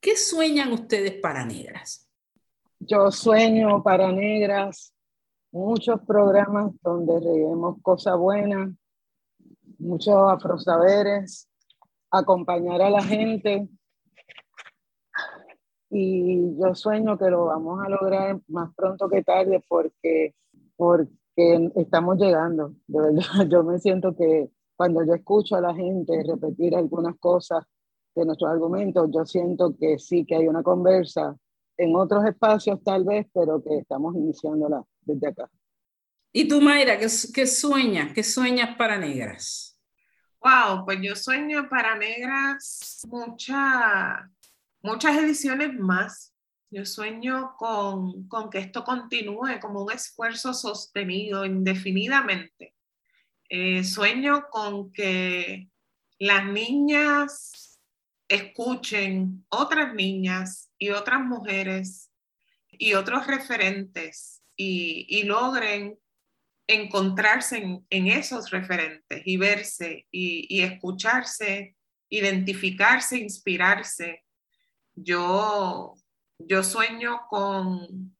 ¿Qué 0.00 0.16
sueñan 0.16 0.72
ustedes 0.72 1.12
para 1.20 1.44
negras? 1.44 2.08
Yo 2.78 3.10
sueño 3.10 3.82
para 3.82 4.10
negras 4.10 4.94
muchos 5.52 6.00
programas 6.06 6.72
donde 6.82 7.18
reguemos 7.18 7.76
cosas 7.82 8.16
buenas, 8.16 8.70
muchos 9.78 10.14
afrosaberes, 10.30 11.48
acompañar 12.10 12.80
a 12.82 12.90
la 12.90 13.02
gente. 13.02 13.68
Y 15.90 16.56
yo 16.58 16.74
sueño 16.74 17.18
que 17.18 17.30
lo 17.30 17.46
vamos 17.46 17.84
a 17.84 17.88
lograr 17.88 18.40
más 18.48 18.72
pronto 18.76 19.08
que 19.08 19.24
tarde 19.24 19.62
porque, 19.68 20.34
porque 20.76 21.12
estamos 21.76 22.18
llegando. 22.18 22.74
De 22.86 23.00
verdad, 23.00 23.22
yo 23.50 23.62
me 23.64 23.78
siento 23.78 24.14
que 24.16 24.50
cuando 24.76 25.04
yo 25.04 25.14
escucho 25.14 25.56
a 25.56 25.60
la 25.60 25.74
gente 25.74 26.22
repetir 26.26 26.74
algunas 26.74 27.16
cosas 27.18 27.64
de 28.14 28.24
nuestros 28.24 28.50
argumentos, 28.50 29.10
yo 29.12 29.24
siento 29.24 29.76
que 29.78 29.98
sí, 29.98 30.24
que 30.24 30.36
hay 30.36 30.48
una 30.48 30.62
conversa 30.62 31.36
en 31.76 31.96
otros 31.96 32.24
espacios 32.26 32.82
tal 32.82 33.04
vez, 33.04 33.26
pero 33.32 33.62
que 33.62 33.78
estamos 33.78 34.14
iniciándola 34.14 34.82
desde 35.02 35.28
acá. 35.28 35.50
¿Y 36.32 36.46
tú, 36.46 36.60
Mayra, 36.60 36.98
qué, 36.98 37.08
qué 37.34 37.46
sueñas? 37.46 38.12
¿Qué 38.14 38.22
sueñas 38.22 38.76
para 38.76 38.98
negras? 38.98 39.78
Wow, 40.42 40.84
pues 40.84 40.98
yo 41.02 41.16
sueño 41.16 41.68
para 41.68 41.96
negras 41.96 43.02
mucha, 43.08 44.30
muchas 44.82 45.16
ediciones 45.18 45.74
más 45.78 46.32
yo 46.70 46.86
sueño 46.86 47.56
con, 47.58 48.28
que 48.50 48.58
esto 48.58 48.84
continúe 48.84 49.58
como 49.60 49.82
un 49.82 49.92
esfuerzo 49.92 50.54
sostenido 50.54 51.44
indefinidamente. 51.44 52.74
Eh, 53.48 53.82
sueño 53.82 54.48
con 54.50 54.92
que 54.92 55.68
las 56.18 56.46
niñas 56.46 57.80
escuchen 58.28 59.44
otras 59.48 59.92
niñas 59.94 60.70
y 60.78 60.90
otras 60.90 61.20
mujeres 61.20 62.12
y 62.70 62.94
otros 62.94 63.26
referentes 63.26 64.42
y, 64.56 65.24
logren 65.24 65.98
encontrarse 66.68 67.82
en, 67.90 68.06
esos 68.06 68.50
referentes 68.50 69.22
y 69.24 69.36
verse 69.38 70.06
y, 70.12 70.46
y 70.48 70.60
escucharse, 70.60 71.76
identificarse, 72.08 73.18
inspirarse. 73.18 74.24
Yo 74.94 75.96
yo 76.46 76.62
sueño 76.62 77.22
con, 77.28 78.16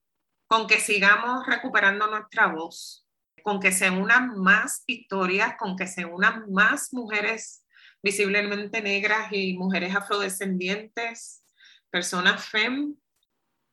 con 0.47 0.67
que 0.67 0.79
sigamos 0.79 1.45
recuperando 1.47 2.07
nuestra 2.07 2.47
voz, 2.47 3.07
con 3.43 3.59
que 3.59 3.71
se 3.71 3.89
unan 3.89 4.39
más 4.39 4.83
historias, 4.87 5.55
con 5.57 5.75
que 5.75 5.87
se 5.87 6.05
unan 6.05 6.51
más 6.51 6.93
mujeres 6.93 7.65
visiblemente 8.03 8.81
negras 8.81 9.31
y 9.31 9.57
mujeres 9.57 9.95
afrodescendientes, 9.95 11.43
personas 11.89 12.45
FEM, 12.45 12.95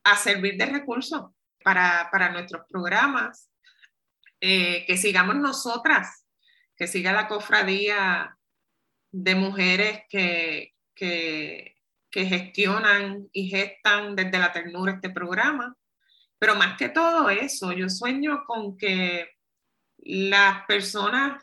a 0.05 0.17
servir 0.17 0.57
de 0.57 0.67
recurso 0.67 1.35
para, 1.63 2.09
para 2.11 2.31
nuestros 2.31 2.63
programas, 2.69 3.51
eh, 4.41 4.85
que 4.87 4.97
sigamos 4.97 5.37
nosotras, 5.37 6.25
que 6.77 6.87
siga 6.87 7.13
la 7.13 7.29
cofradía 7.29 8.39
de 9.11 9.35
mujeres 9.35 10.03
que, 10.09 10.75
que, 10.95 11.78
que 12.11 12.27
gestionan 12.27 13.29
y 13.33 13.49
gestan 13.49 14.17
desde 14.17 14.39
la 14.39 14.53
ternura 14.53 14.93
este 14.93 15.11
programa. 15.11 15.77
Pero 16.39 16.55
más 16.55 16.77
que 16.77 16.89
todo 16.89 17.31
eso, 17.31 17.73
yo 17.73 17.89
sueño 17.89 18.45
con 18.47 18.77
que 18.77 19.31
las 19.99 20.65
personas 20.67 21.43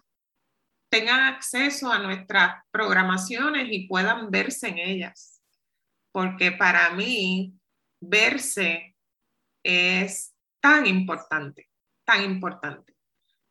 tengan 0.89 1.21
acceso 1.33 1.91
a 1.91 1.99
nuestras 1.99 2.63
programaciones 2.71 3.67
y 3.69 3.87
puedan 3.87 4.31
verse 4.31 4.69
en 4.69 4.77
ellas. 4.77 5.41
Porque 6.11 6.51
para 6.51 6.91
mí, 6.91 7.53
verse 7.99 8.95
es 9.63 10.33
tan 10.61 10.85
importante, 10.85 11.69
tan 12.05 12.23
importante, 12.23 12.95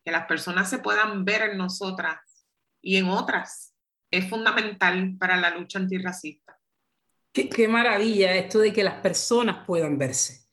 que 0.05 0.11
las 0.11 0.27
personas 0.27 0.71
se 0.71 0.79
puedan 0.79 1.25
ver 1.25 1.51
en 1.51 1.59
nosotras 1.59 2.47
y 2.81 2.97
en 2.97 3.09
otras. 3.09 3.75
Es 4.11 4.29
fundamental 4.29 5.17
para 5.19 5.37
la 5.37 5.51
lucha 5.51 5.79
antirracista. 5.79 6.59
Qué, 7.35 7.67
maravilla 7.67 8.37
esto 8.37 8.61
de 8.61 8.73
que 8.73 8.85
las 8.85 9.01
personas 9.01 9.67
puedan 9.67 9.99
verse. 9.99 10.47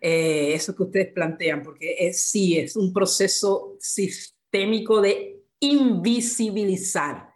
Eh, 0.00 0.54
eso 0.54 0.76
que 0.76 0.84
ustedes 0.84 1.12
plantean, 1.12 1.64
porque 1.64 2.12
sí, 2.14 2.56
es 2.56 2.76
un 2.76 2.92
proceso 2.92 3.76
sistémico 3.80 5.00
de 5.00 5.42
invisibilizar, 5.58 7.34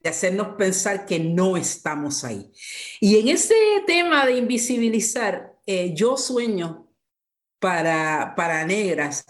de 0.00 0.08
hacernos 0.08 0.56
pensar 0.56 1.04
que 1.04 1.20
no 1.20 1.58
estamos 1.58 2.24
ahí. 2.24 2.50
Y 2.98 3.18
en 3.18 3.28
ese 3.28 3.54
tema 3.86 4.24
de 4.24 4.38
invisibilizar, 4.38 5.52
eh, 5.66 5.92
yo 5.94 6.16
sueño 6.16 6.90
para, 7.58 8.32
para 8.34 8.64
negras 8.64 9.26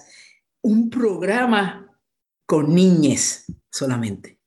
un 0.62 0.88
programa 0.88 1.98
con 2.46 2.72
niñas 2.72 3.46
solamente, 3.72 4.38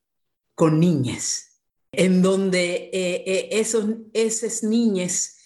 con 0.56 0.80
niñas, 0.80 1.53
en 1.94 2.22
donde 2.22 2.90
eh, 2.92 3.24
eh, 3.26 3.50
esos, 3.52 3.86
esas 4.14 4.64
niñas 4.64 5.38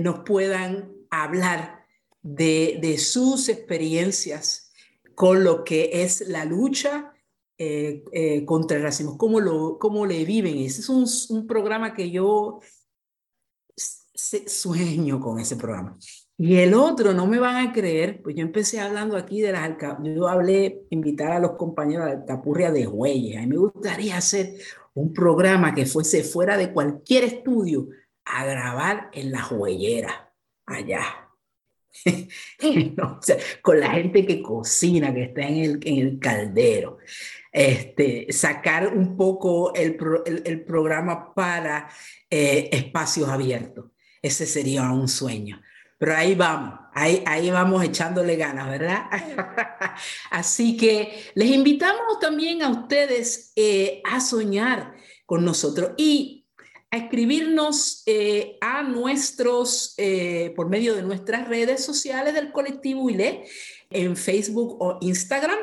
nos 0.00 0.20
puedan 0.20 0.92
hablar 1.10 1.84
de, 2.22 2.78
de 2.80 2.96
sus 2.96 3.48
experiencias 3.48 4.72
con 5.14 5.44
lo 5.44 5.64
que 5.64 5.90
es 5.92 6.28
la 6.28 6.44
lucha 6.44 7.12
eh, 7.56 8.02
eh, 8.12 8.44
contra 8.44 8.76
el 8.76 8.82
racismo, 8.82 9.16
cómo, 9.16 9.40
lo, 9.40 9.78
cómo 9.78 10.06
le 10.06 10.24
viven. 10.24 10.58
Ese 10.58 10.80
es 10.80 10.88
un, 10.88 11.06
un 11.30 11.46
programa 11.46 11.94
que 11.94 12.10
yo 12.10 12.60
sueño 13.76 15.20
con 15.20 15.38
ese 15.38 15.56
programa. 15.56 15.96
Y 16.36 16.56
el 16.56 16.74
otro, 16.74 17.14
no 17.14 17.28
me 17.28 17.38
van 17.38 17.68
a 17.68 17.72
creer, 17.72 18.20
pues 18.22 18.34
yo 18.34 18.42
empecé 18.42 18.80
hablando 18.80 19.16
aquí 19.16 19.40
de 19.40 19.52
las 19.52 19.70
yo 20.02 20.26
hablé, 20.26 20.82
invitar 20.90 21.30
a 21.30 21.38
los 21.38 21.52
compañeros 21.52 22.06
de 22.06 22.12
Alcapurria 22.12 22.72
de 22.72 22.88
Huelles. 22.88 23.36
A 23.36 23.40
mí 23.42 23.46
me 23.46 23.58
gustaría 23.58 24.16
hacer 24.16 24.56
un 24.94 25.12
programa 25.12 25.74
que 25.74 25.86
fuese 25.86 26.24
fuera 26.24 26.56
de 26.56 26.72
cualquier 26.72 27.24
estudio 27.24 27.88
a 28.24 28.44
grabar 28.44 29.10
en 29.12 29.32
la 29.32 29.46
huellera, 29.48 30.32
allá. 30.66 31.02
con 33.62 33.78
la 33.78 33.90
gente 33.90 34.26
que 34.26 34.42
cocina, 34.42 35.14
que 35.14 35.24
está 35.24 35.42
en 35.42 35.56
el, 35.58 35.80
en 35.84 35.98
el 35.98 36.18
caldero 36.18 36.98
este, 37.54 38.32
sacar 38.32 38.88
un 38.88 39.16
poco 39.16 39.72
el, 39.74 39.96
el, 40.44 40.64
programa 40.64 41.32
para 41.32 41.88
eh, 42.28 42.68
espacios 42.72 43.28
abiertos. 43.28 43.92
Ese 44.20 44.44
sería 44.44 44.90
un 44.90 45.06
sueño. 45.06 45.62
Pero 45.98 46.16
ahí 46.16 46.34
vamos, 46.34 46.78
ahí, 46.92 47.22
ahí 47.26 47.50
vamos 47.50 47.82
echándole 47.84 48.36
ganas, 48.36 48.68
¿verdad? 48.68 49.04
Así 50.30 50.76
que 50.76 51.30
les 51.34 51.48
invitamos 51.50 52.18
también 52.20 52.62
a 52.62 52.68
ustedes 52.68 53.52
eh, 53.56 54.02
a 54.04 54.20
soñar 54.20 54.94
con 55.26 55.44
nosotros 55.44 55.92
y 55.96 56.46
a 56.90 56.96
escribirnos 56.96 58.02
eh, 58.06 58.58
a 58.60 58.82
nuestros, 58.82 59.96
por 60.54 60.68
medio 60.68 60.94
de 60.94 61.02
nuestras 61.02 61.48
redes 61.48 61.84
sociales 61.84 62.34
del 62.34 62.52
colectivo 62.52 63.10
ILE, 63.10 63.44
en 63.90 64.16
Facebook 64.16 64.76
o 64.80 64.98
Instagram 65.00 65.58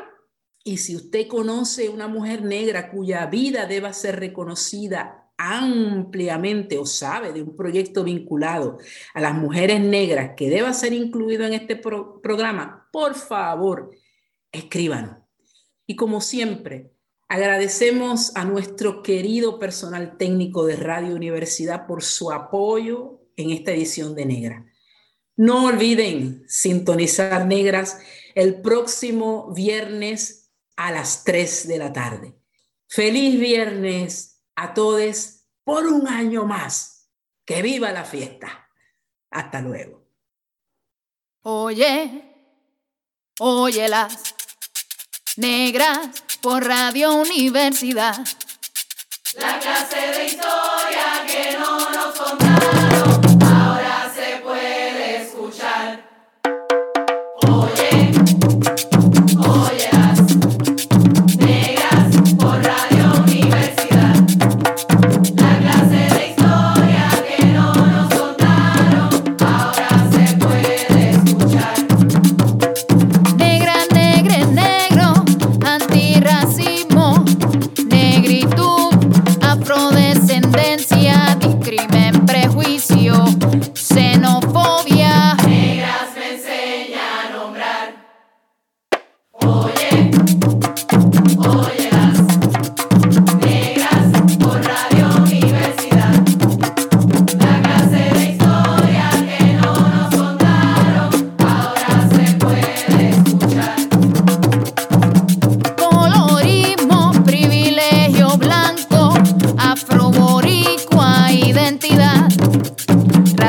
y 0.64 0.78
si 0.78 0.96
usted 0.96 1.26
conoce 1.26 1.88
una 1.88 2.06
mujer 2.06 2.42
negra 2.42 2.90
cuya 2.90 3.26
vida 3.26 3.66
deba 3.66 3.92
ser 3.92 4.20
reconocida 4.20 5.21
ampliamente 5.44 6.78
o 6.78 6.86
sabe 6.86 7.32
de 7.32 7.42
un 7.42 7.56
proyecto 7.56 8.04
vinculado 8.04 8.78
a 9.12 9.20
las 9.20 9.34
mujeres 9.34 9.80
negras 9.80 10.34
que 10.36 10.48
deba 10.48 10.72
ser 10.72 10.92
incluido 10.92 11.44
en 11.44 11.54
este 11.54 11.74
programa, 11.74 12.88
por 12.92 13.16
favor, 13.16 13.90
escríbanos. 14.52 15.16
Y 15.84 15.96
como 15.96 16.20
siempre, 16.20 16.92
agradecemos 17.28 18.36
a 18.36 18.44
nuestro 18.44 19.02
querido 19.02 19.58
personal 19.58 20.16
técnico 20.16 20.64
de 20.64 20.76
Radio 20.76 21.16
Universidad 21.16 21.88
por 21.88 22.04
su 22.04 22.30
apoyo 22.30 23.20
en 23.36 23.50
esta 23.50 23.72
edición 23.72 24.14
de 24.14 24.26
Negra. 24.26 24.66
No 25.36 25.64
olviden 25.64 26.44
sintonizar 26.46 27.46
Negras 27.46 27.98
el 28.36 28.60
próximo 28.60 29.52
viernes 29.52 30.52
a 30.76 30.92
las 30.92 31.24
3 31.24 31.66
de 31.66 31.78
la 31.78 31.92
tarde. 31.92 32.34
Feliz 32.86 33.40
viernes 33.40 34.31
a 34.56 34.74
todos 34.74 35.44
por 35.64 35.86
un 35.86 36.08
año 36.08 36.44
más. 36.44 37.10
Que 37.44 37.62
viva 37.62 37.90
la 37.92 38.04
fiesta. 38.04 38.68
Hasta 39.30 39.60
luego. 39.60 40.02
Oye, 41.42 42.22
oye 43.40 43.88
las 43.88 44.34
negras 45.36 46.22
por 46.40 46.64
Radio 46.64 47.14
Universidad. 47.14 48.24
La 49.38 49.58
clase 49.58 49.96
de 49.96 50.26
historia 50.26 51.26
que 51.26 51.56
no 51.58 51.90
nos 51.90 52.01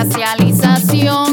racialización. 0.04 1.33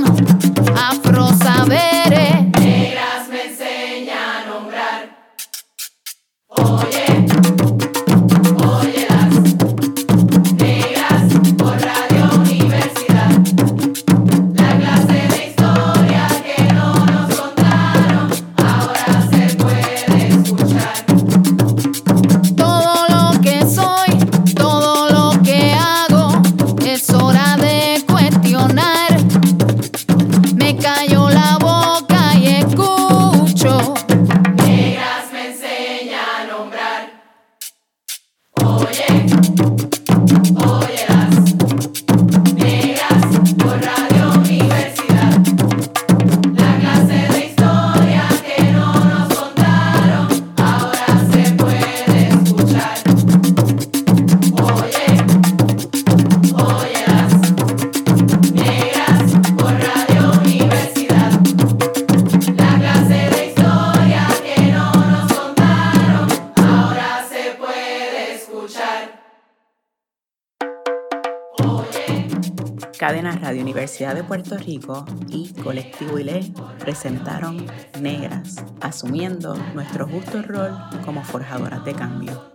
Puerto 74.30 74.56
Rico 74.58 75.04
y 75.28 75.52
Colectivo 75.54 76.16
ILE 76.16 76.52
presentaron 76.78 77.66
Negras, 78.00 78.64
asumiendo 78.80 79.56
nuestro 79.74 80.06
justo 80.06 80.40
rol 80.40 80.72
como 81.04 81.24
forjadoras 81.24 81.84
de 81.84 81.94
cambio. 81.94 82.52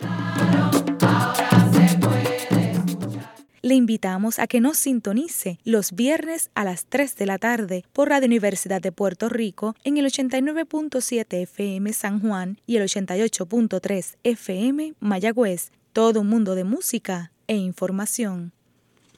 Le 3.61 3.76
invitamos 3.76 4.39
a 4.39 4.47
que 4.47 4.61
nos 4.61 4.78
sintonice 4.78 5.59
los 5.65 5.91
viernes 5.91 6.49
a 6.55 6.63
las 6.63 6.86
3 6.86 7.17
de 7.17 7.26
la 7.26 7.39
tarde 7.39 7.84
por 7.91 8.07
Radio 8.07 8.28
Universidad 8.28 8.82
de 8.82 8.93
Puerto 8.93 9.28
Rico 9.28 9.76
en 9.84 9.97
el 9.97 10.05
89.7 10.05 11.41
FM 11.41 11.91
San 11.91 12.21
Juan 12.21 12.57
y 12.65 12.78
el 12.78 12.84
88.3 12.84 14.15
FM 14.23 14.93
Mayagüez. 15.01 15.71
Todo 15.91 16.21
un 16.21 16.30
mundo 16.30 16.55
de 16.55 16.63
música 16.63 17.34
e 17.47 17.57
información. 17.57 18.53